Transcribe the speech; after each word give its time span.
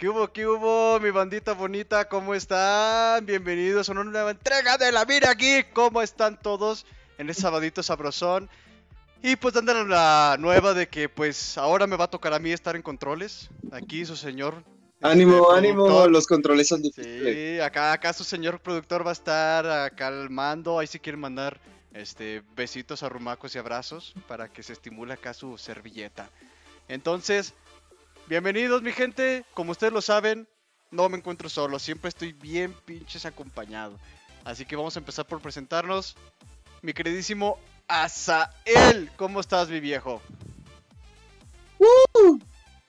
¿Qué 0.00 0.08
hubo, 0.08 0.32
qué 0.32 0.46
hubo, 0.46 0.98
mi 0.98 1.10
bandita 1.10 1.52
bonita? 1.52 2.08
¿Cómo 2.08 2.34
están? 2.34 3.26
Bienvenidos 3.26 3.86
a 3.86 3.92
una 3.92 4.02
nueva 4.02 4.30
entrega 4.30 4.78
de 4.78 4.90
la 4.92 5.04
Mira 5.04 5.30
aquí. 5.30 5.62
¿Cómo 5.74 6.00
están 6.00 6.40
todos 6.40 6.86
en 7.18 7.28
este 7.28 7.42
sabadito 7.42 7.82
sabrosón? 7.82 8.48
Y 9.22 9.36
pues 9.36 9.52
dándole 9.52 9.84
la 9.84 10.38
nueva 10.40 10.72
de 10.72 10.88
que 10.88 11.10
pues 11.10 11.58
ahora 11.58 11.86
me 11.86 11.98
va 11.98 12.06
a 12.06 12.10
tocar 12.10 12.32
a 12.32 12.38
mí 12.38 12.50
estar 12.50 12.76
en 12.76 12.80
controles. 12.80 13.50
Aquí 13.72 14.06
su 14.06 14.16
señor. 14.16 14.64
Ánimo, 15.02 15.52
este, 15.52 15.58
ánimo, 15.58 15.84
productor. 15.84 16.10
los 16.10 16.26
controles 16.26 16.68
son 16.68 16.80
difíciles. 16.80 17.56
Sí, 17.56 17.60
acá, 17.60 17.92
acá 17.92 18.14
su 18.14 18.24
señor 18.24 18.58
productor 18.60 19.04
va 19.04 19.10
a 19.10 19.12
estar 19.12 19.66
acá 19.66 20.06
al 20.06 20.30
mando. 20.30 20.78
Ahí 20.78 20.86
si 20.86 20.98
quieren 20.98 21.20
mandar 21.20 21.60
este, 21.92 22.42
besitos, 22.56 23.02
arrumacos 23.02 23.54
y 23.54 23.58
abrazos 23.58 24.14
para 24.26 24.48
que 24.50 24.62
se 24.62 24.72
estimule 24.72 25.12
acá 25.12 25.34
su 25.34 25.58
servilleta. 25.58 26.30
Entonces, 26.88 27.52
bienvenidos 28.30 28.80
mi 28.80 28.92
gente. 28.92 29.44
Como 29.54 29.72
ustedes 29.72 29.92
lo 29.92 30.00
saben, 30.00 30.46
no 30.92 31.08
me 31.08 31.18
encuentro 31.18 31.48
solo. 31.48 31.80
Siempre 31.80 32.08
estoy 32.10 32.32
bien 32.32 32.72
pinches 32.84 33.26
acompañado. 33.26 33.98
Así 34.44 34.64
que 34.64 34.76
vamos 34.76 34.94
a 34.96 35.00
empezar 35.00 35.26
por 35.26 35.40
presentarnos. 35.40 36.16
Mi 36.80 36.92
queridísimo 36.92 37.58
Azael. 37.88 39.10
¿Cómo 39.16 39.40
estás, 39.40 39.68
mi 39.68 39.80
viejo? 39.80 40.22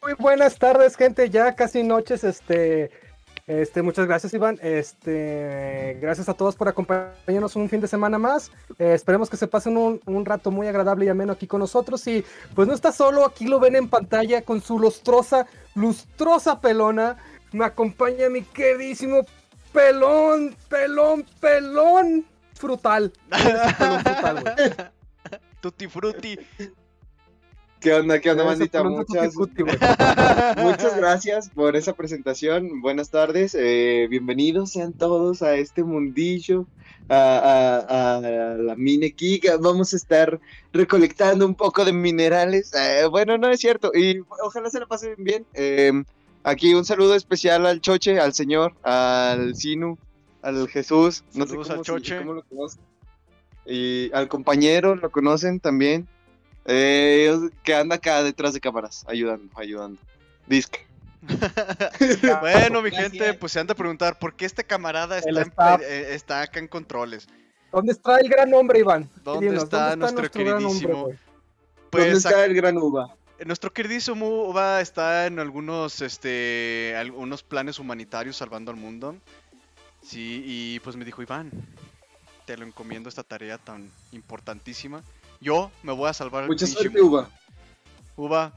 Muy 0.03 0.13
buenas 0.19 0.59
tardes, 0.59 0.95
gente. 0.95 1.27
Ya 1.31 1.55
casi 1.55 1.81
noches. 1.81 2.23
Este, 2.23 2.91
este, 3.59 3.81
muchas 3.81 4.07
gracias, 4.07 4.33
Iván. 4.33 4.57
Este, 4.61 5.97
gracias 5.99 6.29
a 6.29 6.33
todos 6.33 6.55
por 6.55 6.69
acompañarnos 6.69 7.57
un 7.57 7.67
fin 7.67 7.81
de 7.81 7.87
semana 7.87 8.17
más. 8.17 8.49
Eh, 8.79 8.93
esperemos 8.93 9.29
que 9.29 9.35
se 9.35 9.45
pasen 9.45 9.75
un, 9.75 10.25
rato 10.25 10.51
muy 10.51 10.67
agradable 10.67 11.05
y 11.05 11.09
ameno 11.09 11.33
aquí 11.33 11.47
con 11.47 11.59
nosotros. 11.59 12.07
Y 12.07 12.23
pues 12.55 12.65
no 12.65 12.73
está 12.73 12.93
solo, 12.93 13.25
aquí 13.25 13.47
lo 13.47 13.59
ven 13.59 13.75
en 13.75 13.89
pantalla 13.89 14.41
con 14.43 14.61
su 14.61 14.79
lustrosa, 14.79 15.47
lustrosa 15.75 16.61
pelona. 16.61 17.17
Me 17.51 17.65
acompaña 17.65 18.29
mi 18.29 18.41
queridísimo 18.41 19.25
pelón, 19.73 20.55
pelón, 20.69 21.25
pelón 21.41 22.25
frutal. 22.53 23.11
Pelón 23.29 23.99
frutal. 23.99 24.91
Tutti 25.61 25.87
frutti. 25.87 26.39
¿Qué 27.81 27.93
onda, 27.93 28.19
qué 28.19 28.29
onda, 28.31 28.43
bandita? 28.43 28.83
Muchas, 30.57 30.95
gracias 30.97 31.49
por 31.49 31.75
esa 31.75 31.93
presentación. 31.93 32.79
Buenas 32.81 33.09
tardes, 33.09 33.55
eh, 33.59 34.05
bienvenidos 34.09 34.71
sean 34.71 34.93
todos 34.93 35.41
a 35.41 35.55
este 35.55 35.83
mundillo, 35.83 36.67
a, 37.09 37.17
a- 37.89 38.17
a 38.17 38.19
la 38.57 38.75
mine 38.75 39.11
Kika. 39.13 39.57
Vamos 39.57 39.93
a 39.93 39.97
estar 39.97 40.39
recolectando 40.71 41.43
un 41.45 41.55
poco 41.55 41.83
de 41.83 41.91
minerales. 41.91 42.71
Eh, 42.75 43.05
bueno, 43.09 43.37
no 43.39 43.49
es 43.49 43.59
cierto, 43.59 43.91
y 43.95 44.19
ojalá 44.43 44.69
se 44.69 44.79
la 44.79 44.85
pasen 44.85 45.15
bien. 45.17 45.45
Eh, 45.55 45.91
aquí 46.43 46.75
un 46.75 46.85
saludo 46.85 47.15
especial 47.15 47.65
al 47.65 47.81
Choche, 47.81 48.19
al 48.19 48.33
señor, 48.33 48.73
al 48.83 49.55
Sinu, 49.55 49.97
al 50.43 50.67
Jesús. 50.67 51.23
No 51.33 51.45
sé 51.45 51.49
Saludos 51.51 51.67
cómo 51.67 51.79
al 51.79 51.83
Choche. 51.85 52.17
cómo 52.19 52.33
lo 52.33 52.43
conocen. 52.43 52.81
Y 53.65 54.11
al 54.13 54.27
compañero, 54.27 54.95
lo 54.95 55.09
conocen 55.09 55.59
también. 55.59 56.07
Eh, 56.65 57.49
que 57.63 57.73
anda 57.73 57.95
acá 57.95 58.23
detrás 58.23 58.53
de 58.53 58.59
cámaras, 58.59 59.03
ayudando, 59.07 59.49
ayudando. 59.55 59.99
Disque. 60.47 60.85
bueno, 62.41 62.81
mi 62.81 62.89
Gracias. 62.89 63.11
gente, 63.11 63.33
pues 63.35 63.51
se 63.51 63.59
han 63.59 63.67
de 63.67 63.75
preguntar 63.75 64.17
por 64.17 64.35
qué 64.35 64.45
este 64.45 64.63
camarada 64.63 65.19
está, 65.19 65.75
en 65.75 65.81
eh, 65.81 66.13
está 66.13 66.41
acá 66.41 66.59
en 66.59 66.67
controles. 66.67 67.27
¿Dónde 67.71 67.93
está 67.93 68.19
el 68.19 68.27
gran 68.27 68.53
hombre, 68.53 68.79
Iván? 68.79 69.09
¿Dónde 69.23 69.47
Dinos, 69.47 69.63
está 69.63 69.95
nuestro 69.95 70.29
queridísimo? 70.29 71.09
Pues 71.89 72.03
¿Dónde 72.05 72.17
está 72.17 72.45
el 72.45 72.53
gran 72.53 72.77
uva? 72.77 73.15
Nuestro 73.45 73.73
queridísimo 73.73 74.43
Uva 74.43 74.81
está 74.81 75.25
en 75.25 75.39
algunos, 75.39 76.01
este, 76.01 76.95
algunos 76.95 77.41
planes 77.41 77.79
humanitarios 77.79 78.37
salvando 78.37 78.69
al 78.69 78.77
mundo. 78.77 79.15
Sí, 80.03 80.43
y 80.45 80.79
pues 80.81 80.95
me 80.95 81.05
dijo, 81.05 81.23
Iván, 81.23 81.49
te 82.45 82.55
lo 82.55 82.65
encomiendo 82.65 83.09
esta 83.09 83.23
tarea 83.23 83.57
tan 83.57 83.89
importantísima. 84.11 85.03
Yo 85.41 85.71
me 85.83 85.91
voy 85.91 86.07
a 86.09 86.13
salvar 86.13 86.43
al 86.43 86.49
Mucha 86.49 86.67
suerte, 86.67 86.89
mundo". 87.01 87.05
uva. 87.17 87.29
Uva, 88.15 88.53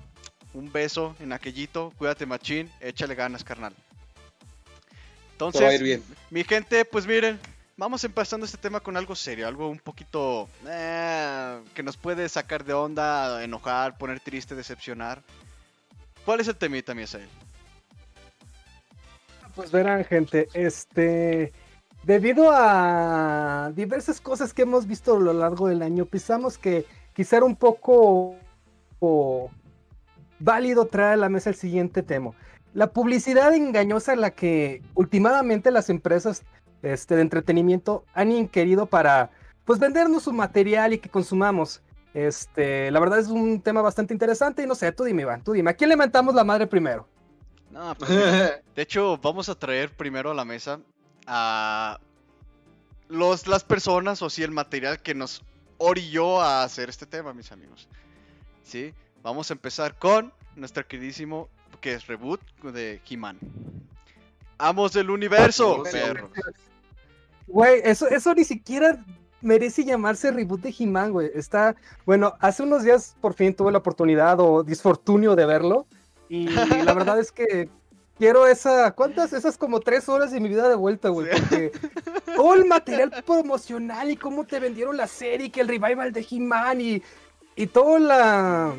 un 0.53 0.71
beso 0.71 1.17
en 1.19 1.33
aquellito, 1.33 1.93
cuídate 1.97 2.27
machín, 2.27 2.71
échale 2.81 3.15
ganas, 3.15 3.43
carnal. 3.43 3.73
Te 3.73 3.79
va 3.79 5.49
a 5.49 5.49
Entonces, 5.49 5.75
ir 5.81 5.83
bien. 5.83 6.05
mi 6.31 6.45
gente, 6.45 6.85
pues 6.85 7.07
miren, 7.07 7.41
vamos 7.77 8.05
empezando 8.05 8.45
este 8.47 8.59
tema 8.59 8.81
con 8.81 8.97
algo 8.97 9.17
serio, 9.17 9.49
algo 9.49 9.69
un 9.69 9.79
poquito 9.79 10.49
eh, 10.69 11.61
que 11.75 11.83
nos 11.83 11.97
puede 11.97 12.29
sacar 12.29 12.65
de 12.65 12.75
onda, 12.75 13.43
enojar, 13.43 13.97
poner 13.97 14.21
triste, 14.21 14.55
decepcionar. 14.55 15.23
¿Cuál 16.25 16.41
es 16.41 16.49
el 16.49 16.57
temita, 16.57 16.95
mi 16.95 17.03
Asael? 17.03 17.29
Pues 19.55 19.71
verán, 19.71 20.05
gente, 20.05 20.49
este, 20.53 21.53
debido 22.07 22.51
a 22.53 23.73
diversas 23.75 24.21
cosas 24.21 24.53
que 24.53 24.63
hemos 24.63 24.87
visto 24.87 25.17
a 25.17 25.21
lo 25.21 25.33
largo 25.33 25.69
del 25.69 25.83
año, 25.83 26.07
pensamos 26.07 26.59
que 26.59 26.87
quizá 27.15 27.39
era 27.39 27.47
un 27.47 27.57
poco 27.57 28.37
válido 30.39 30.87
traer 30.87 31.15
a 31.15 31.17
la 31.17 31.29
mesa 31.29 31.51
el 31.51 31.57
siguiente 31.57 32.03
tema. 32.03 32.33
La 32.73 32.89
publicidad 32.89 33.55
engañosa 33.55 34.13
en 34.13 34.21
la 34.21 34.31
que 34.31 34.83
últimamente 34.95 35.71
las 35.71 35.91
empresas 35.91 36.43
este, 36.83 37.17
de 37.17 37.23
entretenimiento 37.23 38.05
han 38.15 38.33
inquirido 38.33 38.87
para 38.87 39.31
pues 39.65 39.79
vendernos 39.79 40.25
su 40.25 40.33
material 40.33 40.93
y 40.93 40.99
que 40.99 41.09
consumamos. 41.09 41.83
Este, 42.13 42.91
la 42.91 43.01
verdad 43.01 43.19
es 43.19 43.29
un 43.29 43.61
tema 43.61 43.83
bastante 43.83 44.13
interesante 44.13 44.63
y 44.63 44.67
no 44.67 44.75
sé, 44.75 44.93
tú 44.93 45.05
dime, 45.05 45.23
Iván, 45.23 45.43
tú 45.43 45.53
dime, 45.53 45.71
¿a 45.71 45.75
quién 45.75 45.91
le 45.91 45.97
mentamos 45.97 46.35
la 46.35 46.45
madre 46.45 46.67
primero? 46.67 47.09
No, 47.71 47.95
pues, 47.97 48.09
de 48.09 48.63
hecho, 48.83 49.19
vamos 49.19 49.49
a 49.49 49.57
traer 49.57 49.91
primero 49.97 50.31
a 50.31 50.35
la 50.35 50.45
mesa 50.45 50.81
a 51.27 51.99
los, 53.09 53.47
las 53.47 53.65
personas 53.65 54.23
o 54.23 54.31
sí 54.31 54.43
el 54.43 54.51
material 54.51 55.01
que 55.01 55.15
nos 55.15 55.43
orilló 55.79 56.41
a 56.41 56.63
hacer 56.63 56.89
este 56.89 57.07
tema, 57.07 57.33
mis 57.33 57.53
amigos. 57.53 57.89
¿Sí? 58.63 58.95
Vamos 59.23 59.51
a 59.51 59.55
empezar 59.55 59.99
con 59.99 60.33
nuestro 60.57 60.87
queridísimo, 60.87 61.49
que 61.81 61.95
es 61.95 62.07
reboot 62.07 62.41
de 62.63 63.01
He-Man. 63.09 63.39
Amos 64.59 64.93
del 64.93 65.11
universo, 65.11 65.83
perros. 65.83 66.31
Güey, 67.47 67.81
eso, 67.85 68.09
eso 68.09 68.35
ni 68.35 68.45
siquiera 68.45 69.05
merece 69.41 69.85
llamarse 69.85 70.31
reboot 70.31 70.63
de 70.63 70.75
He-Man, 70.79 71.13
güey. 71.13 71.31
Está, 71.35 71.77
bueno, 72.07 72.35
hace 72.41 72.63
unos 72.63 72.85
días 72.85 73.17
por 73.21 73.35
fin 73.35 73.55
tuve 73.55 73.73
la 73.73 73.79
oportunidad 73.79 74.41
o 74.41 74.63
disfortunio 74.63 75.37
de 75.37 75.47
verlo. 75.47 75.87
Y 76.29 76.49
la 76.49 76.95
verdad 76.95 77.19
es 77.19 77.31
que 77.31 77.69
quiero 78.19 78.47
esa, 78.47 78.93
¿cuántas? 78.93 79.33
Esas 79.33 79.57
como 79.59 79.81
tres 79.81 80.09
horas 80.09 80.31
de 80.33 80.41
mi 80.41 80.49
vida 80.49 80.69
de 80.69 80.75
vuelta, 80.75 81.09
güey. 81.09 81.29
Porque 81.31 81.73
todo 82.37 82.55
el 82.55 82.65
material 82.67 83.11
promocional 83.27 84.11
y 84.11 84.17
cómo 84.17 84.45
te 84.45 84.61
vendieron 84.61 84.97
la 84.97 85.07
serie, 85.07 85.51
que 85.51 85.61
el 85.61 85.69
revival 85.69 86.13
de 86.13 86.27
He-Man 86.29 86.81
y, 86.81 87.03
y 87.57 87.67
toda 87.67 87.99
la, 87.99 88.75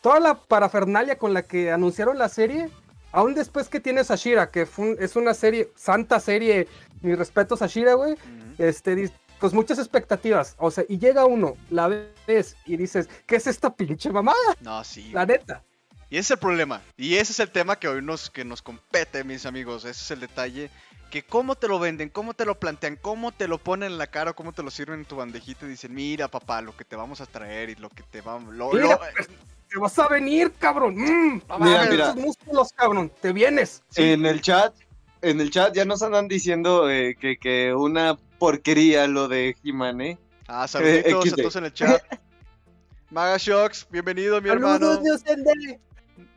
toda 0.00 0.20
la 0.20 0.34
parafernalia 0.34 1.18
con 1.18 1.34
la 1.34 1.42
que 1.42 1.70
anunciaron 1.72 2.18
la 2.18 2.28
serie. 2.28 2.70
Aún 3.10 3.34
después 3.34 3.68
que 3.68 3.80
tienes 3.80 4.10
a 4.10 4.16
Shira, 4.16 4.50
que 4.50 4.66
fue 4.66 4.90
un- 4.90 4.96
es 5.00 5.16
una 5.16 5.32
serie, 5.32 5.70
santa 5.74 6.20
serie, 6.20 6.68
mis 7.00 7.16
respetos 7.16 7.62
a 7.62 7.66
Shira, 7.66 7.94
güey 7.94 8.16
este, 8.58 9.10
pues 9.40 9.54
muchas 9.54 9.78
expectativas, 9.78 10.56
o 10.58 10.68
sea, 10.70 10.84
y 10.88 10.98
llega 10.98 11.24
uno, 11.24 11.54
la 11.70 11.86
ves 12.26 12.56
y 12.66 12.76
dices, 12.76 13.08
¿qué 13.24 13.36
es 13.36 13.46
esta 13.46 13.72
pinche 13.74 14.10
mamada? 14.10 14.36
No, 14.60 14.82
sí. 14.82 15.10
La 15.12 15.24
neta. 15.24 15.62
Y 16.10 16.16
ese 16.16 16.20
es 16.20 16.30
el 16.32 16.38
problema. 16.38 16.82
Y 16.96 17.16
ese 17.16 17.32
es 17.32 17.40
el 17.40 17.50
tema 17.50 17.76
que 17.76 17.88
hoy 17.88 18.02
nos, 18.02 18.30
que 18.30 18.44
nos 18.44 18.62
compete, 18.62 19.24
mis 19.24 19.44
amigos. 19.46 19.84
Ese 19.84 20.02
es 20.04 20.10
el 20.10 20.20
detalle. 20.20 20.70
Que 21.10 21.22
cómo 21.22 21.54
te 21.54 21.68
lo 21.68 21.78
venden, 21.78 22.08
cómo 22.10 22.34
te 22.34 22.44
lo 22.44 22.58
plantean, 22.58 22.96
cómo 23.00 23.32
te 23.32 23.48
lo 23.48 23.58
ponen 23.58 23.92
en 23.92 23.98
la 23.98 24.06
cara, 24.08 24.32
cómo 24.34 24.52
te 24.52 24.62
lo 24.62 24.70
sirven 24.70 25.00
en 25.00 25.04
tu 25.06 25.16
bandejita 25.16 25.64
y 25.64 25.70
dicen, 25.70 25.94
mira 25.94 26.28
papá, 26.28 26.60
lo 26.60 26.76
que 26.76 26.84
te 26.84 26.96
vamos 26.96 27.20
a 27.22 27.26
traer 27.26 27.70
y 27.70 27.76
lo 27.76 27.88
que 27.88 28.02
te 28.02 28.20
vamos... 28.20 28.54
Lo, 28.54 28.72
Mira, 28.72 28.84
lo- 28.88 28.98
pues, 28.98 29.28
te 29.70 29.78
vas 29.78 29.98
a 29.98 30.08
venir, 30.08 30.52
cabrón. 30.58 30.96
Mm, 30.96 31.42
no 31.48 31.58
Mira, 31.60 31.86
mira. 31.90 32.04
esos 32.10 32.16
músculos, 32.16 32.72
cabrón, 32.74 33.10
te 33.22 33.32
vienes. 33.32 33.82
En 33.96 34.26
el 34.26 34.40
chat, 34.42 34.74
en 35.22 35.40
el 35.40 35.50
chat 35.50 35.74
ya 35.74 35.84
nos 35.86 36.02
andan 36.02 36.28
diciendo 36.28 36.90
eh, 36.90 37.16
que, 37.18 37.38
que 37.38 37.72
una 37.74 38.16
porquería 38.38 39.06
lo 39.06 39.28
de 39.28 39.56
He-Man, 39.64 40.00
¿eh? 40.02 40.18
Ah, 40.46 40.68
saluditos 40.68 41.24
XD. 41.26 41.32
a 41.32 41.36
todos 41.36 41.56
en 41.56 41.64
el 41.64 41.72
chat. 41.72 42.02
Maga 43.10 43.36
Shocks, 43.38 43.86
bienvenido 43.90 44.40
mi 44.42 44.50
hermano. 44.50 44.98
Dios. 44.98 45.22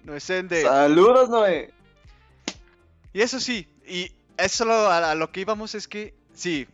No 0.04 0.16
es 0.16 0.30
Ende. 0.30 0.63
Saludos, 0.63 1.30
Noé. 1.30 1.74
Y 3.13 3.22
eso 3.22 3.39
sí, 3.39 3.68
y 3.86 4.12
eso 4.38 4.66
lo- 4.66 4.74
a, 4.74 5.12
a 5.12 5.16
lo 5.16 5.31
que 5.31 5.42
íbamos 5.42 5.75
es 5.75 5.88
que, 5.88 6.13
sí, 6.33 6.68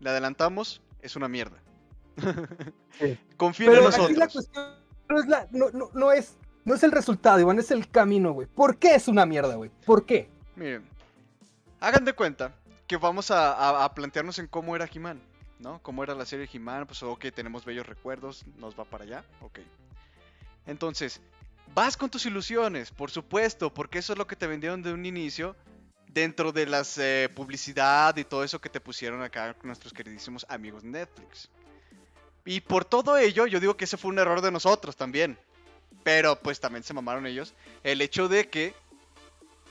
le 0.00 0.10
adelantamos, 0.10 0.82
es 1.00 1.16
una 1.16 1.28
mierda. 1.28 1.56
Sí. 2.98 3.18
Confíen 3.36 3.70
en 3.70 3.76
Pero 3.76 3.88
aquí 3.88 3.96
nosotros. 3.98 4.18
la 4.18 4.28
cuestión 4.28 4.66
no 5.08 5.18
es, 5.20 5.26
la, 5.26 5.48
no, 5.52 5.70
no, 5.70 5.90
no 5.94 6.12
es, 6.12 6.36
no 6.64 6.74
es 6.74 6.82
el 6.82 6.92
resultado, 6.92 7.40
Iván, 7.40 7.58
es 7.58 7.70
el 7.70 7.88
camino, 7.88 8.32
güey. 8.32 8.46
¿Por 8.46 8.76
qué 8.78 8.94
es 8.94 9.08
una 9.08 9.24
mierda, 9.24 9.54
güey? 9.54 9.70
¿Por 9.86 10.04
qué? 10.04 10.28
Miren, 10.56 10.84
hagan 11.80 12.04
de 12.04 12.12
cuenta 12.12 12.54
que 12.86 12.96
vamos 12.96 13.30
a, 13.30 13.52
a- 13.54 13.84
a 13.84 13.94
plantearnos 13.94 14.38
en 14.38 14.48
cómo 14.48 14.76
era 14.76 14.88
He-Man, 14.92 15.20
¿no? 15.60 15.80
Cómo 15.82 16.02
era 16.04 16.14
la 16.14 16.26
serie 16.26 16.48
He-Man, 16.52 16.86
pues 16.86 17.02
ok, 17.02 17.26
tenemos 17.34 17.64
bellos 17.64 17.86
recuerdos, 17.86 18.44
nos 18.58 18.78
va 18.78 18.84
para 18.84 19.04
allá, 19.04 19.24
ok. 19.40 19.60
Entonces, 20.66 21.22
vas 21.78 21.96
con 21.96 22.10
tus 22.10 22.26
ilusiones, 22.26 22.90
por 22.90 23.08
supuesto, 23.08 23.72
porque 23.72 24.00
eso 24.00 24.12
es 24.12 24.18
lo 24.18 24.26
que 24.26 24.34
te 24.34 24.48
vendieron 24.48 24.82
de 24.82 24.92
un 24.92 25.06
inicio 25.06 25.54
dentro 26.08 26.50
de 26.50 26.66
las 26.66 26.98
eh, 26.98 27.30
publicidad 27.32 28.16
y 28.16 28.24
todo 28.24 28.42
eso 28.42 28.60
que 28.60 28.68
te 28.68 28.80
pusieron 28.80 29.22
acá 29.22 29.54
nuestros 29.62 29.92
queridísimos 29.92 30.44
amigos 30.48 30.82
Netflix. 30.82 31.48
Y 32.44 32.62
por 32.62 32.84
todo 32.84 33.16
ello, 33.16 33.46
yo 33.46 33.60
digo 33.60 33.76
que 33.76 33.84
ese 33.84 33.96
fue 33.96 34.10
un 34.10 34.18
error 34.18 34.40
de 34.40 34.50
nosotros 34.50 34.96
también. 34.96 35.38
Pero 36.02 36.40
pues 36.40 36.58
también 36.58 36.82
se 36.82 36.94
mamaron 36.94 37.28
ellos. 37.28 37.54
El 37.84 38.00
hecho 38.00 38.26
de 38.26 38.48
que 38.48 38.74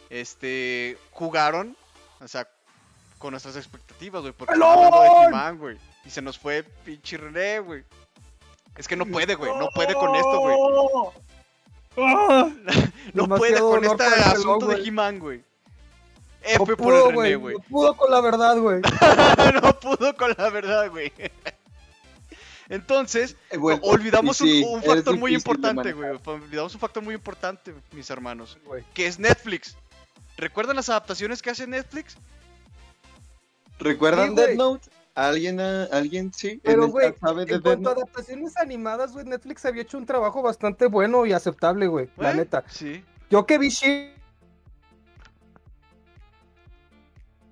este 0.10 0.98
jugaron, 1.12 1.76
o 2.22 2.28
sea, 2.30 2.48
con 3.18 3.32
nuestras 3.32 3.58
expectativas, 3.58 4.22
güey, 4.22 4.34
porque 4.34 4.54
hablando 4.54 5.50
de 5.52 5.58
güey. 5.58 5.78
Y 6.06 6.10
se 6.10 6.22
nos 6.22 6.40
fue 6.40 6.64
pinche 6.64 7.18
René, 7.18 7.60
güey. 7.60 7.84
Es 8.78 8.88
que 8.88 8.96
no 8.96 9.06
puede, 9.06 9.36
güey, 9.36 9.52
no 9.58 9.68
puede 9.76 9.94
con 9.94 10.16
esto, 10.16 10.40
güey. 10.40 10.56
Ah, 11.98 12.50
No 13.14 13.28
puede 13.28 13.60
con 13.60 13.84
este 13.84 14.04
asunto 14.04 14.68
de. 14.68 14.84
He-Man, 14.84 15.20
güey. 15.20 15.40
no 15.40 15.44
F 16.44 16.66
por 16.66 16.78
pudo, 16.78 17.10
el 17.10 17.16
René, 17.18 17.36
güey. 17.36 17.56
No 17.56 17.62
pudo 17.64 17.98
con 17.98 18.12
la 18.12 18.22
verdad, 18.22 18.58
güey. 18.60 18.82
no 19.62 19.80
pudo 19.80 20.16
con 20.16 20.34
la 20.38 20.50
verdad, 20.50 20.90
güey. 20.90 21.12
Entonces, 22.70 23.38
Eh, 23.50 23.58
bueno, 23.58 23.80
olvidamos 23.84 24.38
sí, 24.38 24.62
un, 24.68 24.84
factor 24.84 25.18
muy 25.18 25.34
importante, 25.34 25.94
güey. 25.94 26.10
Olvidamos 26.26 26.74
un 26.74 26.82
factor 26.82 27.02
muy 27.02 27.16
importante, 27.16 27.74
mis 27.92 28.10
hermanos. 28.10 28.58
Que 28.94 29.08
es 29.08 29.20
Netflix. 29.20 29.76
¿Recuerdan 30.38 30.76
las 30.76 30.90
adaptaciones 30.90 31.42
que 31.42 31.50
hace 31.50 31.66
Netflix? 31.66 32.18
¿Recuerdan 33.80 34.30
Sí. 34.30 34.36
Death 34.36 34.58
Note? 34.58 34.90
¿Alguien, 35.18 35.60
ah, 35.60 35.88
¿Alguien 35.92 36.32
sí? 36.32 36.62
Pero, 36.64 36.84
¿En 36.84 36.86
el 36.86 36.92
güey, 36.92 37.08
En 37.08 37.62
cuanto 37.62 37.90
a 37.90 37.94
adaptaciones 37.94 38.56
animadas, 38.58 39.14
güey, 39.14 39.26
Netflix 39.26 39.66
había 39.66 39.82
hecho 39.82 39.98
un 39.98 40.06
trabajo 40.06 40.44
bastante 40.44 40.86
bueno 40.86 41.26
y 41.26 41.34
aceptable, 41.34 41.88
güey. 41.88 42.08
La 42.18 42.36
neta. 42.36 42.64
Sí. 42.68 43.04
Yo 43.32 43.46
que 43.48 43.58
vi 43.58 43.70
Shira, 43.70 44.14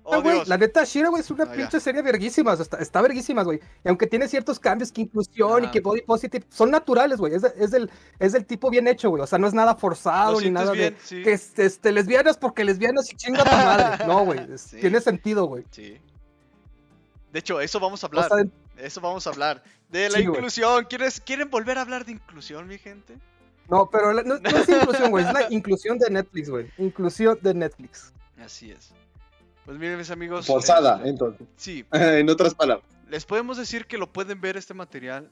Oh, 0.08 0.22
güey. 0.22 0.44
La 0.46 0.56
neta, 0.56 0.84
Shira, 0.84 1.08
güey, 1.08 1.20
es 1.20 1.30
una 1.32 1.42
Ah, 1.42 1.52
pinche 1.52 1.80
serie 1.80 2.00
verguísimas. 2.00 2.60
Está, 2.60 2.76
está 2.76 3.02
verguísimas, 3.02 3.44
güey. 3.44 3.58
Y 3.84 3.88
aunque 3.88 4.06
tiene 4.06 4.28
ciertos 4.28 4.60
cambios 4.60 4.92
que 4.92 5.00
inclusión 5.00 5.64
y 5.64 5.66
Ah. 5.66 5.70
que 5.72 5.80
body 5.80 6.02
positive, 6.02 6.46
son 6.48 6.70
naturales, 6.70 7.18
güey. 7.18 7.34
Es, 7.34 7.42
de- 7.42 7.52
es, 7.58 7.72
del, 7.72 7.90
es 8.20 8.32
del 8.32 8.46
tipo 8.46 8.70
bien 8.70 8.86
hecho, 8.86 9.10
güey. 9.10 9.24
O 9.24 9.26
sea, 9.26 9.40
no 9.40 9.48
es 9.48 9.54
nada 9.54 9.74
forzado 9.74 10.34
¿Lo 10.34 10.40
ni 10.40 10.50
nada 10.52 10.70
bien? 10.70 10.94
de. 10.94 11.00
Sí. 11.02 11.24
Que 11.24 11.32
es- 11.32 11.58
este, 11.58 11.90
lesbianas 11.90 12.36
porque 12.36 12.62
lesbianas 12.64 13.12
y 13.12 13.16
chinga 13.16 13.42
tu 13.42 13.50
madre. 13.50 14.04
No, 14.06 14.24
güey. 14.24 14.38
Sí. 14.56 14.76
Tiene 14.80 15.00
sentido, 15.00 15.46
güey. 15.46 15.64
Sí. 15.72 15.98
De 17.32 17.38
hecho, 17.40 17.60
eso 17.60 17.78
vamos 17.80 18.02
a 18.02 18.06
hablar. 18.06 18.30
Eso 18.76 19.00
vamos 19.00 19.26
a 19.26 19.30
hablar. 19.30 19.62
De 19.90 20.08
la 20.08 20.18
Sí, 20.18 20.24
inclusión. 20.24 20.84
¿Quieres, 20.84 21.20
¿Quieren 21.20 21.50
volver 21.50 21.78
a 21.78 21.82
hablar 21.82 22.04
de 22.04 22.12
inclusión, 22.12 22.66
mi 22.66 22.78
gente? 22.78 23.16
no, 23.68 23.88
pero 23.90 24.12
la- 24.12 24.22
no, 24.22 24.38
no 24.38 24.48
es 24.48 24.68
inclusión, 24.68 25.10
güey. 25.10 25.24
Es 25.24 25.32
la 25.32 25.46
inclusión 25.50 25.98
de 25.98 26.10
Netflix, 26.10 26.48
güey. 26.50 26.70
Inclusión 26.78 27.38
de 27.42 27.54
Netflix. 27.54 28.12
Así 28.38 28.70
es. 28.70 28.92
Pues 29.64 29.78
miren, 29.78 29.98
mis 29.98 30.10
amigos. 30.10 30.46
Forzada, 30.46 30.96
este, 30.98 31.08
entonces. 31.08 31.46
Sí, 31.56 31.84
en 31.92 32.28
otras 32.30 32.54
palabras. 32.54 32.86
les 33.08 33.24
podemos 33.24 33.56
decir 33.56 33.86
que 33.86 33.98
lo 33.98 34.12
pueden 34.12 34.40
ver 34.40 34.56
este 34.56 34.74
material 34.74 35.28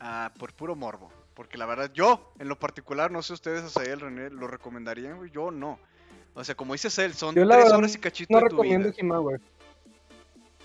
ah, 0.00 0.32
por 0.38 0.52
puro 0.52 0.74
morbo. 0.74 1.10
Porque 1.34 1.58
la 1.58 1.66
verdad, 1.66 1.90
yo, 1.92 2.32
en 2.38 2.48
lo 2.48 2.58
particular, 2.58 3.10
no 3.10 3.22
sé 3.22 3.34
ustedes, 3.34 3.62
Asael, 3.62 4.00
René, 4.00 4.30
¿lo 4.30 4.46
recomendarían? 4.48 5.18
güey? 5.18 5.30
Yo 5.30 5.50
no. 5.50 5.78
O 6.34 6.42
sea, 6.44 6.54
como 6.54 6.72
dice 6.72 6.90
Cel, 6.90 7.14
son 7.14 7.34
Yo 7.34 7.46
tres 7.46 7.56
verdad 7.64 7.78
horas 7.78 7.94
y 7.94 7.98
cachito 7.98 8.32
No 8.32 8.38
de 8.38 8.44
tu 8.44 8.50
recomiendo 8.50 8.88
vida. 8.88 8.96
He-Man, 8.98 9.22
güey. 9.22 9.36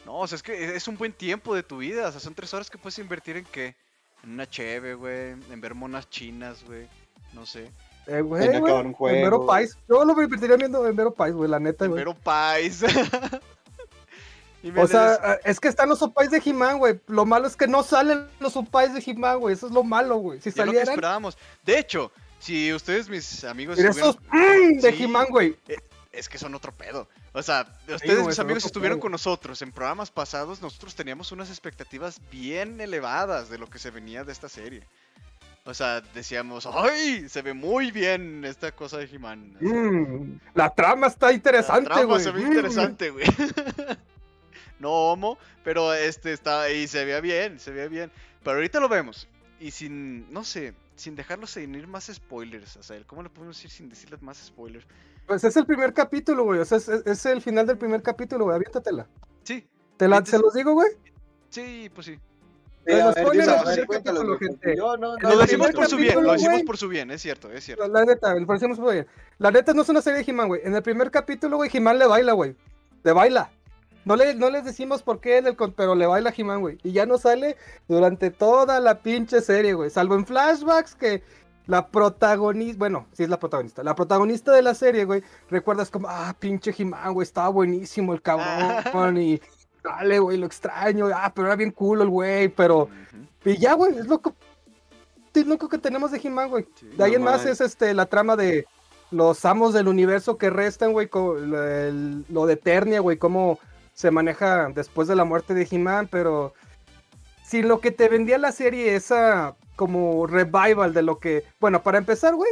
No, 0.06 0.19
o 0.19 0.27
sea, 0.27 0.36
es 0.36 0.44
que 0.44 0.75
es 0.75 0.88
un 0.88 0.98
buen 0.98 1.13
tiempo 1.13 1.53
de 1.56 1.63
tu 1.63 1.77
vida. 1.77 2.07
O 2.07 2.12
sea, 2.12 2.19
son 2.19 2.33
tres 2.33 2.53
horas 2.53 2.69
que 2.69 2.77
puedes 2.77 2.98
invertir 3.00 3.38
en 3.38 3.45
qué? 3.45 3.75
En 4.24 4.31
una 4.31 4.48
cheve, 4.50 4.94
güey. 4.95 5.31
En 5.51 5.62
ver 5.62 5.75
monas 5.75 6.09
chinas, 6.09 6.63
güey. 6.65 6.88
No 7.33 7.45
sé. 7.45 7.71
Eh, 8.07 8.21
güey, 8.21 8.45
En 8.45 8.56
acabar 8.56 8.86
un 8.86 8.95
en 9.00 9.13
Vero 9.21 9.38
juego. 9.38 9.45
Pais. 9.48 9.77
Yo 9.88 10.03
lo 10.03 10.21
invertiría 10.24 10.56
viendo 10.57 10.86
en 10.88 10.95
Vero 10.95 11.13
Pais, 11.13 11.33
güey, 11.33 11.50
la 11.50 11.59
neta, 11.59 11.86
En 11.86 11.92
güey. 11.92 12.01
Vero 12.01 12.15
Pais. 12.15 12.81
Y 14.63 14.69
O 14.77 14.88
sea, 14.88 15.13
es- 15.15 15.19
eh, 15.24 15.39
es 15.45 15.59
que 15.59 15.68
están 15.68 15.89
los 15.89 16.04
opais 16.04 16.30
de 16.30 16.39
He-Man, 16.45 16.77
güey. 16.77 17.00
Lo 17.07 17.25
malo 17.25 17.47
es 17.47 17.56
que 17.56 17.65
no 17.65 17.81
salen 17.81 18.27
los 18.39 18.56
opais 18.56 18.94
de 18.94 19.01
He-Man, 19.04 19.39
güey. 19.39 19.56
Eso 19.56 19.65
es 19.65 19.74
lo 19.74 19.83
malo, 19.83 20.18
güey. 20.18 20.39
Si 20.39 20.51
ya 20.51 20.65
lo 20.65 20.71
que 20.71 20.77
salieran, 20.77 20.94
esperábamos. 20.94 21.36
De 21.65 21.80
hecho, 21.80 22.12
si 22.38 22.71
ustedes, 22.71 23.09
mis 23.09 23.44
amigos, 23.44 23.80
estuvieran- 23.80 23.97
esos 24.09 24.19
mm, 24.31 24.80
de 24.81 24.92
Sí. 24.92 25.04
He-Man, 25.04 25.27
güey. 25.31 25.57
es 26.12 26.30
que 26.30 26.38
son 26.38 26.54
otro 26.54 26.71
pedo. 26.74 27.07
O 27.33 27.42
sea, 27.42 27.66
ustedes, 27.88 28.25
mis 28.28 28.39
amigos, 28.39 28.66
estuvieron 28.66 29.00
con 29.00 29.12
nosotros 29.12 29.62
en 29.62 29.72
programas 29.72 30.12
pasados. 30.12 30.62
Nosotros 30.62 30.95
teníamos 30.95 31.31
unas 31.31 31.50
expectativas 31.50 32.19
bien 32.30 32.81
elevadas 32.81 33.50
de 33.50 33.57
lo 33.57 33.68
que 33.69 33.80
se 33.80 33.89
venía 33.89 34.24
de 34.25 34.31
esta 34.33 34.50
serie. 34.50 34.83
O 35.63 35.74
sea, 35.74 36.01
decíamos, 36.01 36.66
¡ay! 36.66 37.30
Se 37.30 37.42
ve 37.42 37.54
muy 37.54 37.92
bien 37.92 38.44
esta 38.44 38.72
cosa 38.74 38.98
de 38.98 39.06
He-Man. 39.06 39.56
Mm, 39.62 40.39
la 40.56 40.72
trama 40.72 41.07
está 41.07 41.28
La 41.28 41.33
interesante, 41.33 41.86
trama 41.86 42.04
güey. 42.04 42.24
se 42.24 42.31
ve 42.31 42.42
Mm. 42.44 42.48
interesante, 42.48 43.10
güey. 43.12 43.25
no 44.80 44.89
homo, 44.92 45.38
pero 45.63 45.94
este 45.94 46.33
está 46.33 46.69
y 46.72 46.88
se 46.88 47.06
veía 47.06 47.22
bien, 47.22 47.60
se 47.60 47.72
veía 47.72 47.88
bien. 47.88 48.12
Pero 48.44 48.56
ahorita 48.57 48.80
lo 48.80 48.89
vemos. 48.89 49.28
Y 49.60 49.72
sin, 49.72 50.31
no 50.33 50.44
sé, 50.44 50.74
sin 50.95 51.15
dejarlos 51.15 51.51
sin 51.51 51.73
ir 51.75 51.88
más 51.88 52.05
spoilers. 52.13 52.77
O 52.77 52.83
sea, 52.83 53.01
¿cómo 53.05 53.23
le 53.23 53.29
podemos 53.29 53.55
decir 53.55 53.71
sin 53.71 53.89
decirles 53.89 54.21
más 54.21 54.38
spoilers? 54.38 54.85
Pues 55.25 55.43
es 55.43 55.55
el 55.57 55.65
primer 55.65 55.93
capítulo, 55.93 56.43
güey. 56.43 56.59
O 56.59 56.65
sea, 56.65 56.77
es, 56.77 57.25
el 57.25 57.41
final 57.41 57.67
del 57.67 57.77
primer 57.77 58.01
capítulo, 58.01 58.45
güey. 58.45 58.55
Aviéntatela. 58.55 59.07
Sí, 59.43 59.67
¿Te 59.97 60.07
la, 60.07 60.17
Entonces- 60.17 60.39
¿Se 60.39 60.43
los 60.43 60.53
digo, 60.53 60.73
güey? 60.73 60.89
sí, 61.49 61.89
pues 61.93 62.05
sí. 62.07 62.19
Sí, 62.85 62.93
Los 62.93 63.01
a 63.01 63.05
ver, 63.05 63.23
spoilers 63.25 63.47
dilo, 63.47 63.51
del 63.51 63.59
a 63.59 63.63
ver, 63.63 63.73
primer 63.73 63.88
cuéntalo, 63.88 64.17
capítulo, 64.19 64.38
güey, 64.38 64.49
gente. 64.49 64.77
Yo 64.77 64.97
no, 64.97 65.17
no, 65.17 65.29
Lo 65.29 65.38
decimos 65.38 65.71
por 65.71 65.88
su 65.88 65.97
bien, 65.97 66.23
lo 66.23 66.33
decimos 66.33 66.63
por 66.63 66.77
su 66.77 66.88
bien, 66.88 67.11
es 67.11 67.21
cierto, 67.21 67.51
es 67.51 67.63
cierto. 67.63 67.87
La 67.87 68.03
neta, 68.05 68.33
lo 68.33 68.47
parecemos 68.47 68.79
muy 68.79 68.94
bien. 68.94 69.07
La 69.37 69.51
neta 69.51 69.73
no 69.73 69.83
es 69.83 69.89
una 69.89 70.01
serie 70.01 70.23
de 70.23 70.31
He-Man, 70.31 70.47
güey. 70.47 70.61
En 70.63 70.73
el 70.73 70.81
primer 70.81 71.11
capítulo, 71.11 71.57
güey, 71.57 71.69
He-Man 71.71 71.99
le 71.99 72.07
baila, 72.07 72.33
güey. 72.33 72.55
Le 73.03 73.11
baila. 73.11 73.51
No, 74.06 74.15
le, 74.15 74.33
no 74.36 74.50
les 74.50 74.65
decimos 74.65 75.03
por 75.03 75.19
qué, 75.19 75.38
en 75.38 75.48
el 75.48 75.56
con- 75.56 75.74
pero 75.74 75.94
le 75.95 76.07
baila 76.07 76.33
He-Man, 76.36 76.62
güey. 76.62 76.77
Y 76.83 76.92
ya 76.92 77.06
no 77.06 77.18
sale 77.18 77.56
durante 77.88 78.31
toda 78.31 78.80
la 78.80 79.00
pinche 79.00 79.42
serie, 79.42 79.74
güey. 79.74 79.89
Salvo 79.89 80.15
en 80.15 80.25
flashbacks 80.25 80.95
que 80.95 81.24
la 81.68 81.88
protagonista, 81.88 82.80
bueno, 82.80 83.06
sí 83.13 83.24
es 83.24 83.30
la 83.30 83.39
protagonista. 83.39 83.83
La 83.83 83.95
protagonista 83.95 84.51
de 84.51 84.62
la 84.63 84.74
serie, 84.74 85.06
güey, 85.06 85.24
recuerdas 85.50 85.89
como, 85.92 86.07
ah, 86.09 86.36
pinche 86.39 86.74
He-Man, 86.77 87.13
güey, 87.13 87.24
estaba 87.24 87.50
buenísimo 87.50 88.13
el 88.13 88.21
cabrón. 88.21 89.18
y 89.18 89.39
dale, 89.83 90.19
güey, 90.19 90.38
lo 90.38 90.47
extraño. 90.47 91.07
Ah, 91.13 91.31
pero 91.33 91.47
era 91.47 91.56
bien 91.56 91.71
cool 91.71 92.01
el 92.01 92.09
güey, 92.09 92.50
pero... 92.50 92.89
Y 93.45 93.57
ya, 93.57 93.74
güey, 93.74 93.97
es 93.97 94.07
lo 94.07 94.19
que, 94.21 94.31
es 95.36 95.45
lo 95.45 95.57
que 95.57 95.77
tenemos 95.77 96.12
de 96.12 96.19
He-Man, 96.24 96.50
güey. 96.50 96.65
sí. 96.75 96.88
De 96.97 97.04
ahí 97.04 97.13
en 97.15 97.24
más 97.24 97.45
es 97.45 97.62
este 97.62 97.94
la 97.94 98.06
trama 98.07 98.36
de 98.36 98.65
los 99.12 99.44
amos 99.45 99.74
del 99.74 99.88
universo 99.88 100.38
que 100.38 100.50
restan, 100.50 100.92
güey, 100.94 101.07
co- 101.07 101.36
lo, 101.36 101.63
el- 101.63 102.25
lo 102.30 102.45
de 102.47 102.54
Eternia, 102.54 103.00
güey, 103.01 103.18
cómo 103.18 103.59
se 103.94 104.12
maneja 104.12 104.69
después 104.69 105.07
de 105.07 105.16
la 105.16 105.26
muerte 105.26 105.54
de 105.54 105.68
He-Man, 105.69 106.07
pero 106.07 106.54
si 107.44 107.62
lo 107.62 107.81
que 107.81 107.92
te 107.92 108.07
vendía 108.07 108.38
la 108.38 108.52
serie 108.52 108.95
esa 108.95 109.56
como 109.76 110.28
revival 110.28 110.94
de 110.94 111.02
lo 111.02 111.19
que, 111.19 111.44
bueno, 111.60 111.83
para 111.83 111.98
empezar, 111.98 112.36
güey, 112.36 112.52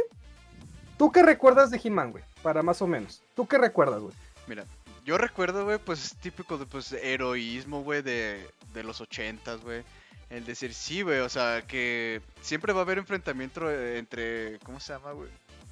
¿tú 0.98 1.10
qué 1.10 1.22
recuerdas 1.22 1.70
de 1.70 1.80
He-Man, 1.82 2.12
güey? 2.12 2.24
Para 2.42 2.62
más 2.62 2.82
o 2.82 2.86
menos. 2.86 3.22
¿Tú 3.34 3.46
qué 3.46 3.56
recuerdas, 3.58 4.00
güey? 4.00 4.14
Mira, 4.46 4.64
yo 5.04 5.16
recuerdo, 5.16 5.64
güey, 5.64 5.78
pues 5.78 6.04
es 6.04 6.16
típico 6.16 6.58
de 6.58 6.66
pues 6.66 6.92
heroísmo, 6.92 7.82
güey, 7.82 8.02
de, 8.02 8.48
de 8.74 8.84
los 8.84 9.00
ochentas, 9.00 9.60
güey. 9.62 9.82
El 10.28 10.44
decir, 10.44 10.74
sí, 10.74 11.02
güey, 11.02 11.20
o 11.20 11.28
sea, 11.28 11.62
que 11.66 12.20
siempre 12.40 12.72
va 12.72 12.80
a 12.80 12.82
haber 12.82 12.98
enfrentamiento 12.98 13.70
eh, 13.70 13.98
entre, 13.98 14.58
¿cómo 14.60 14.78
se 14.78 14.92
llama, 14.92 15.12
güey? 15.12 15.28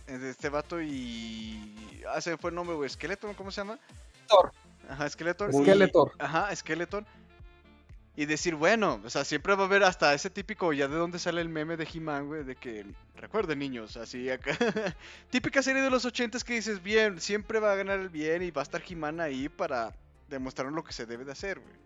Entre 0.07 0.31
este 0.31 0.49
vato 0.49 0.81
y... 0.81 2.03
Ah, 2.09 2.21
se 2.21 2.37
fue 2.37 2.51
el 2.51 2.57
nombre, 2.57 2.75
güey, 2.75 2.89
Skeleton, 2.89 3.35
¿cómo 3.35 3.51
se 3.51 3.61
llama? 3.61 3.79
Thor. 4.27 4.53
Ajá, 4.89 5.09
Skeleton. 5.09 5.51
Muy- 5.51 5.63
y- 5.63 5.65
Skeletor. 5.65 6.13
Ajá, 6.19 6.55
Skeleton. 6.55 7.07
Y 8.17 8.27
decir, 8.27 8.57
bueno, 8.57 9.01
o 9.05 9.11
sea, 9.11 9.25
siempre 9.25 9.55
va 9.55 9.63
a 9.63 9.67
haber 9.67 9.85
hasta 9.85 10.13
ese 10.13 10.29
típico, 10.29 10.73
ya 10.73 10.89
de 10.89 10.97
donde 10.97 11.21
sale 11.21 11.41
el 11.41 11.49
meme 11.49 11.77
de 11.77 11.87
He-Man, 11.93 12.27
güey, 12.27 12.43
de 12.43 12.57
que, 12.57 12.85
recuerden 13.15 13.61
niños, 13.61 13.97
así 13.97 14.29
acá. 14.29 14.57
Típica 15.31 15.63
serie 15.63 15.83
de 15.83 15.91
los 15.91 16.05
ochentas 16.05 16.43
que 16.43 16.55
dices, 16.55 16.83
bien, 16.83 17.21
siempre 17.21 17.61
va 17.61 17.71
a 17.73 17.77
ganar 17.77 18.01
el 18.01 18.09
bien 18.09 18.43
y 18.43 18.51
va 18.51 18.63
a 18.63 18.65
estar 18.65 18.83
He-Man 18.85 19.21
ahí 19.21 19.49
para 19.49 19.95
demostrar 20.29 20.73
lo 20.73 20.83
que 20.83 20.93
se 20.93 21.07
debe 21.07 21.25
de 21.25 21.31
hacer, 21.31 21.61
güey. 21.61 21.77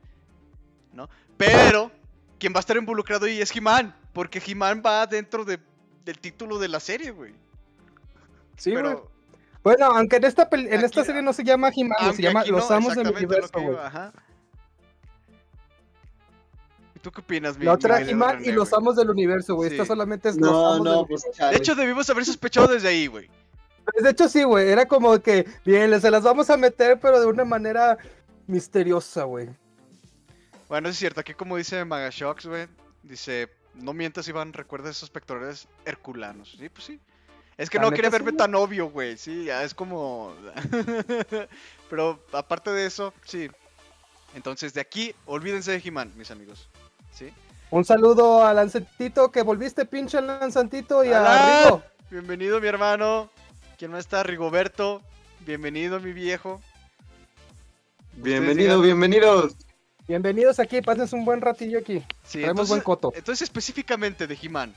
¿No? 0.95 1.07
Pero, 1.37 1.93
quien 2.39 2.55
va 2.55 2.59
a 2.59 2.61
estar 2.61 2.79
involucrado 2.79 3.27
ahí 3.27 3.43
es 3.43 3.55
He-Man, 3.55 3.95
porque 4.15 4.43
He-Man 4.45 4.83
va 4.85 5.07
dentro 5.07 5.45
de, 5.45 5.59
del 6.03 6.19
título 6.19 6.59
de 6.59 6.69
la 6.69 6.81
serie, 6.81 7.11
güey. 7.11 7.35
Sí. 8.57 8.73
Pero, 8.73 9.12
Bueno, 9.63 9.87
aunque 9.87 10.17
en 10.17 10.25
esta, 10.25 10.49
en 10.51 10.75
Aquí- 10.75 10.85
esta 10.85 11.05
serie 11.05 11.23
no 11.23 11.33
se 11.33 11.45
llama 11.45 11.71
He-Man, 11.75 11.97
güey, 12.01 12.15
se 12.17 12.23
llama 12.23 12.45
Los 12.45 12.69
no, 12.69 12.77
Amos 12.77 12.95
del 12.97 13.09
Universo, 13.09 13.51
güey. 13.55 13.67
iba, 13.69 13.87
ajá. 13.87 14.13
¿Y 16.95 16.99
tú 16.99 17.11
qué 17.13 17.21
opinas, 17.21 17.57
mi 17.59 17.65
La 17.65 17.73
otra 17.75 17.95
mi 17.99 18.05
querido 18.07 18.17
He-Man 18.17 18.45
y 18.45 18.53
los? 18.53 18.73
Amos 18.73 18.97
del 18.97 19.11
Universo, 19.11 19.55
güey. 19.55 19.71
Sí. 19.71 19.77
Esta 19.77 19.87
solamente 19.87 20.29
es 20.29 20.37
Los 20.37 20.51
No, 20.51 20.73
Amos 20.75 20.85
no, 20.85 20.97
del 20.99 21.07
pues 21.07 21.23
Universo. 21.23 21.39
chale. 21.39 21.51
De 21.53 21.59
hecho, 21.59 21.75
debimos 21.75 22.11
haber 22.11 22.25
sospechado 22.25 22.69
desde 22.69 22.89
ahí, 22.89 23.07
güey. 23.07 23.31
De 24.01 24.11
hecho, 24.11 24.29
sí, 24.29 24.43
güey. 24.45 24.69
Era 24.69 24.87
como 24.87 25.19
que, 25.21 25.47
bien, 25.65 26.01
se 26.01 26.11
las 26.11 26.23
vamos 26.23 26.51
a 26.51 26.57
meter, 26.57 26.99
pero 27.01 27.21
de 27.21 27.27
una 27.27 27.45
manera 27.45 27.99
misteriosa, 28.47 29.25
güey. 29.25 29.49
Bueno, 30.69 30.89
es 30.89 30.97
cierto, 30.97 31.21
aquí 31.21 31.35
como 31.35 31.57
dice 31.57 31.85
Magashox, 31.85 32.47
güey, 32.47 32.67
dice, 33.03 33.49
no 33.75 33.93
mientas 33.93 34.27
Iván, 34.29 34.53
recuerda 34.53 34.89
esos 34.91 35.11
pectorales 35.11 35.69
herculanos. 35.85 36.57
Sí, 36.59 36.69
pues 36.69 36.85
sí. 36.85 37.01
Es 37.63 37.71
que 37.71 37.79
La 37.79 37.85
no 37.85 37.91
quería 37.93 38.11
sí, 38.11 38.13
verme 38.13 38.33
tan 38.33 38.55
obvio, 38.57 38.91
güey. 38.91 39.17
Sí, 39.17 39.45
ya 39.45 39.63
es 39.63 39.73
como. 39.73 40.35
Pero 41.91 42.19
aparte 42.33 42.71
de 42.73 42.87
eso, 42.87 43.15
sí. 43.25 43.49
Entonces, 44.35 44.75
de 44.75 44.81
aquí, 44.81 45.15
olvídense 45.27 45.71
de 45.71 45.81
He-Man, 45.85 46.13
mis 46.17 46.31
amigos. 46.33 46.69
¿Sí? 47.15 47.33
Un 47.71 47.85
saludo 47.85 48.45
a 48.45 48.53
Lancetito, 48.53 49.31
que 49.31 49.43
volviste 49.43 49.85
pinche 49.85 50.21
Lanzantito 50.21 51.05
y 51.05 51.13
a 51.13 51.21
¡Alá! 51.21 51.65
Rigo. 51.65 51.83
Bienvenido, 52.11 52.61
mi 52.61 52.67
hermano. 52.67 53.31
¿Quién 53.79 53.93
más 53.93 54.01
está? 54.01 54.25
Rigoberto. 54.25 55.01
Bienvenido, 55.47 56.01
mi 56.01 56.13
viejo. 56.13 56.61
Bienvenido, 58.15 58.79
digan- 58.79 58.83
bienvenidos. 58.83 59.55
Bienvenidos 60.09 60.59
aquí, 60.59 60.83
pásense 60.83 61.15
un 61.15 61.25
buen 61.25 61.41
ratillo 61.41 61.79
aquí. 61.79 62.01
Sí, 62.25 62.41
Traemos 62.41 62.51
entonces, 62.51 62.69
buen 62.71 62.81
coto. 62.83 63.13
entonces, 63.15 63.43
específicamente 63.43 64.27
de 64.27 64.37
He-Man. 64.43 64.75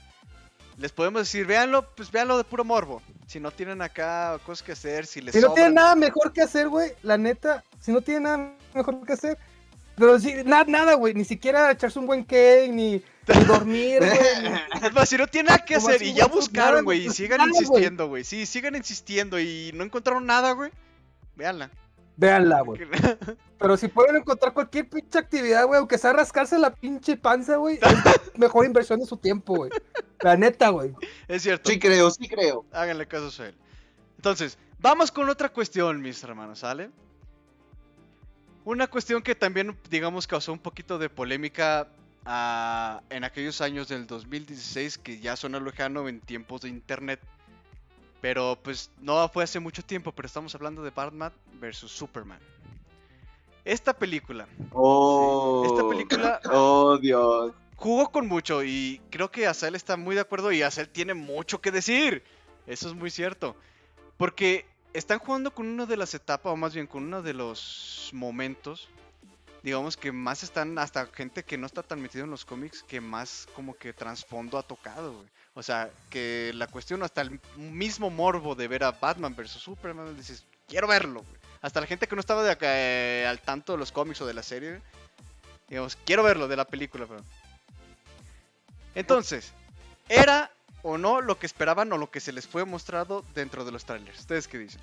Les 0.78 0.92
podemos 0.92 1.22
decir, 1.22 1.46
véanlo, 1.46 1.90
pues 1.96 2.12
véanlo 2.12 2.38
de 2.38 2.44
puro 2.44 2.64
morbo. 2.66 3.02
Si 3.28 3.40
no 3.40 3.52
tienen 3.52 3.82
acá 3.82 4.38
cosas 4.46 4.62
que 4.64 4.72
hacer, 4.74 5.06
si 5.06 5.22
les 5.22 5.34
Si 5.34 5.40
no 5.40 5.48
sobran- 5.48 5.56
tienen 5.56 5.74
nada 5.76 5.96
mejor 5.96 6.34
que 6.34 6.42
hacer, 6.42 6.68
güey, 6.70 6.92
la 7.02 7.18
neta, 7.18 7.64
si 7.80 7.92
no 7.94 8.02
tienen 8.02 8.24
nada 8.24 8.54
mejor 8.74 9.06
que 9.06 9.14
hacer, 9.14 9.38
pero 9.96 10.20
sí, 10.20 10.34
na- 10.46 10.66
nada, 10.66 10.96
güey, 10.96 11.14
ni 11.14 11.24
siquiera 11.24 11.72
echarse 11.72 11.98
un 11.98 12.06
buen 12.08 12.24
cake, 12.26 12.70
ni, 12.72 12.96
ni 12.96 13.04
dormir, 13.48 14.00
güey. 14.00 14.12
ni- 14.44 14.60
Es 14.88 14.94
más, 14.94 15.08
si 15.08 15.18
no 15.18 15.28
tienen 15.28 15.48
nada 15.54 15.64
que 15.64 15.76
Como 15.76 15.88
hacer 15.88 16.04
y 16.04 16.14
ya 16.14 16.26
buscaron, 16.28 16.72
nada, 16.74 16.82
güey, 16.82 17.06
y 17.08 17.10
sigan 17.10 17.38
nada, 17.38 17.50
insistiendo, 17.50 18.08
güey. 18.10 18.24
Sí, 18.26 18.46
sigan 18.46 18.76
insistiendo 18.76 19.40
y 19.40 19.72
no 19.74 19.84
encontraron 19.86 20.26
nada, 20.26 20.52
güey. 20.52 20.72
Véanla. 21.38 21.72
Véanla, 22.18 22.62
güey. 22.66 22.82
Pero 23.60 23.78
si 23.78 23.88
pueden 23.88 24.18
encontrar 24.18 24.54
cualquier 24.54 24.90
pinche 24.90 25.20
actividad, 25.20 25.66
güey, 25.66 25.80
aunque 25.80 25.98
sea 25.98 26.14
rascarse 26.14 26.58
la 26.58 26.74
pinche 26.74 27.18
panza, 27.18 27.58
güey, 27.58 27.76
es 27.76 27.82
la 27.82 28.14
mejor 28.38 28.66
inversión 28.66 29.00
de 29.00 29.06
su 29.06 29.18
tiempo, 29.18 29.56
güey. 29.56 29.72
La 30.22 30.36
neta, 30.36 30.70
güey. 30.70 30.94
es 31.28 31.44
cierto. 31.44 31.70
Sí 31.70 31.80
creo, 31.80 32.10
sí 32.12 32.28
creo. 32.28 32.66
Háganle 32.72 33.08
caso 33.08 33.44
a 33.44 33.48
él. 33.48 33.56
Entonces, 34.18 34.58
vamos 34.80 35.12
con 35.12 35.30
otra 35.30 35.50
cuestión, 35.50 36.02
mis 36.02 36.24
hermanos, 36.24 36.60
¿sale? 36.60 36.90
Una 38.64 38.88
cuestión 38.88 39.22
que 39.22 39.36
también, 39.36 39.78
digamos, 39.90 40.26
causó 40.26 40.52
un 40.52 40.60
poquito 40.60 40.98
de 40.98 41.10
polémica 41.10 41.88
ah, 42.26 43.02
en 43.12 43.24
aquellos 43.24 43.62
años 43.62 43.88
del 43.88 44.08
2016, 44.08 44.98
que 44.98 45.20
ya 45.20 45.36
suena 45.36 45.60
lejano 45.60 46.08
en 46.10 46.20
tiempos 46.20 46.62
de 46.62 46.70
internet. 46.70 47.20
Pero 48.26 48.58
pues 48.64 48.90
no 49.02 49.30
fue 49.30 49.44
hace 49.44 49.60
mucho 49.60 49.84
tiempo, 49.84 50.12
pero 50.12 50.26
estamos 50.26 50.56
hablando 50.56 50.82
de 50.82 50.90
Batman 50.90 51.32
vs. 51.62 51.78
Superman. 51.92 52.40
Esta 53.64 53.94
película 53.94 54.48
Oh, 54.72 55.62
Esta 55.68 55.88
película- 55.88 56.42
Oh, 56.52 56.98
Dios. 56.98 57.54
jugó 57.76 58.12
con 58.12 58.28
mucho 58.28 58.64
y 58.64 59.00
creo 59.12 59.30
que 59.30 59.46
Azael 59.46 59.76
está 59.76 59.96
muy 59.96 60.16
de 60.16 60.22
acuerdo 60.22 60.52
y 60.52 60.64
Azael 60.64 60.90
tiene 60.90 61.14
mucho 61.14 61.62
que 61.62 61.70
decir. 61.70 62.24
Eso 62.66 62.88
es 62.88 62.96
muy 62.96 63.12
cierto. 63.12 63.56
Porque 64.18 64.66
están 64.94 65.20
jugando 65.20 65.52
con 65.54 65.68
una 65.68 65.86
de 65.86 65.96
las 65.96 66.16
etapas, 66.16 66.52
o 66.52 66.56
más 66.56 66.74
bien 66.74 66.88
con 66.88 67.04
uno 67.04 67.22
de 67.22 67.34
los 67.36 68.10
momentos, 68.12 68.90
digamos 69.62 69.98
que 69.98 70.12
más 70.12 70.42
están, 70.42 70.80
hasta 70.80 71.06
gente 71.06 71.44
que 71.44 71.60
no 71.60 71.68
está 71.68 71.84
tan 71.84 72.02
metido 72.02 72.24
en 72.26 72.32
los 72.32 72.44
cómics, 72.44 72.82
que 72.82 73.00
más 73.02 73.48
como 73.54 73.76
que 73.76 73.94
trasfondo 73.94 74.58
ha 74.58 74.64
tocado, 74.64 75.14
güey. 75.14 75.35
O 75.56 75.64
sea, 75.64 75.90
que 76.10 76.52
la 76.54 76.68
cuestión, 76.68 77.02
hasta 77.02 77.22
el 77.22 77.40
mismo 77.56 78.10
morbo 78.10 78.56
de 78.56 78.68
ver 78.68 78.84
a 78.84 78.92
Batman 78.92 79.36
versus 79.36 79.64
Superman, 79.64 80.16
dices, 80.16 80.46
quiero 80.68 80.86
verlo. 80.86 81.24
Hasta 81.62 81.80
la 81.80 81.88
gente 81.88 82.08
que 82.08 82.16
no 82.16 82.20
estaba 82.20 82.44
eh, 82.62 83.26
al 83.28 83.40
tanto 83.40 83.72
de 83.72 83.80
los 83.80 83.94
cómics 83.94 84.22
o 84.22 84.28
de 84.28 84.34
la 84.34 84.44
serie, 84.44 84.82
digamos, 85.70 85.98
quiero 86.06 86.24
verlo, 86.24 86.50
de 86.50 86.58
la 86.58 86.66
película, 86.66 87.06
pero... 87.08 87.24
Entonces, 88.96 89.54
¿era 90.10 90.52
o 90.84 90.98
no 90.98 91.22
lo 91.22 91.40
que 91.40 91.46
esperaban 91.46 91.92
o 91.94 91.98
lo 91.98 92.12
que 92.12 92.20
se 92.20 92.34
les 92.34 92.48
fue 92.48 92.66
mostrado 92.66 93.24
dentro 93.34 93.64
de 93.64 93.72
los 93.72 93.86
trailers? 93.86 94.20
¿Ustedes 94.20 94.50
qué 94.50 94.58
dicen? 94.58 94.82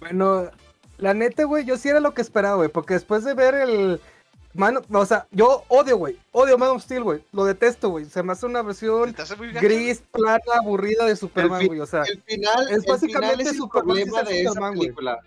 Bueno, 0.00 0.50
la 0.96 1.12
neta, 1.12 1.44
güey, 1.44 1.66
yo 1.66 1.76
sí 1.76 1.90
era 1.90 2.00
lo 2.00 2.14
que 2.14 2.22
esperaba, 2.22 2.56
güey, 2.56 2.70
porque 2.70 2.94
después 2.94 3.22
de 3.22 3.34
ver 3.34 3.54
el... 3.54 4.00
Mano, 4.54 4.80
o 4.90 5.06
sea, 5.06 5.28
yo 5.30 5.62
odio, 5.68 5.96
güey, 5.96 6.18
odio 6.32 6.58
Man 6.58 6.70
of 6.70 6.82
Steel, 6.82 7.04
güey, 7.04 7.22
lo 7.32 7.44
detesto, 7.44 7.88
güey, 7.90 8.04
se 8.06 8.20
me 8.22 8.32
hace 8.32 8.46
una 8.46 8.62
versión 8.62 9.14
gris, 9.60 10.02
plana, 10.10 10.40
aburrida 10.60 11.04
de 11.04 11.14
Superman, 11.14 11.68
güey, 11.68 11.78
o 11.78 11.86
sea, 11.86 12.02
El 12.02 12.20
final 12.22 12.70
Es 12.70 12.84
básicamente 12.84 13.48
el 13.48 13.56
Superman 13.56 13.96
problema 14.08 14.22
de 14.24 14.70
película. 14.72 15.20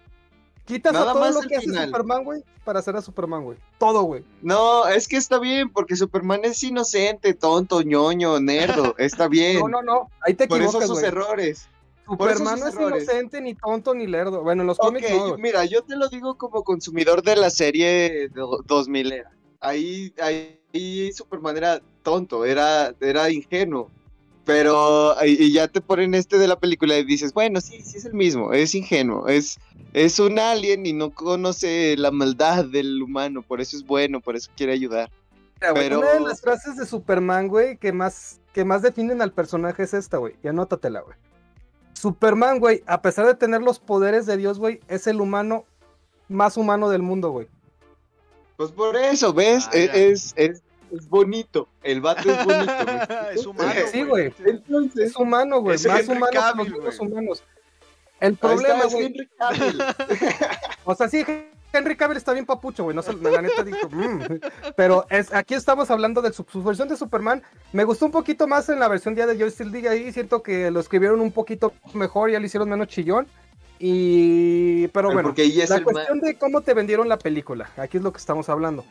quitas 0.65 0.93
a 0.93 0.99
nada 0.99 1.13
todo 1.13 1.21
más 1.21 1.33
lo 1.35 1.41
el 1.41 1.47
que 1.47 1.55
hace 1.55 1.67
final. 1.67 1.87
Superman, 1.87 2.23
güey, 2.25 2.43
para 2.65 2.79
hacer 2.79 2.97
a 2.97 3.01
Superman, 3.01 3.43
güey, 3.45 3.57
todo, 3.77 4.03
güey. 4.03 4.25
No, 4.41 4.87
es 4.87 5.07
que 5.07 5.15
está 5.15 5.39
bien, 5.39 5.69
porque 5.69 5.95
Superman 5.95 6.41
es 6.43 6.61
inocente, 6.61 7.33
tonto, 7.33 7.81
ñoño, 7.81 8.41
nerdo. 8.41 8.93
Está 8.97 9.29
bien. 9.29 9.59
No, 9.59 9.69
no, 9.69 9.81
no, 9.81 10.09
ahí 10.21 10.33
te 10.33 10.49
Por 10.49 10.59
eso 10.59 10.79
equivocas, 10.79 10.89
sus 10.89 11.01
errores. 11.01 11.69
Superman 12.05 12.59
no 12.59 12.67
es 12.67 12.75
errores. 12.75 13.03
inocente, 13.03 13.41
ni 13.41 13.53
tonto, 13.55 13.93
ni 13.93 14.07
lerdo. 14.07 14.41
Bueno, 14.43 14.61
en 14.63 14.67
los 14.67 14.77
cómics 14.77 15.09
no, 15.09 15.37
mira, 15.37 15.65
yo 15.65 15.81
te 15.83 15.95
lo 15.95 16.09
digo 16.09 16.37
como 16.37 16.63
consumidor 16.63 17.23
de 17.23 17.35
la 17.35 17.49
serie 17.49 18.29
do- 18.29 18.61
2000 18.65 19.11
era. 19.13 19.31
Ahí, 19.59 20.13
ahí 20.21 21.11
Superman 21.13 21.55
era 21.57 21.81
tonto, 22.03 22.43
era, 22.45 22.93
era 22.99 23.29
ingenuo. 23.31 23.89
Pero 24.45 25.15
y, 25.25 25.53
ya 25.53 25.69
te 25.69 25.79
ponen 25.79 26.13
este 26.15 26.37
de 26.37 26.47
la 26.49 26.59
película 26.59 26.97
y 26.97 27.05
dices, 27.05 27.33
bueno, 27.33 27.61
sí, 27.61 27.81
sí 27.81 27.97
es 27.97 28.03
el 28.05 28.13
mismo, 28.13 28.51
es 28.51 28.75
ingenuo, 28.75 29.29
es, 29.29 29.57
es 29.93 30.19
un 30.19 30.37
alien 30.37 30.85
y 30.85 30.91
no 30.91 31.11
conoce 31.11 31.95
la 31.97 32.11
maldad 32.11 32.65
del 32.65 33.01
humano, 33.01 33.41
por 33.41 33.61
eso 33.61 33.77
es 33.77 33.85
bueno, 33.85 34.19
por 34.19 34.35
eso 34.35 34.51
quiere 34.57 34.73
ayudar. 34.73 35.09
Mira, 35.61 35.73
pero- 35.73 35.99
Una 35.99 36.13
de 36.15 36.19
las 36.19 36.41
frases 36.41 36.75
de 36.75 36.85
Superman, 36.85 37.47
güey, 37.47 37.77
que 37.77 37.93
más, 37.93 38.41
que 38.51 38.65
más 38.65 38.81
definen 38.81 39.21
al 39.21 39.31
personaje 39.31 39.83
es 39.83 39.93
esta, 39.93 40.17
güey. 40.17 40.35
Y 40.43 40.49
anótatela, 40.49 40.99
güey. 40.99 41.15
Superman, 42.03 42.59
güey, 42.59 42.83
a 42.85 43.01
pesar 43.01 43.25
de 43.25 43.33
tener 43.33 43.61
los 43.61 43.79
poderes 43.79 44.25
de 44.25 44.35
Dios, 44.35 44.59
güey, 44.59 44.81
es 44.89 45.07
el 45.07 45.21
humano 45.21 45.63
más 46.27 46.57
humano 46.57 46.89
del 46.89 47.01
mundo, 47.01 47.31
güey. 47.31 47.47
Pues 48.57 48.71
por 48.71 48.97
eso, 48.97 49.33
¿ves? 49.33 49.67
Ah, 49.67 49.77
E- 49.77 50.11
es, 50.11 50.33
es, 50.35 50.63
es 50.91 51.07
bonito, 51.07 51.69
el 51.81 52.01
vato 52.01 52.29
es 52.29 52.45
bonito. 52.45 52.73
¿me 52.85 53.33
es 53.35 53.45
humano. 53.45 53.71
Sí, 53.89 54.03
güey. 54.03 54.33
Entonces, 54.45 55.11
Es 55.11 55.15
humano, 55.15 55.61
güey. 55.61 55.75
Es 55.77 55.87
Más 55.87 56.01
Henry 56.01 56.17
humano 56.17 56.65
que 56.65 56.71
los 56.71 56.99
humanos. 56.99 57.41
El 58.19 58.35
problema, 58.35 58.83
güey. 58.91 59.13
O 60.83 60.95
sea, 60.95 61.07
sí, 61.07 61.23
Henry 61.73 61.95
Cavill 61.95 62.17
está 62.17 62.31
bien 62.33 62.45
papucho, 62.45 62.83
güey. 62.83 62.95
No 62.95 63.01
sé, 63.01 63.13
la 63.13 63.41
neta 63.41 63.63
dijo. 63.63 63.89
"Mm". 63.89 64.39
Pero 64.75 65.05
es, 65.09 65.33
aquí 65.33 65.55
estamos 65.55 65.89
hablando 65.91 66.21
de 66.21 66.31
su, 66.31 66.45
su 66.49 66.63
versión 66.63 66.87
de 66.87 66.95
Superman. 66.95 67.41
Me 67.71 67.83
gustó 67.83 68.05
un 68.05 68.11
poquito 68.11 68.47
más 68.47 68.69
en 68.69 68.79
la 68.79 68.87
versión 68.87 69.15
día 69.15 69.25
de 69.25 69.37
Joy 69.37 69.51
Steel 69.51 69.71
Diga 69.71 69.91
ahí. 69.91 70.11
Siento 70.11 70.43
que 70.43 70.69
lo 70.71 70.79
escribieron 70.79 71.19
un 71.19 71.31
poquito 71.31 71.73
mejor, 71.93 72.29
ya 72.31 72.39
lo 72.39 72.45
hicieron 72.45 72.69
menos 72.69 72.87
chillón. 72.87 73.27
Y. 73.79 74.87
Pero 74.89 75.11
bueno. 75.11 75.29
porque 75.29 75.47
La 75.67 75.83
cuestión 75.83 76.19
de 76.21 76.37
cómo 76.37 76.61
te 76.61 76.73
vendieron 76.73 77.09
la 77.09 77.17
película, 77.17 77.69
aquí 77.77 77.97
es 77.97 78.03
lo 78.03 78.13
que 78.13 78.19
estamos 78.19 78.47
hablando. 78.49 78.85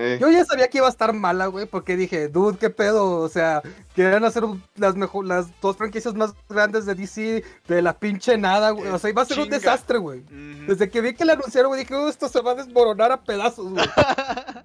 Eh, 0.00 0.16
Yo 0.20 0.30
ya 0.30 0.44
sabía 0.44 0.68
que 0.68 0.78
iba 0.78 0.86
a 0.86 0.90
estar 0.90 1.12
mala, 1.12 1.46
güey, 1.46 1.66
porque 1.66 1.96
dije, 1.96 2.28
dude, 2.28 2.56
qué 2.56 2.70
pedo, 2.70 3.16
o 3.20 3.28
sea, 3.28 3.62
quieren 3.96 4.22
hacer 4.24 4.44
las 4.76 4.94
mejor, 4.94 5.24
las 5.26 5.48
dos 5.60 5.76
franquicias 5.76 6.14
más 6.14 6.34
grandes 6.48 6.86
de 6.86 6.94
DC 6.94 7.42
de 7.66 7.82
la 7.82 7.98
pinche 7.98 8.38
nada, 8.38 8.70
güey, 8.70 8.88
o 8.90 8.98
sea, 9.00 9.10
iba 9.10 9.22
a 9.22 9.24
ser 9.24 9.40
un 9.40 9.48
desastre, 9.50 9.98
güey. 9.98 10.22
Desde 10.68 10.88
que 10.88 11.00
vi 11.00 11.14
que 11.14 11.24
la 11.24 11.32
anunciaron, 11.32 11.70
güey, 11.70 11.80
dije, 11.82 11.96
"Uh, 11.96 12.08
esto 12.08 12.28
se 12.28 12.40
va 12.40 12.52
a 12.52 12.54
desmoronar 12.54 13.10
a 13.10 13.20
pedazos, 13.24 13.70
güey. 13.72 13.84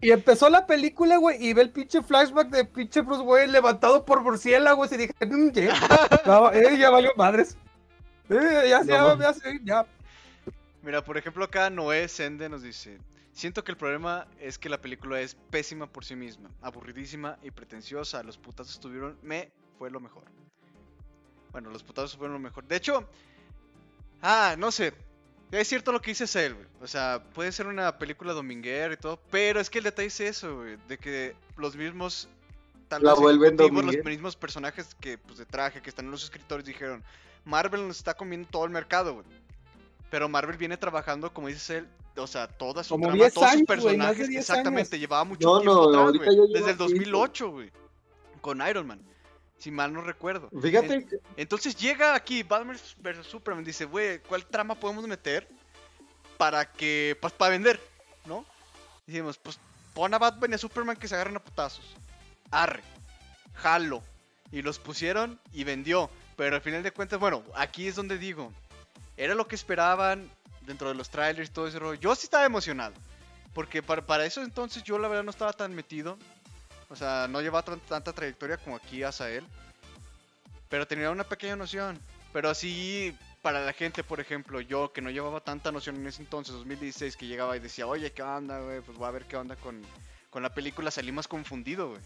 y 0.00 0.12
empezó 0.12 0.48
la 0.48 0.66
película, 0.66 1.16
güey, 1.16 1.44
y 1.44 1.52
ve 1.52 1.62
el 1.62 1.70
pinche 1.70 2.00
flashback 2.02 2.48
de 2.50 2.64
pinche 2.64 3.00
Bruce 3.00 3.22
Wayne 3.22 3.52
levantado 3.52 4.04
por 4.04 4.22
murciélagos 4.22 4.92
y 4.92 4.96
dije, 4.98 5.14
"Mm, 5.26 5.50
ya, 5.50 5.74
no, 6.26 6.52
eh, 6.52 6.78
ya 6.78 6.90
valió 6.90 7.10
madres. 7.16 7.56
Eh, 8.28 8.66
ya, 8.68 8.84
ya, 8.84 9.00
No. 9.02 9.18
ya, 9.20 9.32
sí, 9.34 9.40
ya. 9.64 9.84
Mira, 10.82 11.02
por 11.02 11.18
ejemplo, 11.18 11.44
acá 11.44 11.68
Noé 11.70 12.06
Sende 12.06 12.48
nos 12.48 12.62
dice: 12.62 12.98
Siento 13.40 13.64
que 13.64 13.72
el 13.72 13.78
problema 13.78 14.26
es 14.38 14.58
que 14.58 14.68
la 14.68 14.82
película 14.82 15.18
es 15.18 15.34
pésima 15.34 15.86
por 15.86 16.04
sí 16.04 16.14
misma, 16.14 16.50
aburridísima 16.60 17.38
y 17.42 17.50
pretenciosa. 17.50 18.22
Los 18.22 18.36
putazos 18.36 18.74
estuvieron. 18.74 19.18
Me 19.22 19.50
fue 19.78 19.90
lo 19.90 19.98
mejor. 19.98 20.24
Bueno, 21.50 21.70
los 21.70 21.82
putazos 21.82 22.18
fueron 22.18 22.34
lo 22.34 22.38
mejor. 22.38 22.66
De 22.68 22.76
hecho, 22.76 23.08
ah, 24.20 24.56
no 24.58 24.70
sé. 24.70 24.92
Es 25.52 25.68
cierto 25.68 25.90
lo 25.90 26.02
que 26.02 26.10
dice 26.10 26.26
Cell, 26.26 26.52
güey. 26.52 26.66
O 26.82 26.86
sea, 26.86 27.24
puede 27.32 27.50
ser 27.50 27.66
una 27.66 27.96
película 27.96 28.34
dominguera 28.34 28.92
y 28.92 28.98
todo, 28.98 29.18
pero 29.30 29.58
es 29.58 29.70
que 29.70 29.78
el 29.78 29.84
detalle 29.84 30.08
es 30.08 30.20
eso, 30.20 30.56
güey. 30.58 30.76
De 30.86 30.98
que 30.98 31.34
los 31.56 31.74
mismos. 31.74 32.28
Tal 32.88 33.02
La 33.02 33.12
vez 33.12 33.20
vuelven 33.20 33.56
los 33.56 34.04
mismos 34.04 34.36
personajes 34.36 34.94
que, 34.96 35.16
pues, 35.16 35.38
de 35.38 35.46
traje, 35.46 35.80
que 35.80 35.88
están 35.88 36.04
en 36.04 36.10
los 36.10 36.24
escritores, 36.24 36.66
dijeron: 36.66 37.02
Marvel 37.46 37.88
nos 37.88 37.96
está 37.96 38.12
comiendo 38.12 38.50
todo 38.50 38.66
el 38.66 38.70
mercado, 38.70 39.14
güey. 39.14 39.26
Pero 40.10 40.28
Marvel 40.28 40.56
viene 40.56 40.76
trabajando, 40.76 41.32
como 41.32 41.48
dice 41.48 41.78
él, 41.78 41.88
o 42.16 42.26
sea, 42.26 42.48
toda 42.48 42.82
su 42.82 42.94
Como 42.94 43.04
trama, 43.06 43.16
10 43.16 43.34
todos 43.34 43.46
sus 43.46 43.54
años, 43.56 43.66
personajes. 43.66 44.28
10 44.28 44.40
exactamente, 44.40 44.96
años. 44.96 45.00
llevaba 45.00 45.24
mucho 45.24 45.46
No, 45.48 45.60
tiempo 45.60 45.92
no, 45.92 46.08
atrás, 46.08 46.26
Desde 46.52 46.70
el 46.70 46.76
tiempo. 46.76 46.84
2008, 46.84 47.50
güey. 47.50 47.70
Con 48.40 48.66
Iron 48.68 48.86
Man. 48.86 49.00
Si 49.58 49.70
mal 49.70 49.92
no 49.92 50.00
recuerdo. 50.00 50.48
Fíjate, 50.60 50.94
En- 50.94 51.08
entonces 51.36 51.76
llega 51.76 52.14
aquí 52.14 52.42
Batman 52.42 52.76
vs 52.98 53.26
Superman. 53.26 53.62
Dice, 53.62 53.84
güey, 53.84 54.18
¿cuál 54.20 54.44
trama 54.46 54.74
podemos 54.74 55.06
meter 55.06 55.46
para 56.38 56.64
que. 56.72 57.16
Pues, 57.20 57.32
para 57.34 57.50
vender, 57.50 57.78
¿no? 58.24 58.44
Dijimos, 59.06 59.38
pues 59.38 59.58
pon 59.94 60.12
a 60.14 60.18
Batman 60.18 60.52
y 60.52 60.54
a 60.54 60.58
Superman 60.58 60.96
que 60.96 61.06
se 61.08 61.14
agarren 61.14 61.36
a 61.36 61.40
putazos. 61.44 61.84
Arre. 62.50 62.82
Jalo. 63.54 64.02
y 64.52 64.62
los 64.62 64.78
pusieron 64.80 65.38
y 65.52 65.62
vendió. 65.62 66.10
Pero 66.36 66.56
al 66.56 66.62
final 66.62 66.82
de 66.82 66.90
cuentas, 66.90 67.20
bueno, 67.20 67.44
aquí 67.54 67.86
es 67.86 67.94
donde 67.94 68.18
digo, 68.18 68.52
era 69.22 69.34
lo 69.34 69.46
que 69.46 69.54
esperaban 69.54 70.30
dentro 70.62 70.88
de 70.88 70.94
los 70.94 71.10
trailers 71.10 71.50
y 71.50 71.52
todo 71.52 71.66
ese 71.68 71.78
rollo. 71.78 72.00
Yo 72.00 72.14
sí 72.14 72.24
estaba 72.24 72.44
emocionado. 72.46 72.94
Porque 73.52 73.82
para, 73.82 74.06
para 74.06 74.24
eso 74.24 74.42
entonces 74.42 74.82
yo 74.84 74.98
la 74.98 75.08
verdad 75.08 75.24
no 75.24 75.30
estaba 75.30 75.52
tan 75.52 75.74
metido. 75.74 76.16
O 76.88 76.96
sea, 76.96 77.26
no 77.28 77.40
llevaba 77.40 77.62
tan- 77.64 77.80
tanta 77.80 78.12
trayectoria 78.12 78.56
como 78.56 78.76
aquí 78.76 79.02
él 79.02 79.44
Pero 80.68 80.86
tenía 80.86 81.10
una 81.10 81.24
pequeña 81.24 81.56
noción. 81.56 81.98
Pero 82.32 82.48
así, 82.48 83.16
para 83.42 83.64
la 83.64 83.72
gente, 83.72 84.04
por 84.04 84.20
ejemplo, 84.20 84.60
yo 84.60 84.92
que 84.92 85.02
no 85.02 85.10
llevaba 85.10 85.40
tanta 85.40 85.72
noción 85.72 85.96
en 85.96 86.06
ese 86.06 86.22
entonces, 86.22 86.54
2016, 86.54 87.16
que 87.16 87.26
llegaba 87.26 87.56
y 87.56 87.60
decía, 87.60 87.86
oye, 87.86 88.12
¿qué 88.12 88.22
onda, 88.22 88.60
güey? 88.60 88.80
Pues 88.80 88.96
voy 88.96 89.08
a 89.08 89.12
ver 89.12 89.24
qué 89.26 89.36
onda 89.36 89.56
con, 89.56 89.82
con 90.30 90.42
la 90.42 90.54
película. 90.54 90.90
Salí 90.92 91.10
más 91.12 91.26
confundido, 91.28 91.90
güey. 91.90 92.00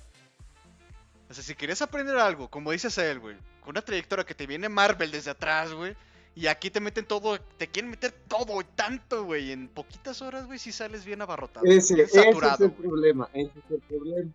O 1.31 1.35
sea, 1.35 1.45
si 1.45 1.55
querías 1.55 1.83
aprender 1.83 2.17
algo, 2.17 2.49
como 2.49 2.71
dices 2.73 2.97
a 2.99 3.07
él, 3.11 3.19
güey, 3.21 3.37
con 3.61 3.71
una 3.71 3.83
trayectoria 3.83 4.25
que 4.25 4.35
te 4.35 4.47
viene 4.47 4.69
Marvel 4.69 5.11
desde 5.11 5.31
atrás, 5.31 5.73
güey, 5.73 5.95
y 6.35 6.49
aquí 6.49 6.71
te 6.71 6.81
meten 6.81 7.07
todo, 7.07 7.39
te 7.41 7.69
quieren 7.69 7.91
meter 7.91 8.13
todo 8.29 8.61
y 8.61 8.65
tanto, 8.65 9.25
güey, 9.25 9.53
en 9.53 9.69
poquitas 9.69 10.21
horas, 10.21 10.47
güey, 10.47 10.59
si 10.59 10.73
sales 10.73 11.05
bien 11.05 11.23
abarrotado. 11.23 11.65
Ese, 11.67 11.95
bien 11.95 12.07
ese 12.07 12.19
es 12.21 12.25
saturado. 12.27 12.65
el 12.65 12.73
problema. 12.73 13.29
Ese 13.33 13.53
es 13.59 13.71
el 13.71 13.81
problema. 13.81 14.31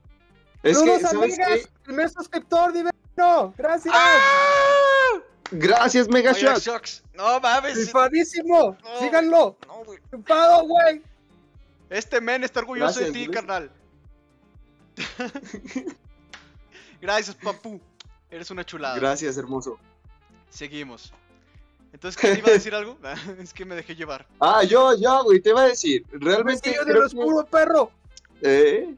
Es 0.63 0.77
que, 0.77 0.86
¡Saludos, 0.86 1.01
¿sabes 1.01 1.39
amigas! 1.39 1.70
¡Primer 1.84 2.10
suscriptor, 2.10 2.74
divino! 2.74 3.53
¡Gracias! 3.58 3.94
¡Ah! 3.98 5.20
Gracias, 5.51 6.08
Mega. 6.08 6.32
Shocks, 6.32 7.03
No 7.13 7.39
mames. 7.39 7.75
¡Rifadísimo! 7.75 8.77
No, 8.84 9.00
¡Síganlo! 9.00 9.58
No, 9.68 10.65
güey. 10.65 11.01
Este 11.89 12.22
men 12.22 12.44
está 12.44 12.60
orgulloso 12.60 13.00
Gracias, 13.00 13.08
de 13.08 13.12
ti, 13.20 13.25
Luis. 13.25 13.36
carnal. 13.36 13.72
Gracias, 17.01 17.36
papu. 17.36 17.82
Eres 18.29 18.51
una 18.51 18.63
chulada. 18.63 18.96
Gracias, 18.96 19.38
hermoso. 19.38 19.79
Seguimos. 20.50 21.13
Entonces, 21.91 22.19
¿qué 22.22 22.34
te 22.34 22.39
iba 22.39 22.50
a 22.50 22.53
decir 22.53 22.75
algo? 22.75 22.98
es 23.39 23.53
que 23.53 23.65
me 23.65 23.75
dejé 23.75 23.96
llevar. 23.96 24.27
Ah, 24.39 24.63
yo, 24.63 24.96
yo, 24.96 25.24
güey, 25.24 25.39
te 25.41 25.50
iba 25.50 25.62
a 25.62 25.67
decir. 25.67 26.05
Realmente. 26.12 26.69
¡Vestido 26.69 26.86
de 26.86 26.93
lo 26.93 27.05
oscuro, 27.05 27.46
perro! 27.46 27.91
Eh, 28.41 28.96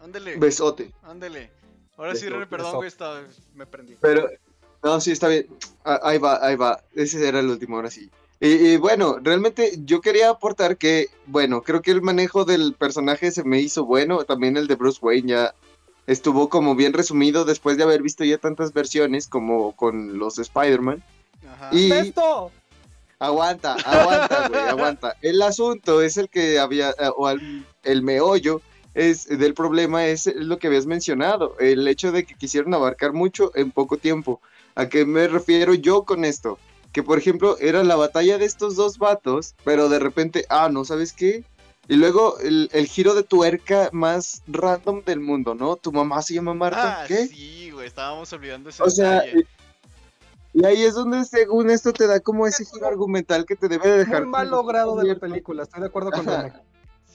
Ándele. 0.00 0.36
besote. 0.36 0.92
Ándele. 1.02 1.50
Ahora 1.96 2.14
sí, 2.14 2.28
René, 2.28 2.46
perdón, 2.46 2.76
güey, 2.76 2.90
me 3.54 3.66
prendí. 3.66 3.96
Pero, 4.00 4.28
no, 4.82 5.00
sí, 5.00 5.12
está 5.12 5.28
bien. 5.28 5.46
Ah, 5.84 6.00
Ahí 6.02 6.18
va, 6.18 6.44
ahí 6.44 6.56
va. 6.56 6.82
Ese 6.94 7.26
era 7.26 7.40
el 7.40 7.48
último, 7.48 7.76
ahora 7.76 7.90
sí. 7.90 8.10
Y, 8.40 8.48
y 8.48 8.76
bueno, 8.76 9.18
realmente 9.22 9.72
yo 9.84 10.00
quería 10.00 10.30
aportar 10.30 10.76
que, 10.76 11.06
bueno, 11.26 11.62
creo 11.62 11.80
que 11.80 11.92
el 11.92 12.02
manejo 12.02 12.44
del 12.44 12.74
personaje 12.74 13.30
se 13.30 13.44
me 13.44 13.60
hizo 13.60 13.84
bueno. 13.84 14.24
También 14.24 14.56
el 14.56 14.66
de 14.66 14.74
Bruce 14.74 14.98
Wayne 15.00 15.28
ya 15.28 15.54
estuvo 16.08 16.48
como 16.48 16.74
bien 16.74 16.92
resumido 16.92 17.44
después 17.44 17.76
de 17.76 17.84
haber 17.84 18.02
visto 18.02 18.24
ya 18.24 18.38
tantas 18.38 18.72
versiones 18.72 19.28
como 19.28 19.76
con 19.76 20.18
los 20.18 20.38
Spider-Man. 20.38 21.02
Ajá. 21.52 21.68
Y 21.72 21.88
¡Besto! 21.90 22.50
aguanta, 23.18 23.74
aguanta, 23.84 24.48
güey, 24.48 24.60
aguanta. 24.62 25.16
El 25.22 25.40
asunto 25.42 26.02
es 26.02 26.16
el 26.16 26.28
que 26.28 26.58
había, 26.58 26.90
eh, 26.90 27.10
o 27.16 27.30
el 27.30 28.02
meollo 28.02 28.60
es 28.94 29.26
del 29.26 29.54
problema 29.54 30.06
es 30.06 30.26
lo 30.34 30.58
que 30.58 30.66
habías 30.66 30.86
mencionado, 30.86 31.56
el 31.60 31.86
hecho 31.88 32.12
de 32.12 32.24
que 32.24 32.34
quisieron 32.34 32.74
abarcar 32.74 33.12
mucho 33.12 33.52
en 33.54 33.70
poco 33.70 33.96
tiempo. 33.96 34.40
¿A 34.74 34.88
qué 34.88 35.04
me 35.06 35.28
refiero 35.28 35.72
yo 35.74 36.02
con 36.04 36.24
esto? 36.24 36.58
Que 36.92 37.02
por 37.02 37.16
ejemplo 37.18 37.56
era 37.58 37.82
la 37.84 37.96
batalla 37.96 38.36
de 38.38 38.44
estos 38.44 38.76
dos 38.76 38.98
vatos, 38.98 39.54
pero 39.64 39.88
de 39.88 39.98
repente, 39.98 40.44
ah, 40.50 40.68
no, 40.70 40.84
¿sabes 40.84 41.12
qué? 41.14 41.44
Y 41.88 41.96
luego 41.96 42.38
el, 42.40 42.68
el 42.72 42.86
giro 42.86 43.14
de 43.14 43.22
tuerca 43.22 43.88
más 43.92 44.42
random 44.46 45.02
del 45.04 45.20
mundo, 45.20 45.54
¿no? 45.54 45.76
Tu 45.76 45.90
mamá 45.90 46.20
se 46.22 46.34
llama 46.34 46.54
Marta, 46.54 47.02
Ah, 47.02 47.04
¿qué? 47.08 47.26
sí, 47.26 47.70
güey, 47.70 47.86
estábamos 47.86 48.32
olvidando 48.32 48.68
ese 48.70 48.82
O 48.82 48.90
sea, 48.90 49.20
detalle. 49.22 49.46
Y, 50.52 50.64
ahí 50.64 50.82
es 50.82 50.94
donde 50.94 51.24
según 51.24 51.70
esto 51.70 51.92
te 51.92 52.06
da 52.06 52.20
como 52.20 52.46
ese 52.46 52.64
giro 52.64 52.86
argumental 52.86 53.46
que 53.46 53.56
te 53.56 53.68
debe 53.68 53.90
de 53.90 53.98
dejar 53.98 54.22
Muy 54.22 54.30
mal 54.30 54.50
logrado 54.50 54.96
de 54.96 55.04
la 55.04 55.18
película, 55.18 55.62
estoy 55.62 55.80
de 55.80 55.86
acuerdo 55.86 56.10
con. 56.10 56.26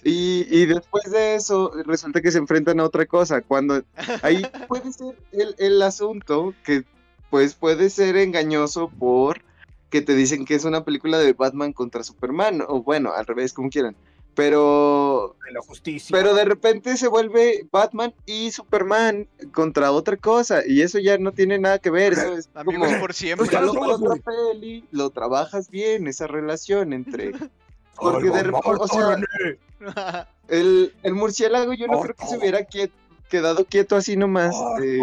Y, 0.04 0.46
y 0.50 0.66
después 0.68 1.12
de 1.12 1.36
eso, 1.36 1.72
resulta 1.86 2.22
que 2.22 2.32
se 2.32 2.38
enfrentan 2.38 2.80
a 2.80 2.86
otra 2.86 3.06
cosa. 3.06 3.42
Cuando 3.42 3.82
ahí 4.22 4.42
puede 4.68 4.92
ser 4.94 5.18
el, 5.32 5.56
el 5.58 5.82
asunto 5.82 6.54
que, 6.64 6.86
pues, 7.30 7.56
puede 7.56 7.90
ser 7.90 8.16
engañoso 8.16 8.90
por 8.90 9.42
que 9.90 10.02
te 10.02 10.16
dicen 10.16 10.46
que 10.46 10.56
es 10.56 10.66
una 10.66 10.84
película 10.84 11.18
de 11.18 11.34
Batman 11.34 11.74
contra 11.74 12.04
Superman, 12.04 12.62
o 12.68 12.84
bueno, 12.84 13.14
al 13.14 13.26
revés, 13.26 13.54
como 13.54 13.70
quieran. 13.70 13.96
Pero, 14.38 15.36
De 15.44 15.52
la 15.52 15.62
justicia. 15.62 16.16
pero 16.16 16.36
de 16.36 16.46
repente 16.46 16.96
se 16.96 17.08
vuelve 17.08 17.68
Batman 17.72 18.14
y 18.28 18.52
Superman 18.52 19.28
contra 19.52 19.92
otra 19.92 20.16
cosa, 20.16 20.62
y 20.66 20.82
eso 20.84 21.00
ya 21.00 21.18
no 21.18 21.32
tiene 21.32 21.58
nada 21.58 21.80
que 21.80 21.90
ver. 21.90 22.14
Eso 22.14 22.38
es 22.38 22.48
como, 22.54 22.70
Amigos 22.86 22.94
por 23.00 23.14
siempre. 23.16 23.48
pues, 23.50 23.62
lo 23.62 23.82
otra 23.96 24.16
peli, 24.24 24.86
lo 24.92 25.10
trabajas 25.10 25.70
bien, 25.72 26.08
esa 26.08 26.28
relación 26.28 26.94
entre. 26.94 27.32
Porque 28.00 28.30
de 28.30 28.44
repente, 28.44 28.70
o 28.80 28.88
sea, 28.88 30.28
El, 30.48 30.94
el 31.02 31.14
murciélago 31.16 31.74
yo 31.74 31.88
no 31.88 32.00
creo 32.02 32.14
que 32.16 32.28
se 32.28 32.38
hubiera 32.38 32.60
quiet- 32.68 32.92
quedado 33.30 33.66
quieto 33.66 33.96
así 33.96 34.16
nomás 34.16 34.56
eh, 34.84 35.00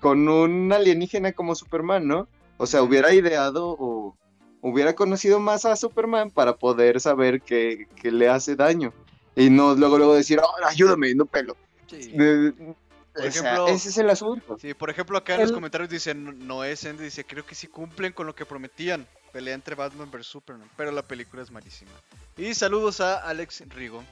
con 0.00 0.28
un 0.28 0.72
alienígena 0.72 1.32
como 1.32 1.54
Superman, 1.54 2.08
¿no? 2.08 2.26
O 2.56 2.66
sea, 2.66 2.82
hubiera 2.82 3.14
ideado 3.14 3.76
o 3.78 4.16
hubiera 4.66 4.94
conocido 4.94 5.38
más 5.40 5.66
a 5.66 5.76
Superman 5.76 6.30
para 6.30 6.56
poder 6.56 6.98
saber 6.98 7.42
que, 7.42 7.86
que 8.00 8.10
le 8.10 8.28
hace 8.30 8.56
daño. 8.56 8.94
Y 9.36 9.50
no 9.50 9.74
luego 9.74 9.98
luego 9.98 10.14
decir, 10.14 10.40
"Oh, 10.40 10.64
ayúdame, 10.66 11.14
no 11.14 11.26
pelo. 11.26 11.54
Sí. 11.86 12.12
De- 12.12 12.52
Por 12.52 13.26
o 13.26 13.30
sea, 13.30 13.42
ejemplo- 13.42 13.68
ese 13.68 13.88
es 13.90 13.98
el 13.98 14.08
asunto. 14.10 14.56
Sí, 14.58 14.72
por 14.74 14.88
ejemplo, 14.90 15.18
acá 15.18 15.34
en 15.34 15.42
los 15.42 15.52
comentarios 15.52 15.90
dicen 15.90 16.46
Noé 16.46 16.74
Sende 16.76 17.04
dice, 17.04 17.24
creo 17.24 17.44
que 17.46 17.54
sí 17.54 17.66
cumplen 17.66 18.12
con 18.12 18.26
lo 18.26 18.34
que 18.34 18.46
prometían. 18.46 19.06
Pelea 19.32 19.54
entre 19.54 19.74
Batman 19.74 20.10
vs 20.10 20.26
Superman, 20.26 20.68
pero 20.76 20.90
la 20.92 21.02
película 21.02 21.42
es 21.42 21.50
malísima. 21.50 21.90
Y 22.36 22.54
saludos 22.54 23.00
a 23.00 23.16
Alex 23.18 23.64
Rigo. 23.68 24.02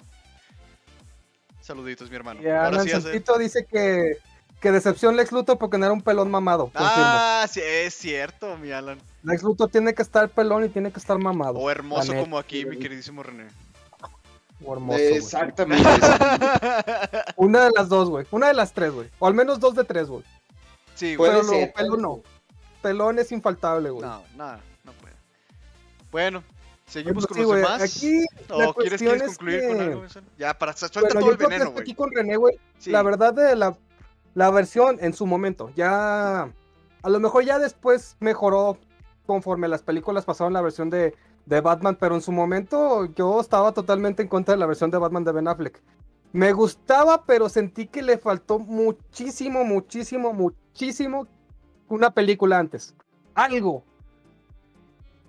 Saluditos, 1.61 2.11
mi 2.11 2.17
hermano. 2.17 2.43
Y 2.43 2.47
Alan 2.49 2.65
Ahora 2.67 2.83
sí, 2.83 2.91
hace- 2.91 3.03
Santito 3.03 3.39
dice 3.39 3.65
que, 3.65 4.19
que 4.63 4.71
decepción 4.71 5.17
Lex 5.17 5.33
Luthor 5.33 5.59
porque 5.59 5.77
no 5.77 5.87
era 5.87 5.93
un 5.93 6.01
pelón 6.01 6.31
mamado. 6.31 6.67
Confirmo. 6.67 6.85
Ah, 6.87 7.47
sí, 7.51 7.61
es 7.61 7.95
cierto, 7.95 8.57
mi 8.57 8.71
Alan. 8.71 8.97
Lex 9.25 9.43
Luthor 9.43 9.69
tiene 9.69 9.93
que 9.93 10.03
estar 10.03 10.29
pelón 10.29 10.65
y 10.65 10.69
tiene 10.69 10.93
que 10.93 11.01
estar 11.01 11.19
mamado. 11.19 11.59
O 11.59 11.69
hermoso 11.69 12.15
como 12.15 12.39
aquí, 12.39 12.65
mi 12.65 12.79
queridísimo 12.79 13.25
René. 13.25 13.49
O 14.65 14.73
hermoso. 14.73 15.01
Exactamente. 15.01 15.85
Una 17.37 17.65
de 17.65 17.71
las 17.77 17.89
dos, 17.89 18.09
güey. 18.09 18.25
Una 18.31 18.47
de 18.47 18.55
las 18.55 18.73
tres, 18.73 18.93
güey. 18.93 19.11
O 19.19 19.27
al 19.27 19.35
menos 19.35 19.59
dos 19.59 19.75
de 19.75 19.83
tres, 19.83 20.07
güey. 20.07 20.23
sí, 20.95 21.17
güey. 21.17 21.33
Pero 21.33 21.43
no, 21.43 21.73
pelón 21.73 22.03
no. 22.03 22.23
Pelón 22.81 23.19
es 23.19 23.33
infaltable, 23.33 23.91
güey. 23.91 24.09
No, 24.09 24.23
nada, 24.37 24.61
no 24.85 24.93
puede. 24.93 25.15
Bueno, 26.13 26.45
seguimos 26.87 27.27
con 27.27 27.37
sí, 27.37 27.43
los 27.43 27.57
demás. 27.57 27.83
Aquí, 27.83 28.25
la 28.49 28.69
¿O 28.69 28.75
quieres, 28.75 29.01
quieres 29.01 29.23
es 29.23 29.29
concluir 29.29 29.67
con 29.67 29.81
algo? 29.81 30.05
Ya, 30.39 30.57
para 30.57 30.73
suelta 30.73 31.01
bueno, 31.01 31.15
todo 31.15 31.27
yo 31.27 31.31
el 31.33 31.37
creo 31.37 31.49
veneno, 31.49 31.71
güey. 31.73 31.83
aquí 31.83 31.95
con 31.95 32.13
René, 32.13 32.37
güey. 32.37 32.57
Sí. 32.79 32.91
La 32.91 33.03
verdad 33.03 33.35
de 33.35 33.57
la, 33.57 33.77
la 34.35 34.51
versión 34.51 34.99
en 35.01 35.13
su 35.13 35.27
momento, 35.27 35.71
ya 35.75 36.53
a 37.03 37.09
lo 37.09 37.21
mejor 37.21 37.45
ya 37.45 37.59
después 37.59 38.17
mejoró 38.21 38.79
conforme 39.27 39.69
las 39.69 39.83
películas 39.83 40.25
pasaron 40.25 40.53
la 40.53 40.61
versión 40.61 40.91
de, 40.91 41.15
de 41.47 41.61
Batman, 41.61 41.97
pero 41.99 42.15
en 42.15 42.21
su 42.21 42.33
momento 42.33 43.07
yo 43.15 43.41
estaba 43.41 43.73
totalmente 43.73 44.23
en 44.23 44.29
contra 44.29 44.55
de 44.55 44.61
la 44.61 44.67
versión 44.67 44.91
de 44.91 44.99
Batman 44.99 45.25
de 45.25 45.33
Ben 45.33 45.49
Affleck. 45.49 45.83
Me 46.33 46.53
gustaba, 46.53 47.25
pero 47.25 47.49
sentí 47.49 47.87
que 47.87 48.03
le 48.03 48.19
faltó 48.19 48.59
muchísimo, 48.59 49.65
muchísimo, 49.65 50.33
muchísimo 50.33 51.27
una 51.89 52.13
película 52.13 52.59
antes. 52.59 52.95
Algo. 53.35 53.85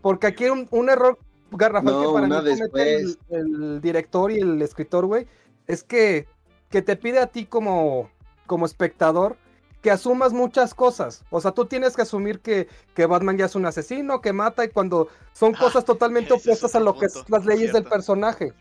Porque 0.02 0.28
aquí 0.28 0.46
un, 0.46 0.68
un 0.72 0.90
error 0.90 1.20
garrafal 1.52 1.94
No, 1.94 2.02
que 2.02 2.14
para 2.14 2.28
mí 2.28 2.50
comete 2.50 2.96
el, 2.96 3.18
el 3.30 3.82
director 3.82 4.32
y 4.32 4.40
el 4.40 4.62
escritor, 4.62 5.06
güey, 5.06 5.28
es 5.68 5.84
que, 5.84 6.28
que 6.70 6.82
te 6.82 6.96
pide 6.96 7.20
a 7.20 7.28
ti 7.28 7.46
como, 7.46 8.10
como 8.54 8.68
espectador 8.68 9.36
que 9.82 9.90
asumas 9.90 10.32
muchas 10.32 10.76
cosas. 10.76 11.24
O 11.32 11.42
sea, 11.42 11.54
tú 11.54 11.66
tienes 11.66 11.96
que 11.96 12.04
asumir 12.04 12.40
que, 12.40 12.68
que 12.94 13.08
Batman 13.08 13.36
ya 13.36 13.46
es 13.48 13.56
un 13.56 13.66
asesino, 13.66 14.22
que 14.22 14.32
mata, 14.32 14.64
y 14.64 14.70
cuando 14.70 15.08
son 15.34 15.56
Ah, 15.56 15.60
cosas 15.60 15.86
totalmente 15.86 16.32
opuestas 16.34 16.76
a 16.76 16.80
lo 16.80 16.96
que 17.00 17.08
es 17.08 17.16
las 17.30 17.46
leyes 17.46 17.74
del 17.74 17.84
personaje. 17.86 18.54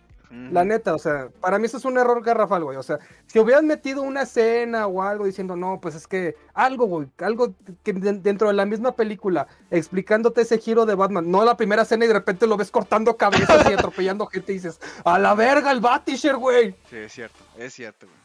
La 0.51 0.65
neta, 0.65 0.95
o 0.95 0.99
sea, 0.99 1.29
para 1.43 1.59
mí 1.59 1.67
eso 1.67 1.77
es 1.77 1.85
un 1.85 1.99
error 1.99 2.23
garrafal, 2.25 2.65
güey. 2.65 2.79
O 2.79 2.83
sea, 2.83 2.99
si 3.27 3.39
hubieran 3.39 3.67
metido 3.67 4.01
una 4.01 4.23
escena 4.23 4.87
o 4.87 5.03
algo 5.03 5.27
diciendo, 5.27 5.57
no, 5.57 5.79
pues 5.79 5.95
es 5.95 6.07
que 6.07 6.37
algo, 6.55 6.87
güey, 6.87 7.07
algo 7.19 7.53
que 7.83 7.93
de- 7.93 8.15
dentro 8.15 8.49
de 8.49 8.55
la 8.55 8.65
misma 8.65 8.93
película, 8.97 9.47
explicándote 9.71 10.41
ese 10.41 10.57
giro 10.57 10.87
de 10.87 10.95
Batman, 10.95 11.31
no 11.31 11.45
la 11.45 11.55
primera 11.59 11.83
escena 11.83 12.07
y 12.07 12.09
de 12.09 12.15
repente 12.15 12.47
lo 12.47 12.57
ves 12.57 12.71
cortando 12.71 13.15
cabezas 13.19 13.69
y 13.71 13.75
atropellando 13.75 14.25
gente 14.27 14.53
y 14.53 14.55
dices, 14.55 14.81
a 15.05 15.19
la 15.19 15.35
verga 15.35 15.71
el 15.71 15.81
Batisher, 15.81 16.37
güey. 16.37 16.75
Sí, 16.89 16.97
es 16.97 17.13
cierto, 17.13 17.39
es 17.59 17.75
cierto, 17.75 18.07
güey. 18.07 18.22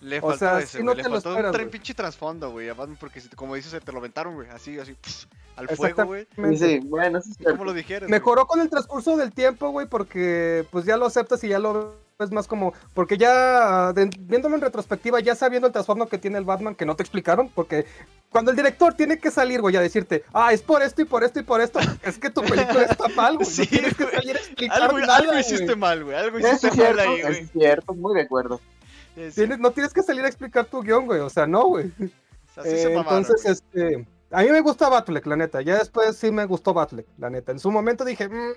Le 0.00 0.18
O 0.18 0.22
faltó 0.22 0.38
sea, 0.38 0.60
ese, 0.60 0.78
güey. 0.78 0.86
no 0.86 0.94
Le 0.94 1.02
te 1.02 1.08
faltó 1.10 1.30
un 1.36 1.44
esperas, 1.46 1.68
pinche 1.68 1.92
trasfondo, 1.94 2.50
güey. 2.52 2.70
porque 3.00 3.20
si- 3.20 3.28
como 3.30 3.54
dices, 3.56 3.72
se 3.72 3.80
te 3.80 3.90
lo 3.92 3.98
aventaron, 3.98 4.34
güey. 4.34 4.48
Así, 4.50 4.78
así, 4.78 4.94
pss, 4.94 5.26
al 5.56 5.68
fuego, 5.68 6.04
güey. 6.06 6.26
Sí, 6.56 6.78
bueno, 6.84 7.20
sí 7.20 7.32
es 7.38 7.58
lo 7.58 7.72
dijeras. 7.72 8.08
güey. 8.08 8.10
Mejoró 8.20 8.46
con 8.46 8.60
el 8.60 8.70
transcurso 8.70 9.16
del 9.16 9.32
tiempo, 9.32 9.70
güey, 9.70 9.86
porque 9.88 10.64
pues 10.70 10.84
ya 10.84 10.96
lo 10.96 11.06
aceptas 11.06 11.42
y 11.42 11.48
ya 11.48 11.58
lo 11.58 11.96
ves 12.16 12.30
más 12.30 12.46
como. 12.46 12.74
Porque 12.94 13.16
ya 13.18 13.92
de- 13.92 14.08
viéndolo 14.20 14.54
en 14.54 14.60
retrospectiva, 14.60 15.18
ya 15.18 15.34
sabiendo 15.34 15.66
el 15.66 15.72
trasfondo 15.72 16.06
que 16.06 16.18
tiene 16.18 16.38
el 16.38 16.44
Batman, 16.44 16.76
que 16.76 16.86
no 16.86 16.94
te 16.94 17.02
explicaron, 17.02 17.48
porque 17.48 17.84
cuando 18.30 18.52
el 18.52 18.56
director 18.56 18.94
tiene 18.94 19.18
que 19.18 19.32
salir, 19.32 19.60
güey, 19.60 19.74
a 19.76 19.80
decirte, 19.80 20.22
ah, 20.32 20.52
es 20.52 20.62
por 20.62 20.82
esto 20.82 21.02
y 21.02 21.06
por 21.06 21.24
esto 21.24 21.40
y 21.40 21.42
por 21.42 21.60
esto, 21.60 21.80
es 22.04 22.18
que 22.18 22.30
tu 22.30 22.42
película 22.42 22.82
está 22.84 23.08
mal, 23.08 23.34
güey. 23.36 23.46
Sí, 23.50 23.62
no 23.62 23.68
tienes 23.68 23.94
que 23.96 24.04
salir 24.10 24.36
a 24.36 24.38
explicar 24.38 24.82
Algo, 24.82 24.98
nada, 25.00 25.16
algo 25.16 25.30
güey. 25.32 25.40
hiciste 25.40 25.74
mal, 25.74 26.04
güey. 26.04 26.16
Algo 26.16 26.38
Eso 26.38 26.48
hiciste 26.48 26.68
es 26.68 26.76
mal 26.76 26.86
cierto, 26.86 27.02
ahí, 27.02 27.18
eso 27.18 27.28
güey. 27.28 27.40
es 27.40 27.50
cierto, 27.50 27.94
muy 27.94 28.14
de 28.14 28.22
acuerdo. 28.22 28.60
Sí, 29.18 29.30
sí. 29.32 29.40
Tienes- 29.42 29.58
no 29.58 29.70
tienes 29.72 29.92
que 29.92 30.02
salir 30.02 30.24
a 30.24 30.28
explicar 30.28 30.64
tu 30.66 30.82
guion, 30.82 31.06
güey. 31.06 31.20
O 31.20 31.30
sea, 31.30 31.46
no, 31.46 31.66
güey. 31.66 31.92
Así 32.56 32.68
Eh, 32.70 32.76
se 32.82 32.88
mamaron, 32.94 33.18
entonces, 33.18 33.62
güey. 33.72 33.94
este. 33.94 34.08
A 34.30 34.42
mí 34.42 34.48
me 34.50 34.60
gusta 34.60 34.88
Batfleck, 34.88 35.24
la 35.26 35.36
neta. 35.36 35.62
Ya 35.62 35.78
después 35.78 36.16
sí 36.16 36.30
me 36.30 36.44
gustó 36.44 36.74
Batfleck, 36.74 37.06
la 37.18 37.30
neta. 37.30 37.52
En 37.52 37.58
su 37.58 37.70
momento 37.70 38.04
dije, 38.04 38.28
"Mm, 38.28 38.52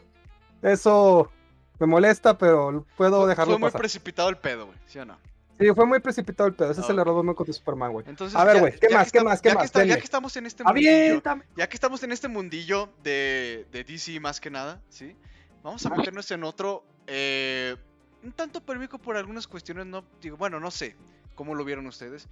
eso 0.63 1.31
me 1.79 1.87
molesta, 1.87 2.37
pero 2.37 2.85
puedo 2.97 3.21
Fue- 3.21 3.29
dejarlo 3.29 3.53
Fue 3.53 3.59
muy 3.59 3.67
pasar. 3.67 3.81
precipitado 3.81 4.29
el 4.29 4.37
pedo, 4.37 4.65
güey. 4.67 4.77
¿Sí 4.87 4.99
o 4.99 5.05
no? 5.05 5.17
Sí, 5.59 5.67
fue 5.75 5.85
muy 5.85 5.99
precipitado 5.99 6.47
el 6.47 6.55
pedo. 6.55 6.71
Ese 6.71 6.81
es 6.81 6.89
el 6.89 6.97
error 6.97 7.23
único 7.23 7.43
de 7.43 7.53
Superman, 7.53 7.91
güey. 7.93 8.05
Entonces, 8.09 8.35
A 8.35 8.43
ver, 8.43 8.59
güey, 8.59 8.73
¿qué 8.79 8.89
más, 8.89 9.11
qué 9.11 9.21
más, 9.21 9.41
qué 9.41 9.53
más? 9.53 9.71
ya 9.71 9.83
que 9.97 10.03
estamos 10.03 10.35
en 10.35 10.45
este 10.47 10.63
mundillo, 10.63 11.21
ya 11.55 11.69
que 11.69 11.75
estamos 11.75 12.01
en 12.03 12.11
este 12.11 12.27
mundillo 12.27 12.89
de, 13.03 13.67
de 13.71 13.83
DC 13.83 14.19
más 14.19 14.39
que 14.41 14.49
nada, 14.49 14.81
¿sí? 14.89 15.15
Vamos 15.61 15.85
a 15.85 15.89
meternos 15.91 16.29
en 16.31 16.43
otro, 16.43 16.83
eh, 17.05 17.75
un 18.23 18.31
tanto 18.31 18.61
polémico 18.61 18.97
por 18.97 19.17
algunas 19.17 19.47
cuestiones, 19.47 19.85
no, 19.85 20.03
digo, 20.21 20.37
bueno, 20.37 20.59
no 20.59 20.71
sé 20.71 20.95
cómo 21.35 21.55
lo 21.55 21.63
vieron 21.65 21.87
ustedes, 21.87 22.27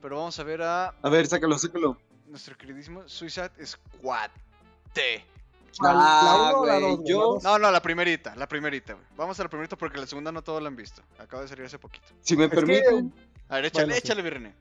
pero 0.00 0.16
vamos 0.16 0.38
a 0.38 0.42
ver 0.42 0.62
a 0.62 0.88
A 1.02 1.08
ver, 1.08 1.26
sácalo, 1.26 1.58
sácalo. 1.58 1.96
nuestro 2.28 2.56
queridísimo 2.56 3.02
Suicide 3.08 3.50
Squad. 3.64 4.30
T. 4.92 5.24
¿La- 5.80 5.94
la 5.94 6.34
uno 6.50 6.58
o 6.60 6.66
la 6.66 6.78
güey, 6.78 6.90
dos, 6.90 6.96
güey? 6.98 7.10
yo- 7.10 7.18
La 7.18 7.24
dos. 7.24 7.42
No, 7.44 7.58
no, 7.58 7.70
la 7.70 7.80
primerita, 7.80 8.36
la 8.36 8.46
primerita. 8.46 8.94
Vamos 9.16 9.40
a 9.40 9.42
la 9.44 9.48
primerita 9.48 9.76
porque 9.76 9.98
la 9.98 10.06
segunda 10.06 10.30
no 10.30 10.42
todos 10.42 10.60
la 10.62 10.68
han 10.68 10.76
visto. 10.76 11.00
Acaba 11.18 11.42
de 11.42 11.48
salir 11.48 11.64
hace 11.64 11.78
poquito. 11.78 12.04
Si 12.20 12.36
me 12.36 12.50
que- 12.50 12.56
permiten, 12.56 13.12
A 13.48 13.56
ver, 13.56 13.66
échale, 13.66 13.84
Bueno, 13.86 13.94
sí. 13.94 14.00
échale, 14.04 14.22
Virrené. 14.22 14.54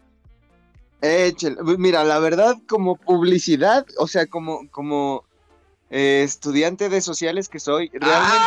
échale. 1.01 1.57
Mira, 1.77 2.03
la 2.03 2.19
verdad, 2.19 2.55
como 2.67 2.95
publicidad, 2.95 3.86
o 3.97 4.07
sea, 4.07 4.25
como, 4.27 4.69
como 4.69 5.25
eh, 5.89 6.23
estudiante 6.23 6.88
de 6.89 7.01
sociales 7.01 7.49
que 7.49 7.60
soy, 7.60 7.89
realmente 7.93 8.38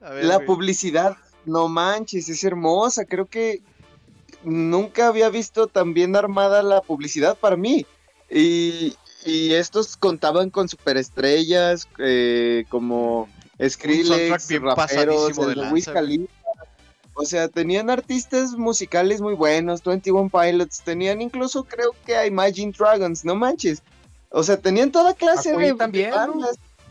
¡Ah! 0.00 0.10
Ver, 0.10 0.24
la 0.24 0.40
publicidad, 0.40 1.16
no 1.46 1.68
manches, 1.68 2.28
es 2.28 2.44
hermosa. 2.44 3.04
Creo 3.04 3.26
que 3.26 3.62
nunca 4.44 5.08
había 5.08 5.28
visto 5.28 5.66
tan 5.66 5.94
bien 5.94 6.16
armada 6.16 6.62
la 6.62 6.80
publicidad 6.80 7.36
para 7.36 7.56
mí. 7.56 7.86
Y, 8.30 8.96
y 9.24 9.52
estos 9.52 9.96
contaban 9.96 10.50
con 10.50 10.68
superestrellas 10.68 11.88
eh, 11.98 12.64
como 12.68 13.28
Skrillex, 13.62 14.48
raperos, 14.60 15.36
de 15.36 15.54
güey. 15.70 15.82
Khalifa. 15.82 16.32
O 17.16 17.24
sea, 17.24 17.48
tenían 17.48 17.90
artistas 17.90 18.52
musicales 18.52 19.20
muy 19.20 19.34
buenos, 19.34 19.84
21 19.84 20.30
Pilots, 20.30 20.82
tenían 20.82 21.22
incluso 21.22 21.62
creo 21.62 21.94
que 22.04 22.16
a 22.16 22.26
Imagine 22.26 22.72
Dragons, 22.76 23.24
no 23.24 23.36
manches. 23.36 23.82
O 24.30 24.42
sea, 24.42 24.56
tenían 24.56 24.90
toda 24.90 25.14
clase 25.14 25.54
A 25.54 25.56
de, 25.56 25.74
también, 25.74 26.10
¿no? 26.10 26.44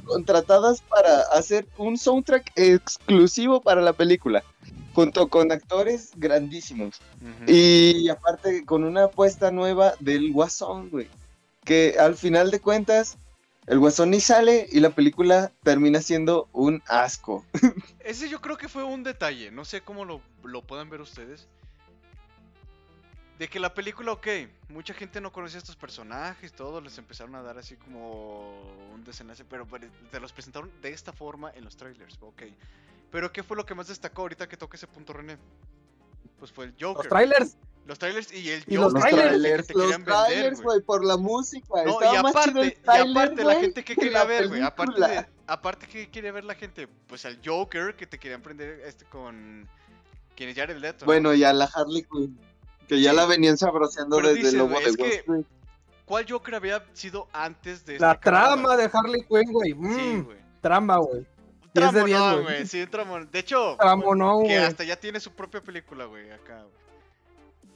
Contratadas 0.05 0.81
para 0.81 1.21
hacer 1.33 1.67
un 1.77 1.97
soundtrack 1.97 2.51
exclusivo 2.55 3.61
para 3.61 3.81
la 3.81 3.93
película, 3.93 4.43
junto 4.93 5.27
con 5.27 5.51
actores 5.51 6.11
grandísimos. 6.15 7.01
Y 7.47 8.09
aparte 8.09 8.65
con 8.65 8.83
una 8.83 9.05
apuesta 9.05 9.51
nueva 9.51 9.93
del 9.99 10.31
Guasón, 10.31 10.89
güey. 10.89 11.07
Que 11.63 11.95
al 11.97 12.15
final 12.15 12.51
de 12.51 12.59
cuentas, 12.59 13.17
el 13.67 13.79
Guasón 13.79 14.11
ni 14.11 14.19
sale 14.19 14.67
y 14.71 14.79
la 14.81 14.89
película 14.89 15.51
termina 15.63 16.01
siendo 16.01 16.49
un 16.51 16.83
asco. 16.87 17.45
Ese 17.99 18.29
yo 18.29 18.41
creo 18.41 18.57
que 18.57 18.67
fue 18.67 18.83
un 18.83 19.03
detalle, 19.03 19.51
no 19.51 19.63
sé 19.63 19.81
cómo 19.81 20.03
lo, 20.03 20.21
lo 20.43 20.61
puedan 20.61 20.89
ver 20.89 21.01
ustedes. 21.01 21.47
De 23.39 23.47
que 23.47 23.59
la 23.59 23.73
película, 23.73 24.11
ok, 24.11 24.27
mucha 24.69 24.93
gente 24.93 25.19
no 25.19 25.31
conocía 25.31 25.57
a 25.57 25.61
estos 25.61 25.75
personajes, 25.75 26.53
todos 26.53 26.83
les 26.83 26.97
empezaron 26.97 27.33
a 27.35 27.41
dar 27.41 27.57
así 27.57 27.75
como 27.77 28.61
un 28.93 29.03
desenlace, 29.03 29.43
pero 29.43 29.65
pero 29.65 29.87
te 30.11 30.19
los 30.19 30.31
presentaron 30.31 30.71
de 30.81 30.89
esta 30.89 31.11
forma 31.11 31.51
en 31.55 31.63
los 31.63 31.75
trailers, 31.75 32.17
ok. 32.21 32.43
Pero 33.11 33.31
¿qué 33.31 33.43
fue 33.43 33.57
lo 33.57 33.65
que 33.65 33.75
más 33.75 33.87
destacó 33.87 34.23
ahorita 34.23 34.47
que 34.47 34.57
toque 34.57 34.77
ese 34.77 34.87
punto, 34.87 35.13
René? 35.13 35.37
Pues 36.39 36.51
fue 36.51 36.65
el 36.65 36.75
Joker. 36.79 37.05
Los 37.05 37.09
trailers. 37.09 37.57
Los 37.85 37.99
trailers 37.99 38.33
y 38.33 38.49
el 38.49 38.63
Y 38.65 38.75
los 38.75 38.93
Joker, 38.93 39.09
que 39.09 39.15
trailers, 39.15 39.67
te 39.67 39.73
los 39.73 40.03
trailers, 40.03 40.61
güey. 40.61 40.81
por 40.81 41.03
la 41.03 41.17
música. 41.17 41.67
No, 41.85 41.99
y 42.01 42.15
aparte, 42.15 42.77
y 42.81 42.89
aparte 42.89 43.43
la 43.43 43.55
gente 43.55 43.83
que 43.83 43.95
que 43.95 44.01
quería 44.01 44.23
ver, 44.23 44.47
güey, 44.47 44.61
aparte 44.61 45.01
de, 45.01 45.25
aparte 45.47 45.87
que 45.87 46.09
quería 46.09 46.31
ver 46.31 46.45
la 46.45 46.55
gente, 46.55 46.87
pues 47.07 47.25
al 47.25 47.39
Joker 47.43 47.95
que 47.95 48.07
te 48.07 48.17
querían 48.17 48.41
prender 48.41 48.79
este 48.85 49.05
con 49.05 49.67
quien 50.35 50.49
es 50.49 50.55
Jared 50.55 50.77
Leto. 50.77 50.99
¿no? 51.01 51.07
Bueno, 51.07 51.33
ya 51.33 51.51
la 51.51 51.65
Harley 51.65 52.03
Quinn, 52.03 52.39
que 52.87 53.01
ya 53.01 53.11
Sí. 53.11 53.15
la 53.17 53.25
venían 53.25 53.57
sabroseando 53.57 54.17
Pero 54.17 54.29
desde 54.33 54.49
el 54.49 54.57
lobo 54.57 54.79
de 54.79 54.85
es 54.85 54.97
Wall 54.97 55.09
que 55.09 55.15
Street. 55.15 55.45
¿Cuál 56.05 56.25
Joker 56.29 56.55
había 56.55 56.83
sido 56.93 57.27
antes 57.31 57.85
de 57.85 57.97
La 57.99 58.11
esta 58.13 58.19
camada? 58.19 58.55
trama 58.55 58.75
de 58.77 58.89
Harley 58.93 59.21
Quinn, 59.23 59.51
güey. 59.53 59.71
Sí, 59.71 59.77
Mm, 59.77 60.23
güey. 60.25 60.37
trama, 60.61 60.97
güey. 60.97 61.19
Un 61.19 61.81
10 61.81 61.91
de 61.93 62.03
10, 62.03 62.17
tramonón, 62.19 62.43
güey. 62.43 62.67
Sí, 62.67 62.81
un 62.81 62.89
tramón. 62.89 63.29
De 63.31 63.39
hecho, 63.39 63.75
Tramo, 63.79 64.13
no, 64.15 64.43
que 64.45 64.57
hasta 64.57 64.83
ya 64.83 64.95
tiene 64.95 65.19
su 65.19 65.31
propia 65.31 65.61
película, 65.61 66.05
güey, 66.05 66.29
acá, 66.29 66.57
güey. 66.61 66.83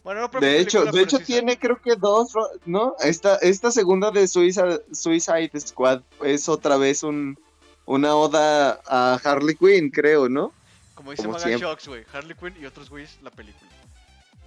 Bueno, 0.04 0.22
no 0.22 0.30
propia 0.32 0.50
De 0.50 0.60
hecho, 0.60 0.80
película, 0.80 1.00
de 1.00 1.04
hecho 1.04 1.18
sí 1.18 1.24
tiene 1.26 1.58
creo 1.60 1.82
que 1.82 1.96
dos, 1.96 2.32
¿no? 2.66 2.96
Esta, 3.00 3.38
esta 3.38 3.72
segunda 3.72 4.12
de 4.12 4.28
Suicide, 4.28 4.84
Suicide 4.94 5.52
Squad 5.60 6.02
es 6.24 6.48
otra 6.48 6.78
vez 6.78 7.04
un, 7.04 7.38
una 7.86 8.16
oda 8.16 8.80
a 8.88 9.20
Harley 9.24 9.56
Quinn, 9.56 9.90
creo, 9.90 10.30
¿no? 10.30 10.54
Como 10.96 11.12
dice 11.12 11.24
como 11.24 11.34
Maga 11.34 11.46
siempre. 11.48 11.68
Shocks, 11.68 11.88
güey. 11.88 12.06
Harley 12.14 12.36
Quinn 12.38 12.54
y 12.62 12.66
otros 12.66 12.90
güeyes, 12.90 13.18
la 13.22 13.32
película. 13.32 13.70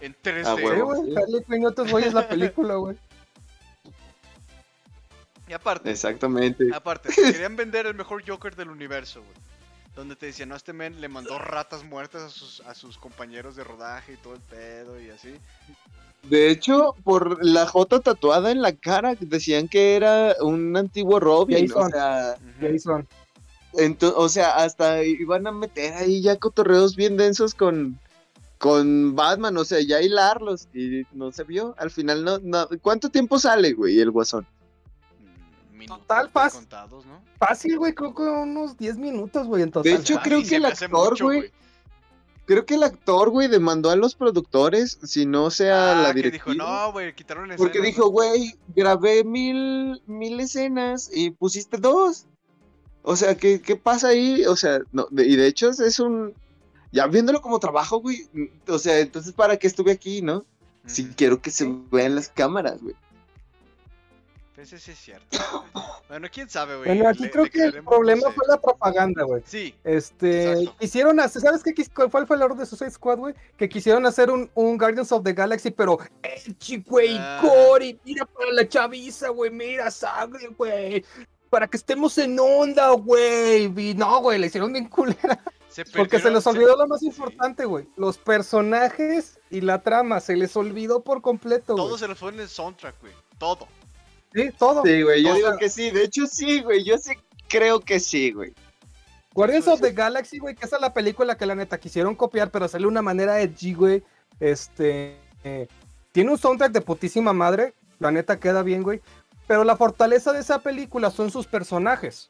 En 0.00 0.14
3D. 0.14 0.42
Ah, 0.46 0.56
Sí, 0.56 0.62
güey. 0.80 1.16
Harley 1.16 1.44
Quinn 1.46 1.62
y 1.62 1.66
otros 1.66 1.90
güeyes 1.90 2.14
la 2.14 2.28
película, 2.28 2.74
güey. 2.76 2.96
Y 5.48 5.52
aparte, 5.52 5.90
Exactamente. 5.90 6.64
aparte, 6.72 7.08
te 7.12 7.32
querían 7.32 7.56
vender 7.56 7.86
el 7.86 7.94
mejor 7.94 8.22
Joker 8.26 8.54
del 8.54 8.70
universo, 8.70 9.20
güey. 9.20 9.34
Donde 9.96 10.14
te 10.14 10.26
decían, 10.26 10.48
no, 10.50 10.54
este 10.56 10.72
men 10.72 11.00
le 11.00 11.08
mandó 11.08 11.38
ratas 11.38 11.82
muertas 11.82 12.22
a 12.22 12.28
sus, 12.30 12.60
a 12.60 12.74
sus 12.74 12.96
compañeros 12.96 13.56
de 13.56 13.64
rodaje 13.64 14.12
y 14.12 14.16
todo 14.18 14.34
el 14.34 14.40
pedo 14.40 15.00
y 15.00 15.10
así. 15.10 15.34
De 16.22 16.50
hecho, 16.50 16.94
por 17.02 17.44
la 17.44 17.66
J 17.66 17.98
tatuada 18.00 18.52
en 18.52 18.62
la 18.62 18.72
cara, 18.76 19.16
decían 19.18 19.66
que 19.66 19.96
era 19.96 20.36
un 20.40 20.76
antiguo 20.76 21.18
Robin. 21.18 21.68
O 21.74 21.88
sea. 21.88 22.36
Jason. 22.60 23.08
ento- 23.72 24.14
o 24.16 24.28
sea, 24.28 24.50
hasta 24.56 25.02
iban 25.02 25.46
a 25.48 25.52
meter 25.52 25.94
ahí 25.94 26.22
ya 26.22 26.36
cotorreos 26.36 26.94
bien 26.94 27.16
densos 27.16 27.54
con, 27.54 27.98
con 28.60 29.16
Batman, 29.16 29.56
o 29.56 29.64
sea, 29.64 29.80
ya 29.80 30.00
hilarlos. 30.02 30.68
Y 30.74 31.02
no 31.12 31.32
se 31.32 31.44
vio. 31.44 31.74
Al 31.78 31.90
final, 31.90 32.22
no, 32.22 32.38
no. 32.42 32.68
¿Cuánto 32.82 33.08
tiempo 33.08 33.38
sale, 33.38 33.72
güey, 33.72 33.98
el 33.98 34.10
guasón? 34.10 34.46
Mm, 35.18 35.76
minutos 35.78 36.00
Total, 36.06 36.30
contados, 36.52 37.06
¿no? 37.06 37.22
Fácil, 37.38 37.78
güey. 37.78 37.94
Creo 37.94 38.14
que 38.14 38.22
unos 38.22 38.76
10 38.76 38.98
minutos, 38.98 39.46
güey. 39.46 39.62
En 39.62 39.70
total. 39.70 39.90
De 39.92 39.98
hecho, 39.98 40.16
Ah, 40.18 40.22
creo 40.22 40.42
que 40.46 40.56
el 40.56 40.66
actor, 40.66 41.10
mucho, 41.12 41.24
güey, 41.24 41.50
Creo 42.46 42.66
que 42.66 42.74
el 42.74 42.82
actor, 42.82 43.30
güey, 43.30 43.46
demandó 43.46 43.90
a 43.90 43.96
los 43.96 44.16
productores, 44.16 44.98
si 45.04 45.24
no 45.24 45.50
sea 45.52 45.92
Ah, 46.00 46.02
la 46.02 46.08
que 46.08 46.14
directiva. 46.22 46.52
dijo, 46.52 46.64
no, 46.64 46.90
güey, 46.92 47.14
quitaron 47.14 47.48
Porque 47.56 47.78
escenas, 47.78 47.86
dijo, 47.94 48.06
¿no?". 48.06 48.10
güey, 48.10 48.54
grabé 48.74 49.22
mil, 49.22 50.02
mil 50.06 50.40
escenas 50.40 51.08
y 51.14 51.30
pusiste 51.30 51.76
dos. 51.78 52.26
O 53.02 53.14
sea, 53.14 53.36
¿qué, 53.36 53.62
qué 53.62 53.76
pasa 53.76 54.08
ahí? 54.08 54.44
O 54.46 54.56
sea, 54.56 54.80
no, 54.90 55.06
de- 55.12 55.26
y 55.28 55.36
de 55.36 55.46
hecho 55.46 55.70
es 55.70 56.00
un... 56.00 56.34
Ya 56.92 57.06
viéndolo 57.06 57.40
como 57.40 57.58
trabajo, 57.60 57.98
güey. 58.00 58.28
O 58.68 58.78
sea, 58.78 58.98
entonces, 58.98 59.32
¿para 59.32 59.56
qué 59.56 59.66
estuve 59.66 59.92
aquí, 59.92 60.22
no? 60.22 60.44
Si 60.86 61.04
quiero 61.10 61.40
que 61.40 61.50
se 61.50 61.66
vean 61.90 62.14
las 62.16 62.28
cámaras, 62.28 62.82
güey. 62.82 62.94
Pues 64.54 64.68
sí 64.70 64.90
es 64.90 64.98
cierto. 64.98 65.38
bueno, 66.08 66.28
quién 66.30 66.48
sabe, 66.50 66.76
güey. 66.76 66.88
Bueno, 66.88 67.08
aquí 67.08 67.22
le- 67.22 67.30
creo 67.30 67.44
le 67.44 67.50
que 67.50 67.62
el 67.64 67.76
no 67.76 67.90
problema 67.90 68.22
sé. 68.28 68.32
fue 68.34 68.44
la 68.48 68.60
propaganda, 68.60 69.22
güey. 69.22 69.42
Sí, 69.46 69.74
Este, 69.84 70.52
Exacto. 70.52 70.76
quisieron 70.80 71.20
hacer, 71.20 71.40
¿sabes 71.42 71.62
qué? 71.62 71.72
¿Cuál 72.10 72.26
fue 72.26 72.36
el 72.36 72.42
error 72.42 72.56
de 72.56 72.66
Suicide 72.66 72.90
Squad, 72.90 73.18
güey? 73.18 73.34
Que 73.56 73.68
quisieron 73.70 74.04
hacer 74.04 74.30
un, 74.30 74.50
un 74.54 74.76
Guardians 74.76 75.12
of 75.12 75.22
the 75.24 75.32
Galaxy, 75.32 75.70
pero 75.70 75.98
edgy, 76.22 76.82
güey, 76.86 77.16
Ah. 77.18 77.40
gore, 77.42 77.98
mira 78.04 78.26
para 78.26 78.52
la 78.52 78.68
chaviza, 78.68 79.28
güey, 79.30 79.50
mira 79.50 79.90
sangre, 79.90 80.48
güey. 80.58 81.04
Para 81.48 81.66
que 81.66 81.76
estemos 81.78 82.18
en 82.18 82.38
onda, 82.38 82.90
güey. 82.90 83.64
Y 83.90 83.94
no, 83.94 84.20
güey, 84.20 84.38
le 84.38 84.48
hicieron 84.48 84.72
bien 84.72 84.88
culera. 84.88 85.42
Se 85.70 85.84
Porque 85.84 86.18
se 86.18 86.30
les 86.30 86.46
olvidó 86.46 86.76
lo 86.76 86.86
más 86.86 87.02
importante, 87.02 87.64
güey. 87.64 87.86
Los 87.96 88.18
personajes 88.18 89.38
y 89.50 89.60
la 89.60 89.82
trama, 89.82 90.20
se 90.20 90.36
les 90.36 90.56
olvidó 90.56 91.02
por 91.02 91.22
completo, 91.22 91.74
Todo 91.76 91.96
se 91.96 92.08
le 92.08 92.14
fue 92.14 92.32
en 92.32 92.40
el 92.40 92.48
soundtrack, 92.48 93.00
güey. 93.00 93.12
Todo. 93.38 93.68
Sí, 94.34 94.50
todo. 94.58 94.82
Sí, 94.84 95.02
güey, 95.02 95.22
yo 95.24 95.34
digo 95.34 95.56
que 95.58 95.68
sí. 95.68 95.90
De 95.90 96.04
hecho, 96.04 96.26
sí, 96.26 96.60
güey. 96.62 96.84
Yo 96.84 96.98
sí 96.98 97.12
creo 97.48 97.80
que 97.80 98.00
sí, 98.00 98.32
güey. 98.32 98.52
Guardians 99.32 99.68
of 99.68 99.80
the 99.80 99.92
Galaxy, 99.92 100.38
güey, 100.38 100.54
que 100.54 100.66
esa 100.66 100.76
es 100.76 100.82
la 100.82 100.92
película 100.92 101.36
que 101.36 101.46
la 101.46 101.54
neta 101.54 101.78
quisieron 101.78 102.16
copiar, 102.16 102.50
pero 102.50 102.66
de 102.66 102.86
una 102.86 103.02
manera 103.02 103.40
edgy, 103.40 103.74
güey. 103.74 104.02
Este. 104.40 105.20
eh, 105.44 105.68
tiene 106.12 106.32
un 106.32 106.38
soundtrack 106.38 106.72
de 106.72 106.80
putísima 106.80 107.32
madre. 107.32 107.74
La 107.98 108.10
neta 108.10 108.40
queda 108.40 108.62
bien, 108.62 108.82
güey. 108.82 109.00
Pero 109.46 109.64
la 109.64 109.76
fortaleza 109.76 110.32
de 110.32 110.40
esa 110.40 110.60
película 110.60 111.10
son 111.10 111.30
sus 111.30 111.46
personajes. 111.46 112.28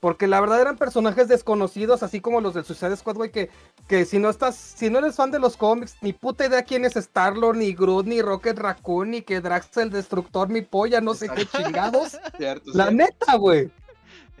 Porque 0.00 0.26
la 0.26 0.40
verdad 0.40 0.60
eran 0.60 0.76
personajes 0.76 1.26
desconocidos, 1.26 2.02
así 2.02 2.20
como 2.20 2.40
los 2.40 2.54
del 2.54 2.64
Suicide 2.64 2.96
Squad, 2.96 3.16
güey, 3.16 3.30
que, 3.30 3.50
que 3.88 4.04
si 4.04 4.18
no 4.18 4.28
estás, 4.28 4.54
si 4.54 4.90
no 4.90 4.98
eres 4.98 5.16
fan 5.16 5.30
de 5.30 5.38
los 5.38 5.56
cómics, 5.56 5.96
ni 6.02 6.12
puta 6.12 6.46
idea 6.46 6.62
quién 6.62 6.84
es 6.84 6.96
Star-Lord, 6.96 7.56
ni 7.56 7.72
Groot, 7.74 8.06
ni 8.06 8.20
Rocket 8.20 8.58
Raccoon, 8.58 9.10
ni 9.10 9.22
que 9.22 9.40
Drax 9.40 9.76
el 9.78 9.90
Destructor, 9.90 10.48
mi 10.48 10.60
polla, 10.60 11.00
no 11.00 11.14
sé 11.14 11.28
qué 11.30 11.46
chingados. 11.46 12.18
Cierto, 12.36 12.70
la 12.74 12.88
cierto. 12.88 12.90
neta, 12.92 13.36
güey. 13.36 13.70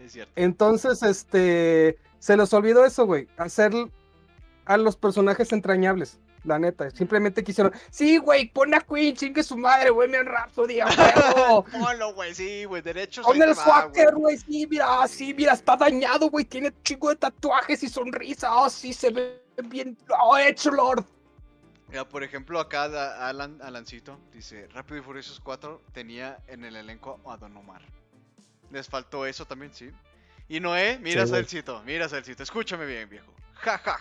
Es 0.04 0.12
cierto. 0.12 0.32
Entonces, 0.36 1.02
este, 1.02 1.98
se 2.18 2.36
les 2.36 2.52
olvidó 2.52 2.84
eso, 2.84 3.06
güey, 3.06 3.28
hacer 3.38 3.72
a 4.66 4.76
los 4.76 4.96
personajes 4.96 5.52
entrañables. 5.52 6.18
La 6.46 6.60
neta, 6.60 6.88
simplemente 6.92 7.42
quisieron, 7.42 7.72
sí, 7.90 8.18
güey, 8.18 8.48
pon 8.48 8.72
a 8.72 8.80
Queen, 8.80 9.16
chingue 9.16 9.42
su 9.42 9.56
madre, 9.56 9.90
güey, 9.90 10.08
me 10.08 10.22
Rhapsody, 10.22 10.78
a 10.78 10.86
huevo. 10.86 11.64
Ponlo, 11.72 12.14
güey, 12.14 12.32
sí, 12.36 12.64
güey, 12.64 12.82
derechos. 12.82 13.26
Pon 13.26 13.42
el 13.42 13.52
Swacker, 13.52 14.14
güey. 14.14 14.38
sí, 14.38 14.64
mira, 14.70 15.02
ah, 15.02 15.08
sí, 15.08 15.34
mira, 15.34 15.54
está 15.54 15.76
dañado, 15.76 16.30
güey, 16.30 16.44
tiene 16.44 16.72
chingo 16.84 17.08
de 17.08 17.16
tatuajes 17.16 17.82
y 17.82 17.88
sonrisa, 17.88 18.54
oh, 18.54 18.70
sí, 18.70 18.92
se 18.92 19.10
ve 19.10 19.42
bien, 19.64 19.98
oh, 20.22 20.38
hecho, 20.38 20.70
Lord. 20.70 21.04
Mira, 21.88 22.08
por 22.08 22.22
ejemplo, 22.22 22.60
acá 22.60 22.84
Alan, 23.28 23.58
Alancito 23.60 24.20
dice, 24.32 24.68
Rápido 24.68 25.00
y 25.00 25.02
Furiosos 25.02 25.40
4 25.40 25.82
tenía 25.92 26.38
en 26.46 26.64
el 26.64 26.76
elenco 26.76 27.20
a 27.26 27.36
Don 27.36 27.56
Omar. 27.56 27.82
Les 28.70 28.86
faltó 28.86 29.26
eso 29.26 29.46
también, 29.46 29.74
sí. 29.74 29.90
Y 30.48 30.60
Noé, 30.60 30.98
mira 31.00 31.26
Sí. 31.26 31.32
Celcito, 31.32 31.82
mira 31.84 32.08
Celcito, 32.08 32.44
escúchame 32.44 32.86
bien, 32.86 33.08
viejo. 33.08 33.32
Ja, 33.54 33.78
ja. 33.78 33.98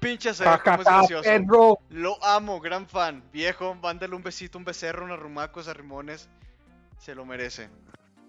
Pinche 0.00 0.32
cómo 0.34 0.50
ja, 0.50 0.74
es 0.74 0.84
gracioso. 0.84 1.22
perro. 1.22 1.78
Lo 1.90 2.24
amo, 2.24 2.58
gran 2.60 2.88
fan. 2.88 3.22
Viejo, 3.32 3.74
mándale 3.74 4.14
un 4.16 4.22
besito, 4.22 4.58
un 4.58 4.64
becerro, 4.64 5.04
unos 5.04 5.18
rumacos 5.20 5.68
a 5.68 5.74
Rimones. 5.74 6.28
Se 6.98 7.14
lo 7.14 7.24
merece. 7.24 7.68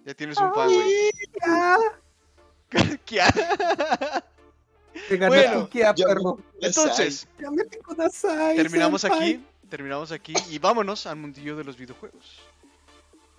Ya 0.05 0.13
tienes 0.13 0.37
un 0.37 0.53
fan, 0.53 0.67
güey. 0.67 1.11
Te 5.07 5.17
gané 5.17 5.27
Bueno, 5.47 5.69
Kia, 5.69 5.93
perro. 5.93 6.39
Entonces, 6.59 7.27
terminamos 8.55 9.01
senpai. 9.01 9.19
aquí, 9.19 9.45
terminamos 9.69 10.11
aquí 10.11 10.33
y 10.49 10.59
vámonos 10.59 11.05
al 11.05 11.15
mundillo 11.17 11.55
de 11.55 11.63
los 11.63 11.77
videojuegos. 11.77 12.41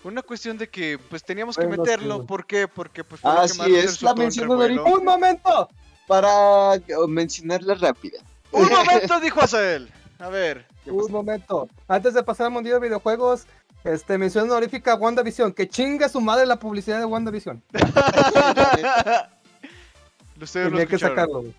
Una 0.04 0.22
cuestión 0.22 0.58
de 0.58 0.68
que 0.68 0.98
pues 0.98 1.22
teníamos 1.22 1.56
que 1.56 1.66
Bueno, 1.66 1.82
meterlo. 1.82 2.26
¿por 2.26 2.46
qué? 2.46 2.66
Porque 2.66 3.04
pues 3.04 3.20
fue 3.20 3.30
lo 3.30 3.38
que 3.38 3.44
Así 3.44 3.58
más 3.58 3.68
es, 3.68 4.02
la 4.02 4.10
en 4.10 4.18
mención 4.18 4.50
honorífica. 4.50 4.82
Un 4.90 5.04
momento. 5.04 5.68
Para 6.12 6.78
mencionarla 7.08 7.74
rápida. 7.74 8.18
Un 8.50 8.68
momento, 8.70 9.18
dijo 9.20 9.40
Azael. 9.40 9.90
A 10.18 10.28
ver. 10.28 10.66
Un 10.84 11.10
momento. 11.10 11.70
Antes 11.88 12.12
de 12.12 12.22
pasar 12.22 12.48
al 12.48 12.52
mundillo 12.52 12.74
de 12.74 12.86
videojuegos, 12.88 13.46
este, 13.82 14.18
mención 14.18 14.50
honorífica 14.50 14.92
a 14.92 14.96
WandaVision. 14.96 15.54
Que 15.54 15.66
chingue 15.66 16.06
su 16.10 16.20
madre 16.20 16.44
la 16.44 16.56
publicidad 16.56 16.98
de 16.98 17.06
WandaVision. 17.06 17.62
Lo 20.36 20.46
Tenía 20.46 20.84
que 20.84 20.98
sacarlo. 20.98 21.40
güey. 21.40 21.54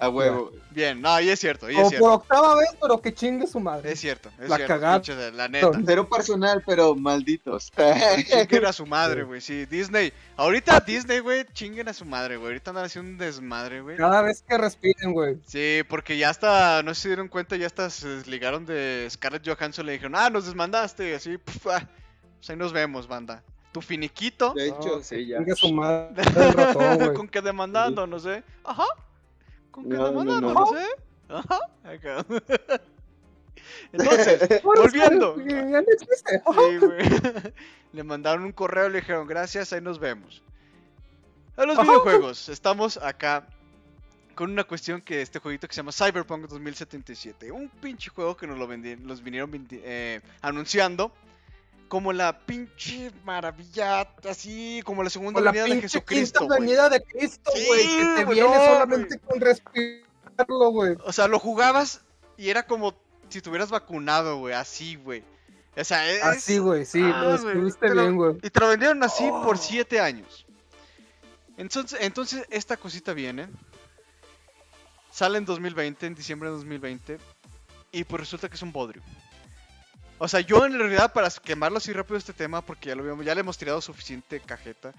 A 0.00 0.08
huevo. 0.08 0.50
Bien, 0.70 1.00
no, 1.00 1.20
y 1.20 1.28
es 1.28 1.38
cierto, 1.38 1.68
y 1.68 1.74
es 1.74 1.76
Como 1.76 1.82
por 1.84 1.90
cierto. 1.90 2.12
octava 2.14 2.54
vez, 2.56 2.68
pero 2.80 3.00
que 3.02 3.12
chingue 3.12 3.46
su 3.46 3.60
madre. 3.60 3.92
Es 3.92 4.00
cierto, 4.00 4.30
es 4.40 4.48
La 4.48 4.56
cierto. 4.56 4.80
pinche, 4.80 5.30
La 5.32 5.46
neta. 5.48 5.70
Cero 5.84 6.08
personal, 6.08 6.62
pero 6.66 6.94
malditos. 6.94 7.70
Chinguen 8.26 8.64
a 8.66 8.72
su 8.72 8.86
madre, 8.86 9.24
güey. 9.24 9.40
Sí, 9.42 9.66
Disney. 9.66 10.12
Ahorita 10.36 10.80
Disney, 10.80 11.18
güey, 11.18 11.44
chinguen 11.52 11.88
a 11.88 11.92
su 11.92 12.06
madre, 12.06 12.36
güey. 12.38 12.48
Ahorita 12.52 12.70
andan 12.70 12.86
haciendo 12.86 13.10
un 13.10 13.18
desmadre, 13.18 13.82
güey. 13.82 13.96
Cada 13.98 14.22
vez 14.22 14.42
que 14.48 14.56
respiren, 14.56 15.12
güey. 15.12 15.36
Sí, 15.46 15.82
porque 15.88 16.16
ya 16.16 16.30
hasta, 16.30 16.82
no 16.82 16.94
sé 16.94 16.96
si 16.96 17.02
se 17.02 17.08
dieron 17.10 17.28
cuenta, 17.28 17.56
ya 17.56 17.66
hasta 17.66 17.90
se 17.90 18.08
desligaron 18.08 18.64
de 18.64 19.06
Scarlett 19.10 19.46
Johansson. 19.46 19.84
Le 19.84 19.92
dijeron, 19.92 20.14
ah, 20.16 20.30
nos 20.30 20.46
desmandaste. 20.46 21.10
Y 21.10 21.12
así, 21.12 21.36
puf, 21.36 21.66
ah, 21.66 21.86
pues 22.38 22.48
ahí 22.48 22.56
nos 22.56 22.72
vemos, 22.72 23.06
banda. 23.06 23.42
Tu 23.72 23.82
finiquito. 23.82 24.54
De 24.54 24.68
hecho, 24.68 24.96
No, 24.96 25.02
sí, 25.02 25.26
ya. 25.26 25.36
Chingue 25.38 25.54
su 25.56 25.72
madre 25.74 26.22
ratón. 26.54 27.14
Con 27.14 27.28
que 27.28 27.40
demandando, 27.42 28.06
no 28.06 28.18
sé. 28.18 28.42
Ajá. 28.64 28.84
Con 29.70 29.84
que 29.88 29.96
No, 29.96 30.10
no, 30.12 30.40
no. 30.40 30.52
no, 30.54 30.66
sé. 30.66 30.86
Ajá. 31.28 31.58
Acá. 31.84 32.26
Entonces, 33.92 34.62
volviendo. 34.62 35.36
Sí, 35.36 36.78
güey. 36.78 36.98
Le 37.92 38.04
mandaron 38.04 38.44
un 38.44 38.52
correo 38.52 38.86
y 38.88 38.90
le 38.92 39.00
dijeron, 39.00 39.26
gracias, 39.26 39.72
ahí 39.72 39.80
nos 39.80 39.98
vemos. 39.98 40.42
A 41.56 41.64
los 41.64 41.76
videojuegos, 41.80 42.48
estamos 42.48 42.96
acá 42.98 43.46
con 44.36 44.50
una 44.52 44.62
cuestión 44.64 45.00
que 45.02 45.20
este 45.22 45.40
jueguito 45.40 45.66
que 45.66 45.74
se 45.74 45.78
llama 45.80 45.92
Cyberpunk 45.92 46.46
2077. 46.48 47.50
Un 47.50 47.68
pinche 47.68 48.10
juego 48.10 48.36
que 48.36 48.46
nos 48.46 48.56
lo 48.58 48.68
vendi- 48.68 48.98
los 49.00 49.22
vinieron 49.22 49.50
eh, 49.72 50.20
anunciando 50.40 51.12
como 51.90 52.12
la 52.12 52.38
pinche 52.38 53.10
maravilla, 53.24 54.02
así 54.28 54.80
como 54.84 55.02
la 55.02 55.10
segunda 55.10 55.40
la 55.40 55.50
venida 55.50 55.74
de 55.74 55.80
Jesucristo. 55.82 56.46
güey. 56.46 56.60
venida 56.60 56.88
de 56.88 57.02
Cristo, 57.02 57.50
Sí, 57.52 57.66
güey. 57.66 57.82
que 57.82 58.04
te 58.16 58.24
viene 58.32 58.54
solamente 58.54 59.18
con 59.18 59.40
respirarlo, 59.40 60.70
güey. 60.70 60.96
O 61.04 61.12
sea, 61.12 61.26
lo 61.26 61.40
jugabas 61.40 62.02
y 62.36 62.48
era 62.48 62.62
como 62.64 62.94
si 63.28 63.40
tuvieras 63.42 63.70
vacunado, 63.70 64.38
güey, 64.38 64.54
así, 64.54 64.94
güey. 64.94 65.24
O 65.76 65.82
sea, 65.82 66.08
es... 66.08 66.22
Así, 66.22 66.58
güey, 66.58 66.84
sí, 66.86 67.00
Ah, 67.02 67.22
lo 67.22 67.24
güey, 67.24 67.34
escribiste 67.34 67.88
te 67.88 67.94
lo- 67.94 68.02
bien, 68.02 68.16
güey. 68.16 68.36
Y 68.40 68.50
te 68.50 68.60
lo 68.60 68.68
vendieron 68.68 69.02
así 69.02 69.28
Oh. 69.28 69.42
por 69.42 69.58
7 69.58 69.98
años. 70.00 70.46
Entonces, 71.56 71.98
entonces, 72.00 72.46
esta 72.50 72.76
cosita 72.76 73.12
viene. 73.14 73.48
Sale 75.10 75.38
en 75.38 75.44
2020, 75.44 76.06
en 76.06 76.14
diciembre 76.14 76.48
de 76.50 76.54
2020. 76.56 77.18
Y 77.92 78.04
pues 78.04 78.20
resulta 78.20 78.48
que 78.48 78.54
es 78.54 78.62
un 78.62 78.70
bodrio. 78.72 79.02
O 80.22 80.28
sea, 80.28 80.40
yo 80.40 80.66
en 80.66 80.78
realidad, 80.78 81.14
para 81.14 81.30
quemarlo 81.30 81.78
así 81.78 81.94
rápido 81.94 82.18
este 82.18 82.34
tema, 82.34 82.60
porque 82.60 82.90
ya 82.90 82.94
lo 82.94 83.00
habíamos, 83.00 83.24
ya 83.24 83.34
le 83.34 83.40
hemos 83.40 83.56
tirado 83.56 83.80
suficiente 83.80 84.38
cajeta. 84.38 84.92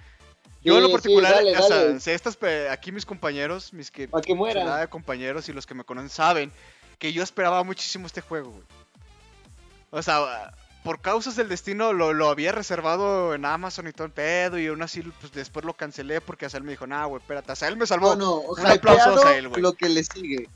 Yo 0.63 0.77
en 0.77 0.81
lo 0.81 0.87
sí, 0.87 0.93
particular, 0.93 1.35
dale, 1.35 1.55
o 1.55 1.61
sea, 1.61 1.75
dale. 1.83 1.99
si 1.99 2.09
estas, 2.09 2.39
aquí 2.71 2.91
mis 2.91 3.05
compañeros, 3.05 3.71
mis 3.71 3.91
que 3.91 4.09
que 4.25 4.33
muera. 4.33 4.87
compañeros 4.87 5.47
y 5.47 5.53
los 5.53 5.67
que 5.67 5.75
me 5.75 5.83
conocen 5.83 6.09
saben 6.09 6.51
que 6.97 7.13
yo 7.13 7.21
esperaba 7.21 7.63
muchísimo 7.63 8.07
este 8.07 8.21
juego, 8.21 8.49
güey. 8.49 8.63
O 9.91 10.01
sea, 10.01 10.51
por 10.83 11.01
causas 11.01 11.35
del 11.35 11.49
destino 11.49 11.93
lo, 11.93 12.13
lo 12.13 12.29
había 12.29 12.51
reservado 12.51 13.35
en 13.35 13.45
Amazon 13.45 13.87
y 13.87 13.91
todo 13.91 14.05
el 14.05 14.13
pedo 14.13 14.57
y 14.57 14.65
aún 14.65 14.81
así 14.81 15.03
pues 15.19 15.31
después 15.33 15.65
lo 15.65 15.75
cancelé 15.75 16.19
porque 16.19 16.47
Azael 16.47 16.63
me 16.63 16.71
dijo, 16.71 16.87
nah, 16.87 17.05
güey, 17.05 17.21
espérate, 17.21 17.51
Azael 17.51 17.77
me 17.77 17.85
salvó. 17.85 18.15
No, 18.15 18.25
no, 18.25 18.35
Un 18.39 18.65
aplauso 18.65 19.11
a 19.11 19.15
Azael, 19.17 19.49
güey. 19.49 19.61
lo 19.61 19.73
que 19.73 19.87
le 19.87 20.03
sigue. 20.03 20.49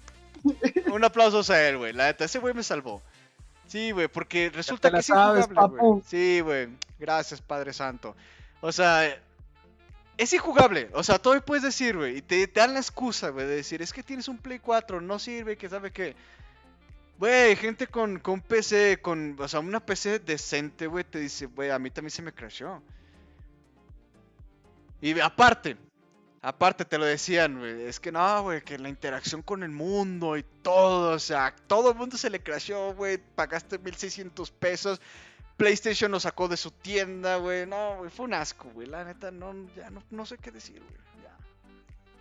Un 0.92 1.04
aplauso 1.04 1.38
a 1.38 1.42
Azael, 1.42 1.78
güey. 1.78 1.94
La 1.94 2.06
neta, 2.06 2.26
ese 2.26 2.40
güey 2.40 2.56
me 2.56 2.64
salvó. 2.64 3.04
Sí, 3.68 3.92
güey, 3.92 4.08
porque 4.08 4.50
resulta 4.50 4.92
que 4.92 5.00
es 5.00 5.10
injugable, 5.10 5.78
güey. 5.78 6.02
Sí, 6.06 6.40
güey. 6.42 6.70
Gracias, 7.00 7.42
Padre 7.42 7.74
Santo. 7.74 8.16
O 8.62 8.72
sea, 8.72 9.06
es 10.18 10.34
injugable. 10.34 10.90
O 10.94 11.04
sea, 11.04 11.20
todo 11.20 11.40
puedes 11.42 11.64
decir, 11.64 11.98
güey. 11.98 12.18
Y 12.18 12.22
te, 12.22 12.48
te 12.48 12.60
dan 12.60 12.74
la 12.74 12.80
excusa, 12.80 13.30
güey, 13.30 13.48
de 13.48 13.56
decir, 13.58 13.82
es 13.82 13.92
que 13.92 14.04
tienes 14.04 14.28
un 14.28 14.38
Play 14.38 14.60
4, 14.60 15.02
no 15.02 15.20
sirve, 15.20 15.58
que 15.58 15.70
sabe 15.70 15.92
qué. 15.92 16.16
Güey, 17.18 17.56
gente 17.56 17.88
con, 17.88 18.20
con 18.20 18.42
PC, 18.42 19.00
con, 19.02 19.36
o 19.40 19.48
sea, 19.48 19.62
una 19.62 19.80
PC 19.80 20.20
decente, 20.20 20.88
güey, 20.88 21.04
te 21.06 21.20
dice, 21.20 21.46
güey, 21.46 21.72
a 21.72 21.80
mí 21.80 21.90
también 21.90 22.12
se 22.12 22.22
me 22.22 22.34
crasheó. 22.34 22.82
Y 25.02 25.18
aparte, 25.20 25.78
aparte 26.46 26.86
te 26.86 26.98
lo 26.98 27.06
decían, 27.06 27.58
güey, 27.60 27.84
es 27.84 28.00
que 28.00 28.12
no, 28.12 28.44
güey, 28.44 28.62
que 28.62 28.78
la 28.78 28.88
interacción 28.90 29.42
con 29.42 29.64
el 29.64 29.72
mundo 29.72 30.38
y 30.38 30.44
todo, 30.62 31.16
o 31.16 31.20
sea, 31.20 31.56
todo 31.68 31.92
el 31.92 31.98
mundo 31.98 32.18
se 32.18 32.30
le 32.30 32.40
crasheó, 32.42 32.94
güey, 32.94 33.18
pagaste 33.18 33.80
1600 33.80 34.52
pesos, 34.52 35.02
PlayStation 35.58 36.12
lo 36.12 36.20
sacó 36.20 36.48
de 36.48 36.58
su 36.58 36.70
tienda, 36.72 37.38
güey, 37.38 37.66
no, 37.66 37.98
güey, 37.98 38.12
fue 38.12 38.26
un 38.26 38.34
asco, 38.36 38.70
güey, 38.74 38.88
la 38.88 39.04
neta, 39.04 39.32
no, 39.32 39.54
ya 39.76 39.90
no, 39.90 40.04
no 40.12 40.26
sé 40.26 40.38
qué 40.38 40.52
decir, 40.52 40.82
güey, 40.82 41.24
ya. 41.24 41.36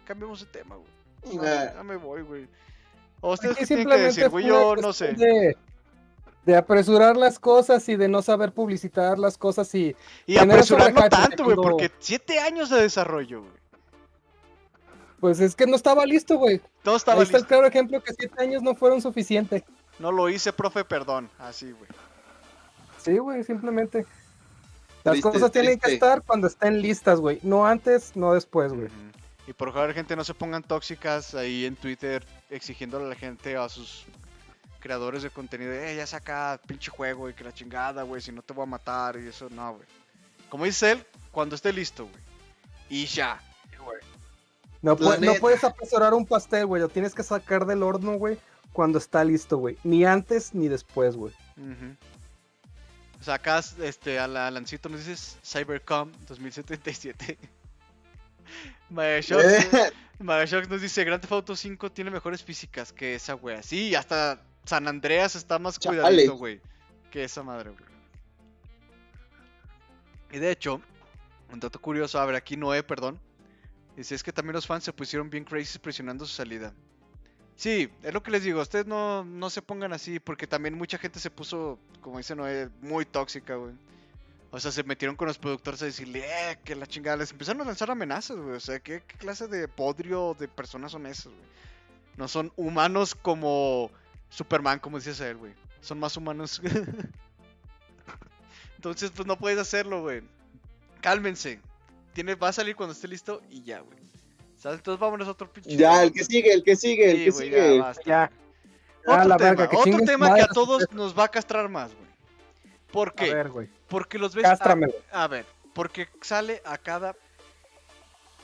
Cambiemos 0.07 0.41
de 0.41 0.47
tema, 0.47 0.77
güey. 0.77 1.37
Nah. 1.37 1.75
Ya 1.75 1.83
me 1.83 1.97
voy, 1.97 2.23
güey. 2.23 2.49
¿O 3.21 3.33
ustedes 3.35 3.57
qué 3.57 3.67
tienen 3.67 3.89
que 3.89 3.97
decir, 3.97 4.29
güey? 4.29 4.47
Yo 4.47 4.77
no 4.77 4.93
sé. 4.93 5.13
De, 5.15 5.57
de 6.45 6.57
apresurar 6.57 7.17
las 7.17 7.39
cosas 7.39 7.89
y 7.89 7.97
de 7.97 8.09
no 8.09 8.21
saber 8.21 8.53
publicitar 8.53 9.19
las 9.19 9.39
cosas 9.39 9.75
y 9.75 9.97
Y 10.27 10.35
generar 10.35 10.57
apresurar 10.59 10.93
no 10.93 11.01
sobrehype, 11.01 11.11
porque 11.11 11.29
tanto, 11.29 11.45
güey, 11.45 11.57
cuando- 11.57 11.71
porque 11.79 11.91
siete 12.01 12.39
años 12.39 12.69
de 12.71 12.83
desarrollo, 12.83 13.41
güey. 13.43 13.64
Pues 15.25 15.41
es 15.41 15.57
que 15.57 15.67
no 15.67 15.75
estaba 15.75 16.05
listo, 16.05 16.37
güey. 16.37 16.61
Todo 16.83 16.97
estaba 16.97 17.17
Ahí 17.17 17.25
está 17.25 17.39
el 17.39 17.45
listo. 17.45 17.49
claro 17.49 17.67
ejemplo 17.67 18.03
que 18.03 18.13
siete 18.13 18.43
años 18.43 18.61
no 18.61 18.75
fueron 18.75 19.01
suficientes. 19.01 19.63
No 19.99 20.13
lo 20.13 20.29
hice, 20.29 20.53
profe, 20.53 20.85
perdón. 20.85 21.31
Así, 21.39 21.73
güey. 21.73 21.89
Sí, 23.03 23.17
güey, 23.17 23.43
simplemente. 23.43 24.05
Las 25.03 25.13
Triste, 25.13 25.31
cosas 25.31 25.51
tienen 25.51 25.81
que 25.81 25.95
estar 25.95 26.21
cuando 26.21 26.47
estén 26.47 26.83
listas, 26.83 27.21
güey. 27.21 27.41
No 27.43 27.67
antes, 27.67 28.15
no 28.15 28.35
después, 28.35 28.75
güey. 28.75 28.89
Y 29.47 29.55
por 29.55 29.73
favor, 29.73 29.95
gente, 29.95 30.15
no 30.15 30.25
se 30.25 30.35
pongan 30.35 30.63
tóxicas 30.63 31.35
ahí 31.35 31.65
en 31.65 31.77
Twitter 31.77 32.23
exigiéndole 32.51 33.07
a 33.07 33.09
la 33.09 33.15
gente, 33.15 33.57
a 33.57 33.67
sus 33.71 34.05
creadores 34.79 35.23
de 35.23 35.31
contenido, 35.31 35.73
eh, 35.73 35.97
ya 35.97 36.07
saca 36.07 36.61
pinche 36.67 36.91
juego 36.91 37.31
y 37.31 37.33
que 37.33 37.45
la 37.45 37.55
chingada, 37.55 38.03
güey, 38.03 38.21
si 38.21 38.31
no 38.31 38.43
te 38.43 38.53
voy 38.53 38.65
a 38.65 38.67
matar 38.67 39.17
y 39.17 39.27
eso, 39.27 39.49
no, 39.49 39.77
güey. 39.77 39.87
Como 40.51 40.67
dice 40.67 40.93
él, 40.93 41.07
cuando 41.33 41.55
esté 41.55 41.73
listo, 41.73 42.05
güey. 42.05 42.23
Y 42.91 43.07
ya. 43.07 43.41
No, 44.85 44.97
pu- 44.97 45.41
puedes 45.41 45.65
apresurar 45.65 46.15
un 46.15 46.27
pastel, 46.27 46.67
güey. 46.67 46.83
Lo 46.83 46.89
tienes 46.89 47.15
que 47.15 47.23
sacar 47.23 47.67
del 47.67 47.83
horno, 47.83 48.13
güey. 48.19 48.39
cuando 48.73 48.99
está 48.99 49.23
listo, 49.25 49.57
güey. 49.59 49.79
Ni 49.85 50.05
antes 50.05 50.53
ni 50.53 50.67
después, 50.69 51.17
güey. 51.17 51.33
Ujú. 51.57 51.95
O 53.21 53.23
sea, 53.23 53.35
acá 53.35 53.61
este, 53.81 54.19
a 54.19 54.27
la 54.27 54.51
Lancito 54.51 54.89
nos 54.89 54.99
dices 55.07 55.39
Cybercom 55.45 56.11
2077. 56.29 57.39
Bioshock, 58.91 59.41
Eh, 60.21 60.67
nos 60.69 60.81
dice 60.83 61.05
Grand 61.05 61.21
Theft 61.21 61.33
Auto 61.33 61.57
5 61.57 61.91
tiene 61.93 62.11
mejores 62.11 62.43
físicas 62.43 62.93
que 62.93 63.15
esa 63.15 63.35
wea. 63.37 63.63
Sí, 63.63 63.95
hasta 63.95 64.41
San 64.65 64.87
Andreas 64.89 65.35
está 65.37 65.59
más 65.59 65.79
Chale. 65.79 65.99
cuidadito, 66.03 66.37
güey. 66.37 66.61
Que 67.11 67.25
esa 67.25 67.43
madre, 67.43 67.71
güey. 67.71 67.85
Y 70.33 70.39
de 70.39 70.51
hecho, 70.51 70.81
un 71.53 71.61
dato 71.61 71.81
curioso, 71.81 72.19
a 72.21 72.27
ver, 72.27 72.35
aquí 72.35 72.57
Noé, 72.57 72.83
perdón. 72.83 73.19
Dice, 73.97 74.15
es 74.15 74.23
que 74.23 74.33
también 74.33 74.55
los 74.55 74.67
fans 74.67 74.85
se 74.85 74.93
pusieron 74.93 75.31
bien 75.31 75.45
crazy 75.45 75.79
presionando 75.79 76.27
su 76.27 76.35
salida. 76.35 76.75
Sí, 77.57 77.89
es 78.03 78.13
lo 78.13 78.23
que 78.23 78.33
les 78.33 78.43
digo, 78.43 78.61
ustedes 78.61 78.87
no, 78.87 79.25
no 79.25 79.49
se 79.49 79.63
pongan 79.63 79.93
así, 79.93 80.19
porque 80.19 80.47
también 80.47 80.77
mucha 80.77 80.99
gente 80.99 81.21
se 81.21 81.31
puso, 81.31 81.79
como 82.01 82.19
dice 82.19 82.35
Noé, 82.35 82.69
muy 82.81 83.05
tóxica, 83.05 83.55
güey. 83.55 83.75
O 84.51 84.61
sea, 84.61 84.71
se 84.71 84.85
metieron 84.85 85.17
con 85.17 85.29
los 85.29 85.39
productores 85.39 85.83
a 85.83 85.87
decirle, 85.87 86.25
eh, 86.25 86.59
que 86.65 86.75
la 86.75 86.87
chingada, 86.87 87.17
les 87.17 87.33
empezaron 87.33 87.63
a 87.63 87.65
lanzar 87.65 87.91
amenazas, 87.91 88.37
güey. 88.37 88.57
O 88.57 88.61
sea, 88.61 88.81
¿qué, 88.81 89.01
clase 89.01 89.49
de 89.49 89.69
podrio 89.69 90.37
de 90.39 90.49
personas 90.49 90.93
son 90.93 91.07
esas, 91.07 91.27
güey? 91.27 91.47
No 92.17 92.29
son 92.29 92.53
humanos 92.57 93.15
como 93.15 93.91
Superman, 94.29 94.79
como 94.79 94.99
a 94.99 95.01
él, 95.01 95.37
güey. 95.37 95.55
Son 95.81 95.99
más 95.99 96.17
humanos. 96.17 96.61
Entonces, 98.77 99.11
pues 99.11 99.27
no 99.27 99.39
puedes 99.39 99.59
hacerlo, 99.59 100.03
güey. 100.03 100.23
Cálmense. 101.01 101.61
Tiene, 102.15 102.35
va 102.37 102.49
a 102.49 102.53
salir 102.53 102.75
cuando 102.77 102.93
esté 102.95 103.09
listo 103.09 103.43
y 103.51 103.63
ya, 103.63 103.81
güey. 103.81 103.99
¿Sabes? 104.57 104.79
Entonces 104.79 104.99
vámonos 105.01 105.29
a 105.29 105.33
otro 105.33 105.53
pinche. 105.53 105.77
ya, 105.77 106.03
el 106.03 106.13
que 106.13 106.25
sigue, 106.25 106.53
el 106.53 106.63
que 106.65 106.75
sigue, 106.77 107.11
el 107.11 107.17
Sí, 107.19 107.25
que 107.25 107.31
güey, 107.31 107.49
sigue. 107.51 107.77
ya, 107.77 107.83
basta. 107.83 108.03
Ya. 108.07 108.31
Otro 109.07 109.13
Ah, 109.21 109.25
la 109.27 109.37
tema, 109.37 109.51
verga, 109.51 109.69
que 109.69 109.77
otro 109.77 109.99
tema 110.07 110.35
que 110.35 110.41
a 110.43 110.47
todos 110.47 110.87
nos 110.93 111.19
va 111.19 111.25
a 111.25 111.29
castrar 111.29 111.69
más, 111.69 111.93
güey. 111.95 112.09
¿Por 112.91 113.09
A 113.11 113.13
qué? 113.13 113.35
ver, 113.35 113.51
güey. 113.51 113.69
Porque 113.89 114.19
los 114.19 114.35
ves. 114.35 114.45
a-. 114.47 114.79
A 115.13 115.29
ver, 115.29 115.45
porque 115.75 116.09
sale 116.23 116.63
a 116.65 116.79
cada 116.79 117.15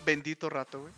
bendito 0.04 0.50
rato, 0.50 0.80
güey. 0.82 0.92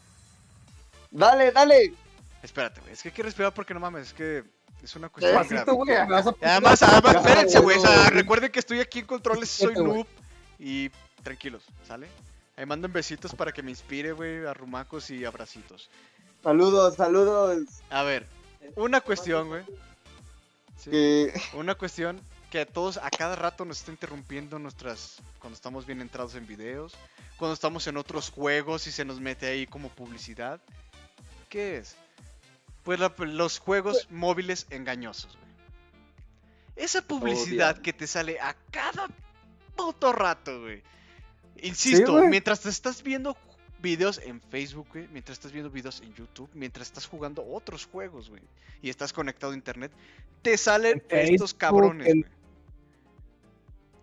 Dale, 1.10 1.52
dale. 1.52 1.94
Espérate, 2.42 2.80
güey. 2.80 2.92
Es 2.94 3.02
que 3.02 3.10
hay 3.10 3.14
que 3.14 3.22
respirar 3.22 3.52
porque 3.54 3.74
no 3.74 3.80
mames, 3.80 4.08
es 4.08 4.14
que 4.14 4.42
es 4.82 4.96
una 4.96 5.08
cuestión. 5.08 5.36
Pasito, 5.36 5.74
güey. 5.74 5.94
a- 5.94 6.02
Además, 6.04 6.82
además, 6.82 7.14
espérense, 7.16 7.58
güey. 7.60 7.78
O 7.78 7.80
sea, 7.80 8.10
recuerden 8.10 8.50
que 8.50 8.58
estoy 8.58 8.80
aquí 8.80 9.00
en 9.00 9.06
controles, 9.06 9.48
soy 9.50 9.74
noob. 9.74 10.06
Y 10.58 10.90
tranquilos, 11.22 11.62
¿sale? 11.86 12.08
Ahí 12.62 12.66
manden 12.66 12.92
besitos 12.92 13.34
para 13.34 13.50
que 13.50 13.60
me 13.60 13.72
inspire, 13.72 14.12
güey, 14.12 14.46
arrumacos 14.46 15.10
y 15.10 15.24
abracitos. 15.24 15.90
Saludos, 16.44 16.94
saludos. 16.94 17.58
A 17.90 18.04
ver, 18.04 18.24
una 18.76 19.00
cuestión, 19.00 19.48
güey. 19.48 19.64
Sí, 20.78 20.90
Que 20.92 21.32
Una 21.54 21.74
cuestión 21.74 22.20
que 22.52 22.60
a 22.60 22.66
todos 22.66 22.98
a 22.98 23.10
cada 23.10 23.34
rato 23.34 23.64
nos 23.64 23.78
está 23.80 23.90
interrumpiendo 23.90 24.60
nuestras 24.60 25.16
cuando 25.40 25.56
estamos 25.56 25.86
bien 25.86 26.00
entrados 26.00 26.36
en 26.36 26.46
videos, 26.46 26.94
cuando 27.36 27.54
estamos 27.54 27.84
en 27.88 27.96
otros 27.96 28.30
juegos 28.30 28.86
y 28.86 28.92
se 28.92 29.04
nos 29.04 29.18
mete 29.18 29.46
ahí 29.46 29.66
como 29.66 29.88
publicidad. 29.88 30.60
¿Qué 31.48 31.78
es? 31.78 31.96
Pues 32.84 33.00
la- 33.00 33.12
los 33.18 33.58
juegos 33.58 34.06
móviles 34.08 34.68
engañosos, 34.70 35.32
güey. 35.36 35.50
Esa 36.76 37.02
publicidad 37.02 37.78
que 37.78 37.92
te 37.92 38.06
sale 38.06 38.38
a 38.38 38.54
cada 38.70 39.08
puto 39.74 40.12
rato, 40.12 40.60
güey. 40.60 40.80
Insisto, 41.60 42.14
mientras 42.24 42.60
te 42.60 42.68
estás 42.68 43.02
viendo 43.02 43.36
videos 43.80 44.18
en 44.18 44.40
Facebook, 44.40 44.88
güey, 44.92 45.08
mientras 45.08 45.38
estás 45.38 45.52
viendo 45.52 45.70
videos 45.70 46.00
en 46.00 46.14
YouTube, 46.14 46.48
mientras 46.54 46.86
estás 46.86 47.06
jugando 47.06 47.44
otros 47.46 47.86
juegos, 47.86 48.30
güey, 48.30 48.42
y 48.80 48.88
estás 48.88 49.12
conectado 49.12 49.52
a 49.52 49.56
internet, 49.56 49.92
te 50.40 50.56
salen 50.56 51.02
En 51.08 51.34
estos 51.34 51.52
cabrones, 51.52 52.06
güey. 52.06 52.24